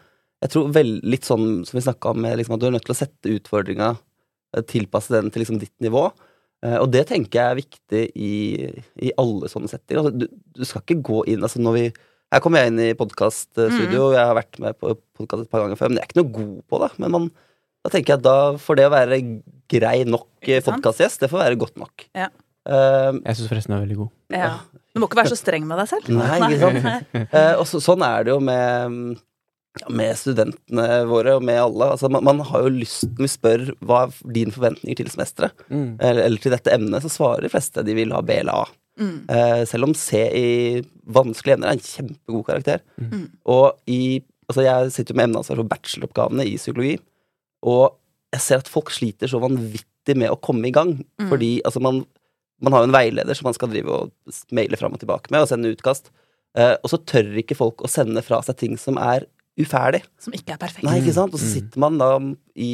[0.44, 2.96] jeg tror vel, litt sånn som vi snakka om, liksom, at du er nødt til
[2.96, 6.10] å sette utfordringa, uh, tilpasse den til liksom, ditt nivå.
[6.64, 8.34] Eh, og det tenker jeg er viktig i,
[9.08, 10.04] i alle sånne settinger.
[10.04, 10.28] Altså, du,
[10.60, 11.86] du skal ikke gå inn altså, når vi
[12.34, 15.78] Her kommer jeg inn i podkaststudio, jeg har vært med på podkast et par ganger
[15.78, 16.88] før, men jeg er ikke noe god på det.
[17.04, 17.28] Men man,
[17.86, 19.20] da tenker jeg at da får det å være
[19.70, 22.08] grei nok podkastgjest, det får være godt nok.
[22.18, 22.32] Ja.
[22.66, 24.09] Eh, Jeg syns forresten du er veldig god.
[24.32, 24.51] Ja.
[24.93, 26.09] Du må ikke være så streng med deg selv.
[26.14, 27.30] Nei, ikke sant?
[27.34, 29.18] uh, og så, sånn er det jo med
[29.89, 31.88] med studentene våre og med alle.
[31.95, 35.64] Altså, man, man har jo lyst Når vi spør hva er din forventninger til semesteret,
[35.74, 35.95] Mm.
[35.97, 38.68] eller, eller til dette emnet, så svarer de fleste de vil ha B eller A.
[39.01, 39.16] Mm.
[39.26, 40.45] Uh, selv om C i
[41.09, 42.84] vanskelige emner er en kjempegod karakter.
[43.01, 43.26] Mm.
[43.49, 46.97] Og i Altså, jeg sitter jo med emneansvar for bacheloroppgavene i psykologi,
[47.64, 47.93] og
[48.36, 50.91] jeg ser at folk sliter så vanvittig med å komme i gang.
[51.18, 51.30] Mm.
[51.32, 52.01] Fordi altså, man,
[52.64, 54.11] man har jo en veileder som man skal drive og
[54.55, 56.09] maile fram og tilbake med, og sende utkast.
[56.57, 59.26] Uh, og så tør ikke folk å sende fra seg ting som er
[59.59, 59.99] uferdig.
[60.22, 60.86] Som ikke er perfekt.
[60.88, 61.34] Nei, ikke sant?
[61.34, 61.53] Og så Mm.
[61.53, 62.09] sitter man da
[62.57, 62.70] i,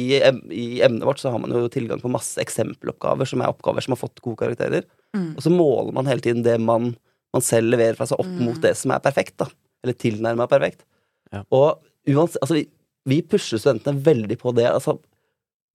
[0.52, 3.92] i emnet vårt, så har man jo tilgang på masse eksempeloppgaver som er oppgaver som
[3.92, 4.84] har fått gode karakterer.
[5.16, 5.34] Mm.
[5.36, 6.94] Og så måler man hele tiden det man,
[7.36, 8.44] man selv leverer fra seg opp Mm.
[8.46, 9.48] mot det som er perfekt, da.
[9.84, 10.84] Eller tilnærma perfekt.
[11.32, 11.42] Ja.
[11.52, 12.68] Og uansett Altså, vi,
[13.06, 14.66] vi pusher studentene veldig på det.
[14.70, 14.98] Altså,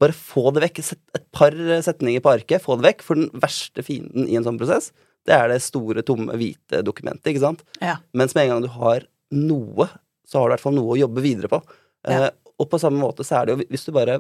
[0.02, 0.82] bare få det vekk.
[0.84, 3.04] Sett et par setninger på arket, få det vekk.
[3.06, 4.92] For den verste fienden i en sånn prosess,
[5.26, 7.66] det er det store, tomme, hvite dokumentet, ikke sant?
[7.82, 7.98] Ja.
[8.18, 9.90] Mens med en gang du har noe,
[10.26, 11.62] så har du i hvert fall noe å jobbe videre på.
[12.06, 12.28] Ja.
[12.28, 12.30] Eh,
[12.62, 14.20] og på samme måte så er det jo Hvis du bare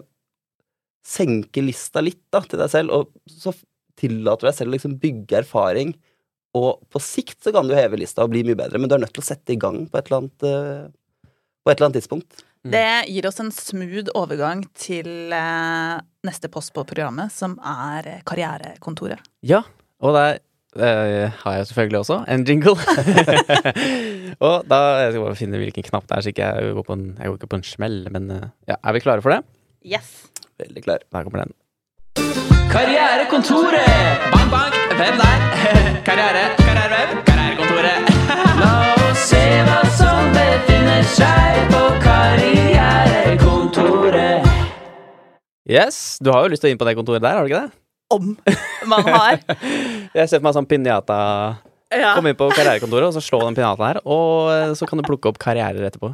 [1.06, 3.54] senker lista litt da, til deg selv, og så
[4.00, 5.94] tillater du deg selv å liksom bygge erfaring,
[6.58, 9.04] og på sikt så kan du heve lista og bli mye bedre, men du er
[9.04, 11.30] nødt til å sette i gang på et eller annet, eh,
[11.62, 12.42] på et eller annet tidspunkt.
[12.66, 19.22] Det gir oss en smooth overgang til eh, neste post på programmet, som er Karrierekontoret.
[19.46, 19.62] Ja,
[20.02, 20.40] og der
[20.82, 22.74] eh, har jeg selvfølgelig også en jingle.
[24.48, 26.98] og da jeg skal bare finne hvilken knapp det er, så ikke jeg går på
[26.98, 28.00] en, jeg går ikke på en smell.
[28.18, 29.44] Men eh, ja, er vi klare for det?
[29.86, 30.26] Yes.
[30.58, 31.06] Veldig klar.
[31.12, 31.54] Der kommer den.
[32.74, 34.26] Karrierekontoret!
[34.34, 34.74] Bang, bang!
[34.98, 35.38] Hvem der?
[36.08, 38.92] Karriere, karrierevem, karrierekontoret.
[41.14, 44.46] seg på karrierekontoret.
[45.70, 47.64] Yes, du har jo lyst til å inn på det kontoret der, har du ikke
[47.66, 47.72] det?
[48.14, 48.24] Om
[48.92, 49.34] man har.
[50.18, 51.18] Jeg ser for meg sånn pinjata
[51.96, 52.12] Ja.
[52.18, 54.28] Komme inn på karrierekontoret, og så slå den pinjataen her, og
[54.78, 56.08] så kan du plukke opp karrierer etterpå.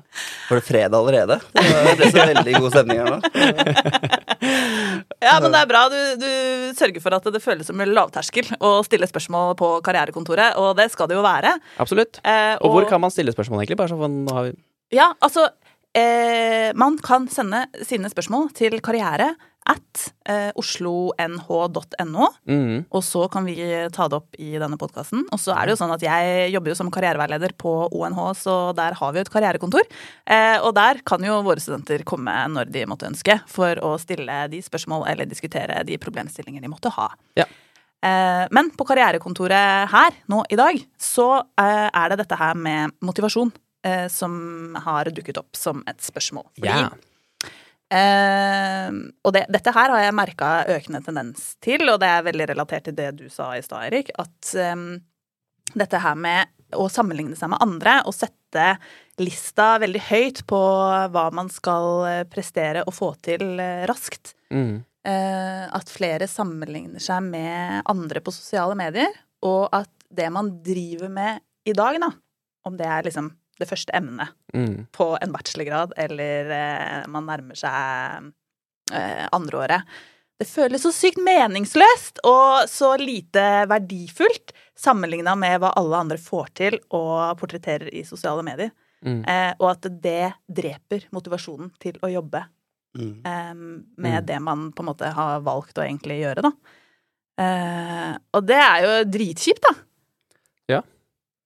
[0.50, 1.36] Var det fredag allerede?
[1.56, 3.20] Det ble så veldig god stemning her nå.
[5.22, 5.82] Ja, men det er bra.
[5.92, 6.28] Du, du
[6.78, 10.88] sørger for at det føles som en lavterskel å stille spørsmål på karrierekontoret, og det
[10.94, 11.52] skal det jo være.
[11.82, 12.14] Absolutt.
[12.26, 13.78] Eh, Og hvor kan man stille spørsmål, egentlig?
[13.80, 14.52] Bare så for har vi
[14.92, 15.48] Ja, altså
[15.96, 19.34] eh, Man kan sende sine spørsmål til karriere
[19.70, 22.28] at eh, oslonh.no.
[22.50, 22.78] Mm.
[22.90, 23.56] Og så kan vi
[23.94, 25.28] ta det opp i denne podkasten.
[25.30, 28.56] Og så er det jo sånn at jeg jobber jo som karriereveileder på ONH, så
[28.78, 29.86] der har vi jo et karrierekontor.
[30.26, 34.46] Eh, og der kan jo våre studenter komme når de måtte ønske, for å stille
[34.52, 37.12] de spørsmål eller diskutere de problemstillinger de måtte ha.
[37.38, 37.46] Ja.
[38.02, 42.98] Eh, men på karrierekontoret her nå i dag, så eh, er det dette her med
[43.06, 43.54] motivasjon
[43.86, 46.48] eh, som har dukket opp som et spørsmål.
[46.58, 46.90] Fordi Ja.
[47.92, 48.88] Eh,
[49.28, 52.86] og det, dette her har jeg merka økende tendens til, og det er veldig relatert
[52.88, 54.14] til det du sa i stad, Erik.
[54.22, 54.76] At eh,
[55.76, 58.76] dette her med å sammenligne seg med andre og sette
[59.22, 60.62] lista veldig høyt på
[61.12, 64.36] hva man skal eh, prestere og få til eh, raskt.
[64.54, 64.82] Mm.
[65.08, 69.12] Eh, at flere sammenligner seg med andre på sosiale medier,
[69.44, 72.12] og at det man driver med i dag, da,
[72.68, 73.32] om det er liksom
[73.62, 74.88] det første emnet mm.
[74.96, 78.32] på en bachelorgrad, eller eh, man nærmer seg
[78.94, 79.86] eh, andreåret.
[80.42, 86.48] Det føles så sykt meningsløst og så lite verdifullt sammenligna med hva alle andre får
[86.58, 88.72] til og portretterer i sosiale medier.
[89.06, 89.22] Mm.
[89.30, 92.44] Eh, og at det dreper motivasjonen til å jobbe
[92.92, 93.22] Mm.
[93.24, 93.54] eh,
[94.04, 94.26] med Mm.
[94.28, 96.52] det man på en måte har valgt å egentlig gjøre, da.
[97.40, 99.72] Eh, og det er jo dritkjipt, da.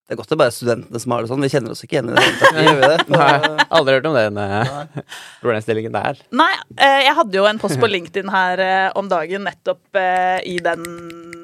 [0.06, 1.41] Det er godt det er bare studentene som har det sånn.
[1.41, 2.49] Vi kjenner oss ikke igjen i det.
[2.62, 2.97] Gjør vi det?
[3.16, 4.38] Nei, aldri hørt om den
[5.41, 6.20] problemstillingen der.
[6.30, 10.45] Nei, eh, jeg hadde jo en post på LinkedIn her eh, om dagen nettopp eh,
[10.45, 10.86] i den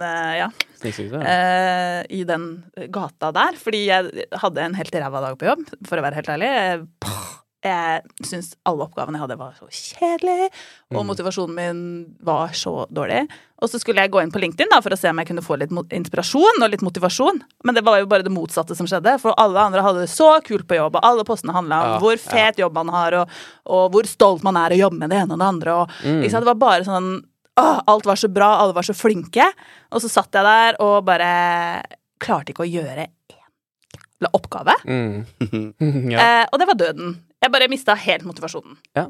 [0.02, 0.52] ja,
[0.86, 2.48] eh, i den
[2.94, 3.58] gata der.
[3.58, 6.54] Fordi jeg hadde en helt ræva dag på jobb, for å være helt ærlig.
[7.02, 10.48] Pff, Jeg syntes alle oppgavene jeg hadde, var så kjedelige,
[10.96, 11.08] og Mm.
[11.12, 13.28] motivasjonen min var så dårlig.
[13.62, 15.44] Og så skulle jeg gå inn på LinkedIn da, for å se om jeg kunne
[15.46, 17.42] få litt inspirasjon og litt motivasjon.
[17.64, 20.42] Men det var jo bare det motsatte som skjedde, for alle andre hadde det så
[20.44, 23.30] kult på jobb, og alle postene handla om Ja, hvor fet jobb man har, og,
[23.68, 25.72] og hvor stolt man er å jobbe med det ene og det andre.
[25.84, 26.22] Og, Mm.
[26.24, 26.40] liksom.
[26.42, 27.26] Det var bare sånn
[27.58, 29.44] Åh, alt var så bra, alle var så flinke.
[29.92, 31.84] Og så satt jeg der og bare
[32.18, 34.74] klarte ikke å gjøre én oppgave.
[34.86, 35.26] Mm.
[36.12, 36.18] ja.
[36.42, 37.18] Eh, og det var døden.
[37.42, 38.78] Jeg bare mista helt motivasjonen.
[38.98, 39.08] Ja.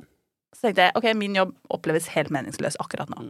[0.56, 3.30] Så tenkte jeg ok, min jobb oppleves helt meningsløs akkurat nå.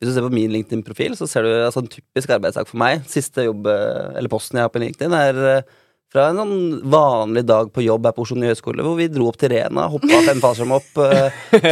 [0.00, 3.04] Hvis du ser på min LinkedIn-profil, så ser du altså, en typisk arbeidsdag for meg.
[3.08, 5.76] Siste jobb, eh, eller posten jeg har på LinkedIn, er eh,
[6.14, 6.58] fra en sånn
[6.92, 10.20] vanlig dag på jobb her på Oslo høgskole, hvor vi dro opp til Rena, hoppa
[10.26, 11.00] fem fallskjerm opp,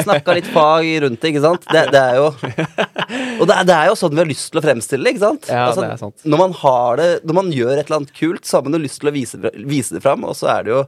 [0.07, 1.69] snakka litt fag rundt det, ikke sant.
[1.71, 2.27] Det, det er jo
[3.43, 5.25] Og det er, det er jo sånn vi har lyst til å fremstille det, ikke
[5.27, 5.47] sant.
[5.51, 6.27] Ja, Altså, det er sant.
[6.27, 8.83] Når man har det Når man gjør et eller annet kult, så har man jo
[8.83, 10.83] lyst til å vise, vise det fram, og så er det jo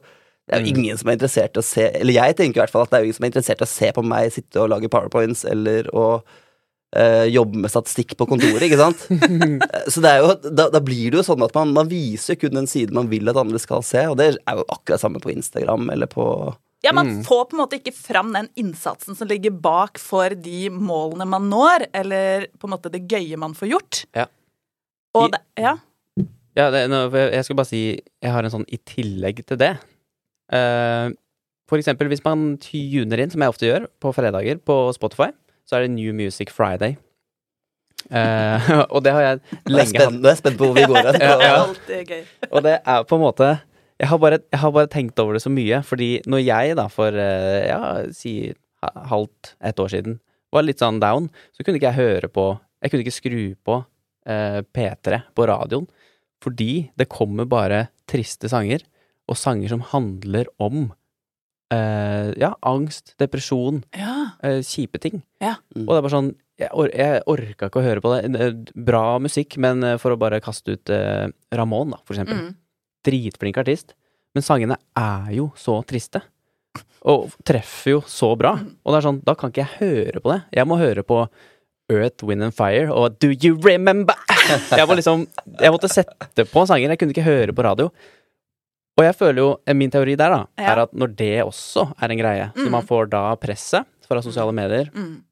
[0.44, 0.78] Det er jo Mm.
[0.78, 2.98] ingen som er interessert i å se Eller jeg tenker i hvert fall at det
[2.98, 5.44] er jo ingen som er interessert i å se på meg sitte og lage powerpoints
[5.48, 6.22] eller å
[6.96, 9.00] øh, jobbe med statistikk på kontoret, ikke sant?
[9.74, 12.36] Eh, Så det er jo, da, da blir det jo sånn at man, man viser
[12.38, 15.18] kun den siden man vil at andre skal se, og det er jo akkurat samme
[15.24, 16.26] på Instagram eller på
[16.84, 17.24] Ja, man Mm.
[17.24, 21.48] får på en måte ikke fram den innsatsen som ligger bak for de målene man
[21.48, 24.04] når, eller på en måte det gøye man får gjort.
[24.14, 24.26] Ja.
[25.16, 25.78] Og det, ja.
[26.54, 26.84] Ja, det,
[27.32, 27.80] jeg skal bare si
[28.22, 29.72] Jeg har en sånn i tillegg til det.
[30.52, 31.08] Eh,
[31.70, 35.30] for eksempel hvis man tuner inn, som jeg ofte gjør, på fredager på Spotify,
[35.64, 36.98] så er det New Music Friday.
[38.12, 40.12] Uh, og det har jeg lenge hatt.
[40.12, 41.16] nå er jeg spent på hvor vi går hen.
[41.24, 42.18] Ja, ja.
[42.50, 43.54] Og det er på en måte
[44.02, 46.88] jeg har, bare, jeg har bare tenkt over det så mye, fordi når jeg da
[46.90, 47.80] for eh, ja,
[48.12, 48.52] si
[48.82, 50.16] halvt et år siden
[50.52, 52.48] var litt sånn down, så kunne ikke jeg høre på
[52.84, 55.86] Jeg kunne ikke skru på uh, P3 på radioen,
[56.44, 58.82] fordi det kommer bare triste sanger,
[59.28, 60.92] og sanger som handler om
[61.72, 64.32] eh, ja, angst, depresjon, Ja.
[64.42, 65.22] eh, kjipe ting.
[65.40, 65.56] Ja.
[65.76, 65.86] Mm.
[65.88, 68.74] Og det er bare sånn Jeg, or jeg orka ikke å høre på det.
[68.76, 72.52] Bra musikk, men eh, for å bare kaste ut eh, Ramón, da, for eksempel Mm.
[73.04, 73.94] dritflink artist,
[74.36, 76.22] men sangene er jo så triste.
[77.04, 78.52] Og treffer jo så bra.
[78.54, 80.42] Og det er sånn, da kan ikke jeg høre på det.
[80.54, 81.28] Jeg må høre på
[81.90, 84.14] Earth, Wind and Fire og Do You Remember?
[84.70, 85.26] Jeg, må liksom,
[85.60, 86.90] jeg måtte sette på sanger.
[86.94, 87.90] Jeg kunne ikke høre på radio.
[88.96, 90.72] Og jeg føler jo, eh, min teori der, da, Ja.
[90.74, 92.70] er at når det også er en greie, så Mm.
[92.70, 95.22] man får da presset fra sosiale medier, Mm.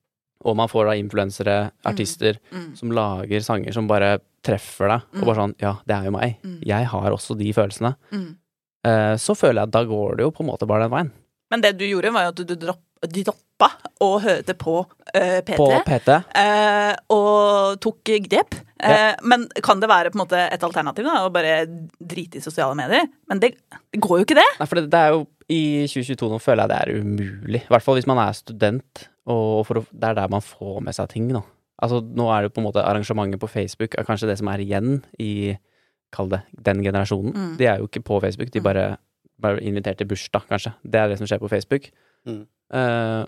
[0.44, 2.76] og man får da influensere, artister, Mm.
[2.76, 6.36] som lager sanger som bare treffer deg, og bare sånn Ja, det er jo meg.
[6.42, 6.60] Mm.
[6.64, 7.94] Jeg har også de følelsene.
[8.10, 8.36] Mm.
[8.84, 11.10] Eh, så føler jeg at da går det jo på en måte bare den veien.
[11.50, 15.38] Men det du gjorde, var jo at du, du dropp, droppa og hørte på uh,
[15.46, 15.56] P3.
[15.56, 16.08] På PT.
[16.34, 18.56] Uh, og tok grep.
[18.82, 19.14] Ja.
[19.22, 21.62] Men kan det være på en måte et alternativ da, å bare
[22.00, 23.06] drite i sosiale medier?
[23.30, 23.52] Men det,
[23.92, 24.48] det går jo ikke det.
[24.58, 25.22] Nei, for det, det er jo
[25.52, 27.60] i 2022 nå føler jeg det er umulig.
[27.62, 30.80] I hvert fall hvis man er student, og for å, det er der man får
[30.82, 31.44] med seg ting nå.
[31.82, 34.50] Altså nå er det jo på en måte arrangementet på Facebook er kanskje det som
[34.52, 35.54] er igjen i
[36.12, 37.32] Kall det den generasjonen.
[37.32, 37.52] Mm.
[37.56, 38.64] De er jo ikke på Facebook, de Mm.
[38.66, 38.82] bare,
[39.40, 40.74] bare invitert til bursdag, kanskje.
[40.84, 41.86] Det er det som skjer på Facebook.
[42.28, 42.42] Mm.
[42.76, 43.22] Eh,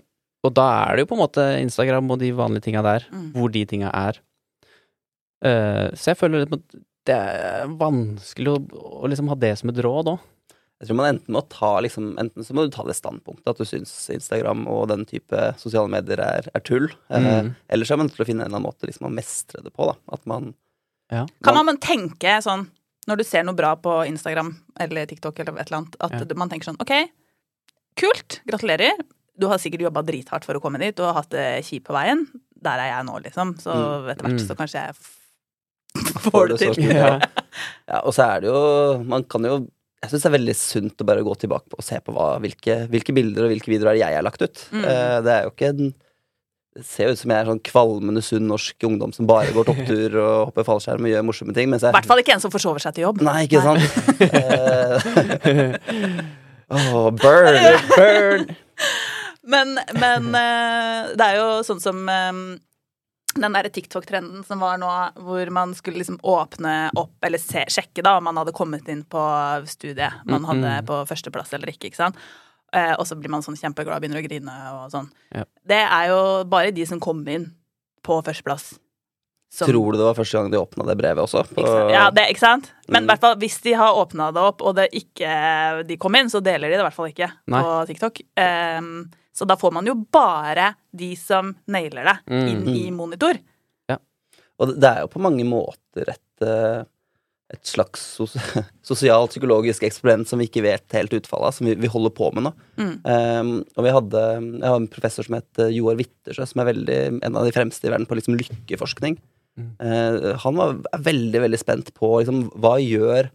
[0.45, 3.31] og da er det jo på en måte Instagram og de vanlige tinga der, Mm.
[3.35, 4.19] hvor de tinga er.
[5.45, 8.61] Uh, så jeg føler litt at det er vanskelig å,
[9.03, 10.23] å liksom ha det som et råd òg.
[10.81, 13.59] Jeg tror man enten må ta liksom, Enten så må du ta det standpunktet at
[13.61, 16.89] du syns Instagram og den type sosiale medier er, er tull.
[17.09, 17.53] Eh, Mm.
[17.69, 19.63] eller så er man nødt til å finne en eller annen måte liksom, å mestre
[19.63, 19.85] det på.
[19.87, 19.95] Da.
[20.17, 20.53] At man
[21.45, 22.65] Kan man tenke sånn,
[23.07, 26.35] når du ser noe bra på Instagram eller TikTok eller et eller annet, at Ja.
[26.35, 26.91] man tenker sånn OK,
[27.95, 28.97] kult, gratulerer.
[29.39, 31.93] Du har sikkert jobba drithardt for å komme dit, du har hatt det kjipt på
[31.95, 32.25] veien.
[32.65, 33.55] Der er jeg nå, liksom.
[33.61, 34.09] Så Mm.
[34.13, 34.47] etter hvert Mm.
[34.47, 34.93] så kanskje jeg
[36.31, 36.73] får det til.
[36.95, 37.19] Ja.
[37.87, 39.67] Ja, og så er det jo Man kan jo
[40.03, 42.87] Jeg syns det er veldig sunt å bare gå tilbake og se på hva, hvilke,
[42.91, 44.65] hvilke bilder og hvilke videoer er jeg har lagt ut.
[44.71, 44.83] Mm.
[44.85, 45.93] Eh, det er jo ikke en
[46.75, 49.63] Det ser jo ut som jeg er sånn kvalmende sunn norsk ungdom som bare går
[49.69, 51.71] topptur og hopper fallskjerm og gjør morsomme ting.
[51.73, 53.21] I hvert fall ikke en som forsover seg til jobb.
[53.23, 53.79] Nei, ikke sant?
[55.55, 55.77] Eh,
[56.75, 57.79] Åh, burn!
[57.95, 58.55] Burn!
[59.45, 62.39] Men, men eh, det er jo sånn som eh,
[63.35, 64.89] den derre TikTok-trenden som var nå,
[65.21, 69.03] hvor man skulle liksom åpne opp, eller se, sjekke da om man hadde kommet inn
[69.03, 69.21] på
[69.67, 70.85] studiet man Mm, hadde mm.
[70.87, 72.15] på førsteplass eller ikke, ikke sant.
[72.73, 75.11] Eh, og så blir man sånn kjempeglad, begynner å grine og sånn.
[75.35, 75.43] Ja.
[75.67, 77.51] Det er jo bare de som kom inn
[78.03, 78.73] på førsteplass.
[79.51, 81.43] som- Tror du det var første gang de åpna det brevet også?
[81.53, 81.91] På, ikke?
[81.93, 82.71] Ja, det, ikke sant?
[82.89, 83.11] Men i Mm.
[83.11, 86.41] hvert fall hvis de har åpna det opp, og det ikke de kom inn, så
[86.43, 87.61] deler de det i hvert fall ikke Nei.
[87.61, 88.19] på TikTok.
[88.35, 92.47] Ehm, så da får man jo bare de som nailer det, Mm.
[92.49, 93.37] inn i monitor.
[93.91, 93.97] Ja.
[94.59, 96.83] Og det- er jo på mange måter et, eh,
[97.51, 98.33] et slags sos
[98.83, 102.31] sosialt psykologisk eksperiment som vi ikke vet helt utfallet av, som vi, vi holder på
[102.33, 102.53] med nå.
[102.79, 102.95] Mm.
[103.05, 104.23] Um, og vi hadde
[104.61, 107.85] Jeg har en professor som het Joar Wittersø, som er veldig, en av de fremste
[107.85, 109.19] i verden på liksom lykkeforskning.
[109.59, 109.69] Mm.
[109.79, 113.29] Uh, han var veldig, veldig spent på liksom, hva gjør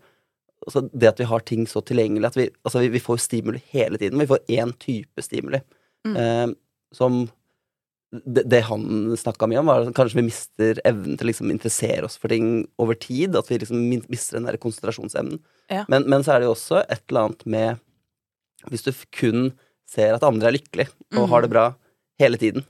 [0.66, 3.62] altså, det at vi har ting så tilgjengelig at vi, altså, vi, vi får stimuli
[3.72, 4.18] hele tiden.
[4.20, 5.62] Vi får én type stimuli.
[6.06, 6.16] Mm.
[6.16, 6.54] Eh,
[6.96, 7.28] som
[8.26, 11.50] det, det han snakka mye om, var at kanskje vi mister evnen til å liksom
[11.52, 13.36] interessere oss for ting over tid.
[13.38, 15.38] At vi liksom mister den der konsentrasjonsevnen.
[15.70, 15.84] Ja.
[15.88, 17.78] Men, men så er det jo også et eller annet med
[18.68, 19.52] Hvis du kun
[19.88, 21.30] ser at andre er lykkelige og mm.
[21.30, 21.62] har det bra
[22.20, 22.62] hele tiden,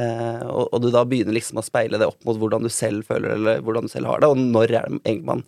[0.00, 3.04] eh, og, og du da begynner liksom å speile det opp mot hvordan du selv
[3.06, 5.42] føler eller hvordan du selv har det, og når er det egentlig man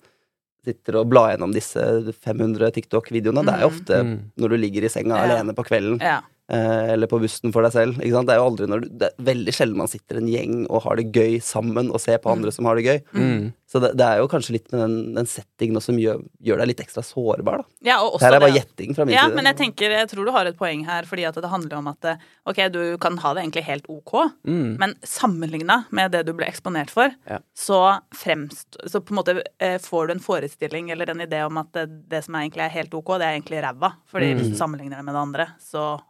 [0.69, 1.81] sitter og blar gjennom disse
[2.21, 3.47] 500 TikTok-videoene?
[3.49, 3.79] Det er jo Mhm.
[3.81, 4.13] ofte Mm.
[4.37, 5.25] når du ligger i senga Ja.
[5.25, 6.21] alene på kvelden Ja.
[6.51, 7.99] Eh, eller på bussen for deg selv.
[8.01, 8.27] Ikke sant?
[8.29, 10.83] Det er jo aldri når du, det er veldig sjelden man sitter en gjeng og
[10.87, 13.01] har det gøy sammen og ser på andre som har det gøy.
[13.15, 13.53] Mm.
[13.69, 16.71] Så det, det er jo kanskje litt med den, den settingen som gjør, gjør deg
[16.71, 17.65] litt ekstra sårbar, da.
[17.85, 19.35] Ja, og Det her er er bare det- gjetting fra min Ja, side.
[19.37, 21.89] men jeg tenker, jeg tror du har et poeng her, fordi at det handler om
[21.93, 22.17] at eh,
[22.49, 24.15] ok, du kan ha det egentlig helt ok,
[24.49, 24.79] Mm.
[24.81, 27.39] men sammenligna med det du ble eksponert for, Ja.
[27.55, 31.59] så fremst Så på en måte eh, får du en forestilling eller en idé om
[31.59, 33.93] at det, det som egentlig er helt ok, det er egentlig ræva.
[34.09, 34.39] Fordi Mm.
[34.41, 36.01] hvis du sammenligner det med det andre, så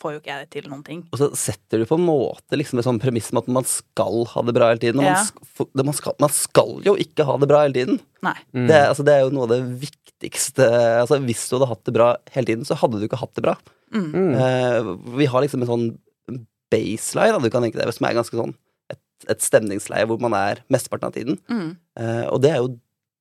[0.00, 1.02] får jo ikke jeg til noen ting.
[1.12, 4.24] Og så setter du på en måte liksom et sånn premiss med at man skal
[4.32, 5.02] ha det bra hele tiden.
[5.02, 5.20] Og Ja.
[5.76, 8.00] man, man, skal, man skal jo ikke ha det bra hele tiden.
[8.26, 8.36] Nei.
[8.56, 8.66] Mm.
[8.68, 10.66] Det, altså, det er jo noe av det viktigste
[11.00, 13.44] altså, Hvis du hadde hatt det bra hele tiden, så hadde du ikke hatt det
[13.46, 13.56] bra.
[13.94, 14.34] Mm.
[14.36, 14.90] Eh,
[15.20, 15.88] vi har liksom en sånn
[16.70, 18.52] baseline, da, du kan tenke deg, som er ganske sånn
[18.92, 19.00] et,
[19.32, 21.40] et stemningsleie hvor man er mesteparten av tiden.
[21.50, 21.72] Mm.
[21.98, 22.76] Uh, og det er jo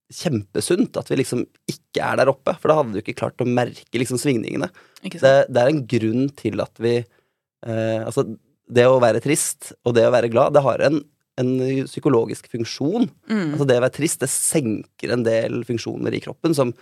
[0.09, 3.47] kjempesunt at vi liksom ikke er der oppe, for da hadde du ikke klart å
[3.49, 4.69] merke liksom svingningene.
[5.03, 8.25] Det, det er en grunn til at vi eh, Altså,
[8.69, 10.99] det å være trist og det å være glad, det har en,
[11.41, 11.51] en
[11.87, 13.07] psykologisk funksjon.
[13.31, 13.53] Mm.
[13.55, 16.73] Altså, det å være trist, det senker en del funksjoner i kroppen som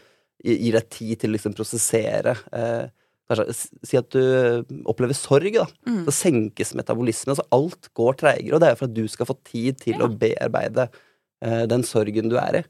[0.43, 2.87] gir deg tid til å liksom prosessere eh,
[3.27, 3.51] Kanskje
[3.83, 5.65] si at du opplever sorg, da.
[5.83, 6.05] Mm.
[6.05, 7.33] Så senkes metabolismen.
[7.33, 10.05] Altså alt går treigere, og det er for at du skal få tid til Ja.
[10.05, 10.85] å bearbeide
[11.43, 12.63] eh, den sorgen du er i.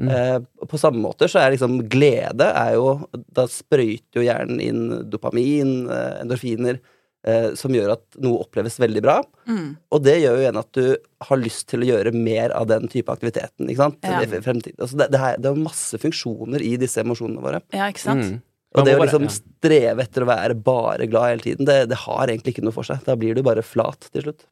[0.00, 0.08] Mm.
[0.08, 4.84] Eh, på samme måte så er liksom glede er jo Da sprøyter jo hjernen inn
[5.12, 6.78] dopamin, eh, endorfiner,
[7.26, 9.18] eh, som gjør at noe oppleves veldig bra.
[9.50, 9.74] Mm.
[9.92, 10.86] Og det gjør jo igjen at du
[11.28, 13.68] har lyst til å gjøre mer av den type aktiviteten.
[13.68, 14.00] ikke sant?
[14.00, 14.22] Ja.
[14.22, 17.60] Altså det, det, er, det er masse funksjoner i disse emosjonene våre.
[17.76, 18.24] Ja, ikke sant?
[18.30, 18.40] Mm.
[18.78, 22.30] Og det å liksom streve etter å være bare glad hele tiden, det, det har
[22.30, 23.02] egentlig ikke noe for seg.
[23.04, 24.46] Da blir du bare flat til slutt.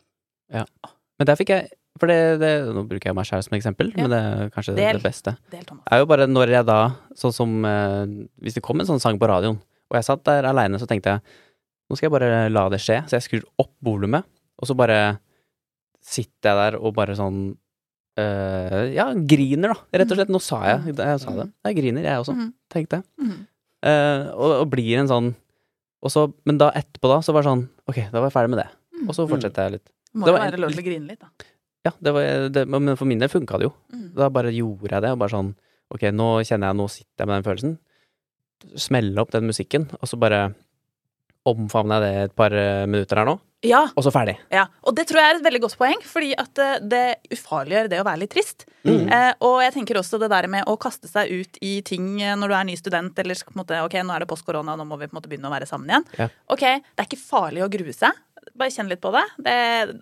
[0.52, 0.64] Ja.
[1.18, 4.06] Men der fikk jeg For det, det, nå bruker jeg meg selv som eksempel, Ja.
[4.06, 4.98] men det er kanskje det, Del.
[5.00, 5.36] det beste.
[5.50, 5.84] Del, Thomas.
[5.90, 6.78] er jo bare når jeg da,
[7.18, 8.06] sånn som eh,
[8.42, 9.58] Hvis det kom en sånn sang på radioen,
[9.90, 11.22] og jeg satt der aleine, så tenkte jeg
[11.88, 12.98] nå skal jeg bare la det skje.
[13.08, 14.26] Så jeg skrur opp volumet,
[14.60, 15.18] og så bare
[16.04, 17.56] sitter jeg der og bare sånn
[18.20, 19.98] øh, Ja, griner, da.
[20.00, 20.28] Rett og slett.
[20.32, 21.48] Nå sa jeg Jeg sa det.
[21.64, 22.52] Jeg griner, jeg også, Mhm.
[22.70, 23.04] tenkte jeg.
[23.20, 23.46] Mhm.
[23.88, 25.34] Eh, og, og blir en sånn
[26.02, 28.50] og så, Men da etterpå, da, så var det sånn Ok, da var jeg ferdig
[28.50, 28.68] med det.
[29.08, 29.90] Og så fortsetter jeg litt.
[30.14, 31.28] Må jo være lov til å grine litt, da.
[31.88, 33.74] Ja, det var, det, men for min del funka det jo.
[33.94, 34.06] Mm.
[34.20, 35.54] Da bare gjorde jeg det, og bare sånn
[35.88, 37.76] Ok, nå kjenner jeg, nå sitter jeg med den følelsen.
[38.76, 40.50] Smelle opp den musikken, og så bare
[41.48, 44.34] omfavner jeg det et par eh, minutter her nå, Ja, og så ferdig.
[44.52, 47.88] ja, og det tror jeg er et veldig godt poeng, fordi at eh, det ufarliggjør
[47.88, 48.66] det å være litt trist.
[48.84, 49.08] Mm.
[49.08, 52.36] Eh, og jeg tenker også det der med å kaste seg ut i ting eh,
[52.36, 54.76] når du er ny student, eller på en måte, ok, nå er det post korona,
[54.76, 56.06] nå må vi på en måte begynne å være sammen igjen.
[56.20, 56.28] Ja.
[56.52, 58.20] Ok, det er ikke farlig å grue seg.
[58.58, 59.56] Bare kjenn litt på det, det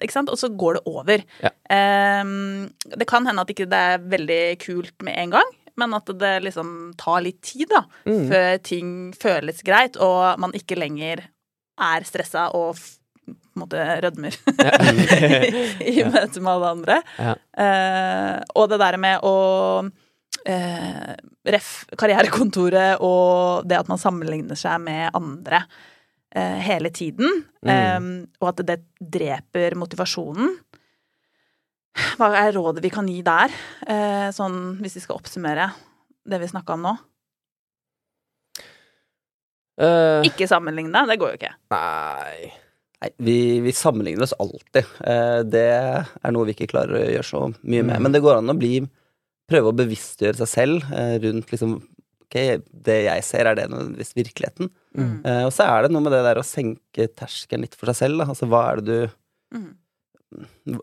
[0.06, 0.30] ikke sant?
[0.32, 1.22] og så går det over.
[1.44, 1.50] Ja.
[2.22, 2.66] Um,
[2.96, 6.34] det kan hende at ikke det er veldig kult med en gang, men at det
[6.46, 8.28] liksom tar litt tid da, Mm.
[8.30, 11.26] før ting føles greit, og man ikke lenger
[11.76, 12.78] er stressa og
[13.26, 14.34] på en måte rødmer
[15.92, 16.96] i møte med alle andre.
[17.18, 17.34] Ja.
[17.56, 19.34] Uh, og det der med å
[19.86, 21.12] uh,
[21.46, 21.68] Ref.
[21.98, 25.62] karrierekontoret og det at man sammenligner seg med andre
[26.36, 27.98] eh, hele tiden, eh,
[28.40, 30.54] og at det dreper motivasjonen.
[32.20, 33.52] Hva er rådet vi kan gi der,
[33.88, 35.70] eh, sånn hvis vi skal oppsummere
[36.26, 36.96] det vi snakka om nå?
[39.76, 41.56] Uh, Ikke sammenligne, det går jo ikke.
[41.68, 42.52] nei
[42.96, 44.86] Nei, vi, vi sammenligner oss alltid.
[45.04, 47.98] Uh, det er noe vi ikke klarer å gjøre så mye med.
[47.98, 48.06] Mm.
[48.06, 48.78] Men det går an å bli
[49.50, 51.76] prøve å bevisstgjøre seg selv uh, rundt liksom
[52.26, 52.36] Ok,
[52.86, 54.70] det jeg ser, er det nødvendigvis virkeligheten?
[54.98, 55.12] Mm.
[55.24, 57.96] Uh, og så er det noe med det der å senke terskelen litt for seg
[58.02, 58.18] selv.
[58.18, 58.26] Da.
[58.34, 59.10] Altså hva er det du
[59.54, 59.76] Mm.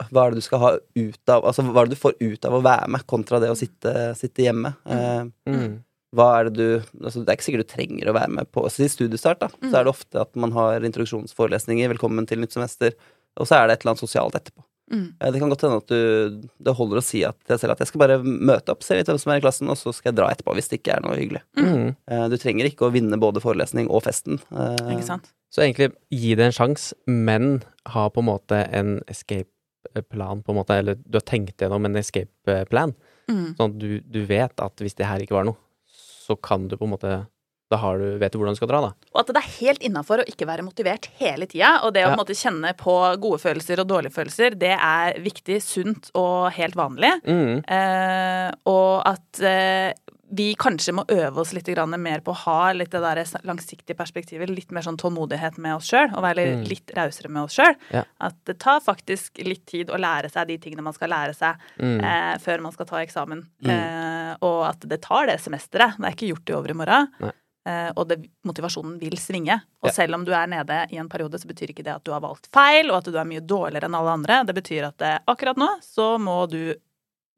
[0.09, 2.45] hva er det du skal ha ut av Altså hva er det du får ut
[2.47, 4.71] av å være med, kontra det å sitte, sitte hjemme?
[4.87, 5.83] Uh, Mm.
[6.15, 8.63] hva er det du altså Det er ikke sikkert du trenger å være med på
[8.63, 9.69] altså, I studiestart da, Mm.
[9.69, 12.93] så er det ofte at man har introduksjonsforelesninger, velkommen til nytt semester,
[13.35, 14.63] og så er det et eller annet sosialt etterpå.
[14.91, 15.15] Mm.
[15.19, 17.71] Eh, Det kan godt hende at du Det holder å si at til deg selv
[17.71, 19.93] at jeg skal bare møte opp, se litt hvem som er i klassen, og så
[19.95, 21.41] skal jeg dra etterpå hvis det ikke er noe hyggelig.
[21.57, 21.95] Mm.
[22.11, 24.41] Eh, Du trenger ikke å vinne både forelesning og festen.
[24.51, 25.31] Eh, Ikke sant?
[25.53, 27.61] Så egentlig gi det en sjanse, men
[27.93, 31.95] ha på en måte en escape-plan, på en måte, eller du har tenkt gjennom en
[31.95, 32.95] escape-plan,
[33.29, 33.55] Mm.
[33.55, 35.55] sånn at du, du vet at hvis det her ikke var noe,
[35.87, 37.25] så kan du på en måte
[37.71, 38.91] Da har du, vet du hvordan du skal dra, da.
[39.15, 41.79] Og at det er helt innafor å ikke være motivert hele tida.
[41.83, 42.15] Og det å Ja.
[42.15, 46.51] på en måte kjenne på gode følelser og dårlige følelser, det er viktig, sunt og
[46.53, 47.13] helt vanlig.
[47.25, 47.63] Mm.
[47.67, 49.93] Eh, og at eh,
[50.35, 53.95] vi kanskje må øve oss litt grann mer på å ha litt det der langsiktige
[53.95, 56.63] perspektivet, litt mer sånn tålmodighet med oss sjøl, og være Mm.
[56.67, 57.75] litt rausere med oss sjøl.
[57.91, 58.03] Ja.
[58.19, 61.55] At det tar faktisk litt tid å lære seg de tingene man skal lære seg
[61.79, 62.03] Mm.
[62.03, 63.45] eh, før man skal ta eksamen.
[63.63, 63.69] Mm.
[63.69, 65.97] Eh, og at det tar det semesteret.
[65.97, 67.31] Det er ikke gjort i over
[67.65, 69.55] eh, og det, motivasjonen vil svinge.
[69.83, 69.91] Og Ja.
[69.91, 72.21] selv om du er nede i en periode, så betyr ikke det at du har
[72.21, 74.43] valgt feil, og at du er mye dårligere enn alle andre.
[74.45, 76.73] Det betyr at eh, akkurat nå så må du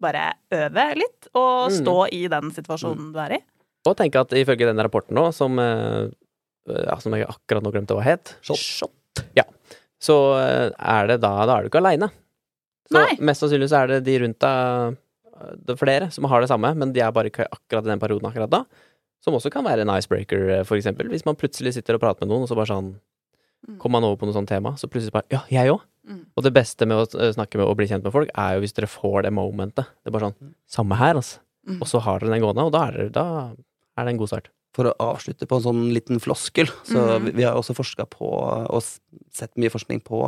[0.01, 1.85] bare øve litt, og Mm.
[1.85, 3.43] stå i den situasjonen du er i.
[3.87, 6.09] Og tenke at ifølge denne rapporten nå, som, eh,
[6.67, 8.91] ja, som jeg akkurat nå glemte hva het, Shot.
[9.35, 9.43] Ja.
[10.01, 12.09] så er det da Da er du ikke aleine.
[12.91, 13.15] Så Nei.
[13.19, 17.01] mest sannsynlig så er det de rundt deg flere som har det samme, men de
[17.01, 18.63] er bare ikke akkurat i den perioden akkurat da.
[19.25, 21.09] Som også kan være en icebreaker, eh, for eksempel.
[21.09, 22.95] Hvis man plutselig sitter og prater med noen, og så bare sånn
[23.65, 23.79] Mm.
[23.81, 25.81] Kommer man over på noe sånt tema, så plutselig bare Ja, jeg òg.
[26.05, 26.19] Mm.
[26.37, 28.61] Og det beste med å eh, snakke med og bli kjent med folk, er jo
[28.61, 29.89] hvis dere får det momentet.
[30.03, 31.39] Det er bare sånn Samme her, altså.
[31.65, 31.79] Mm.
[31.81, 33.25] Og så har dere den gående, og da er det, da
[33.97, 34.51] er det en god start.
[34.77, 37.25] For å avslutte på en sånn liten floskel, så mm.
[37.25, 38.85] vi, vi har også forska på og
[39.33, 40.27] sett mye forskning på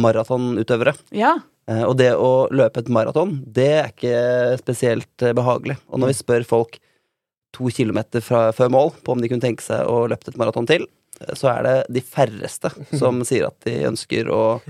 [0.00, 0.94] maratonutøvere.
[1.12, 1.34] Ja.
[1.68, 5.76] Eh, Og det å løpe et maraton, det er ikke spesielt eh, behagelig.
[5.90, 6.80] Og når vi spør folk
[7.52, 10.66] to kilometer fra, før mål på om de kunne tenke seg å løpe et maraton
[10.70, 10.86] til,
[11.36, 14.60] så er det de færreste som sier at de ønsker å,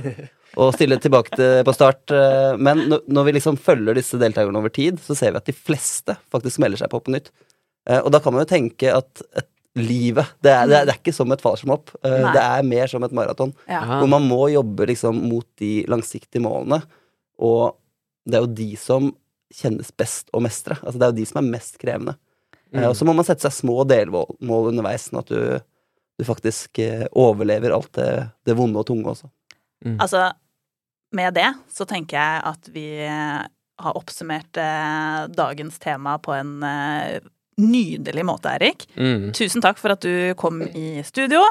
[0.58, 2.10] å stille tilbake til, på start.
[2.10, 5.52] eh, Men når- vi liksom følger disse deltakerne over tid, så ser vi at de
[5.54, 7.30] fleste faktisk melder seg på på nytt.
[7.88, 9.46] Eh, Og da kan man jo tenke at et,
[9.76, 11.92] livet det er, det, er, det er ikke som et fallskjermhopp.
[12.02, 12.32] eh.
[12.34, 13.52] Det er mer som et maraton.
[13.68, 13.84] ja.
[13.84, 14.00] Ja.
[14.00, 16.80] Hvor man må jobbe liksom mot de langsiktige målene.
[17.38, 17.76] Og
[18.26, 19.12] det er jo de som
[19.54, 20.74] kjennes best å mestre.
[20.82, 22.16] Altså det er jo de som er mest krevende.
[22.74, 25.58] Eh, Og så må man sette seg små delmål mål underveis, sånn at du,
[26.18, 28.10] du faktisk eh, overlever alt det,
[28.46, 29.30] det vonde og tunge også.
[29.98, 30.26] Altså,
[31.16, 33.42] med det så tenker jeg at vi eh,
[33.80, 37.20] har oppsummert eh, dagens tema på en eh,
[37.60, 38.86] nydelig måte, Erik.
[38.96, 39.30] Mm.
[39.36, 41.42] Tusen takk for at du kom i studio.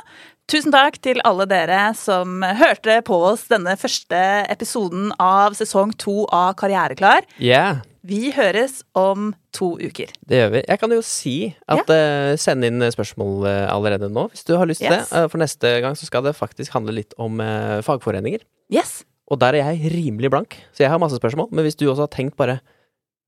[0.50, 4.18] Tusen takk til alle dere som hørte på oss denne første
[4.50, 7.28] episoden av sesong to av Karriereklar.
[7.38, 7.84] Yeah.
[8.08, 10.12] Vi høres om to uker.
[10.24, 10.62] Det gjør vi.
[10.64, 11.36] Jeg kan jo si
[11.68, 15.04] at eh, send inn spørsmål eh, allerede nå, hvis du har lyst til det.
[15.12, 18.46] Eh, for neste gang så skal det faktisk handle litt om eh, fagforeninger.
[18.72, 19.02] Yes!
[19.30, 21.52] Og der er jeg rimelig blank, så jeg har masse spørsmål.
[21.52, 22.60] Men hvis du også har tenkt bare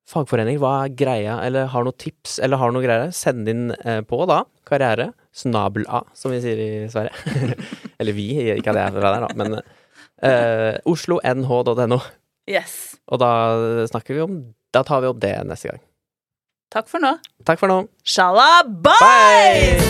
[0.09, 3.99] fagforeninger, hva er greia, eller har noen tips, eller har noe greier, send inn eh,
[4.07, 4.43] på da.
[4.67, 5.11] Karriere.
[5.35, 7.53] Snabel A, som vi sier i Sverige.
[8.01, 12.01] eller vi, ikke at jeg er fra der, da, men eh, oslonh.no.
[12.49, 12.79] Yes.
[13.11, 13.31] Og da
[13.91, 14.41] snakker vi om
[14.71, 15.81] Da tar vi opp det neste gang.
[16.71, 17.17] Takk for nå.
[17.43, 17.83] Takk for nå.
[18.07, 19.89] Shalabais!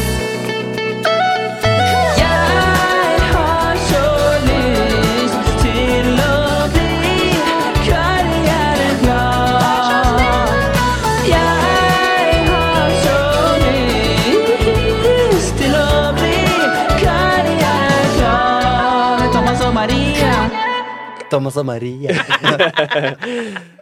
[21.31, 22.11] Thomas og Maria.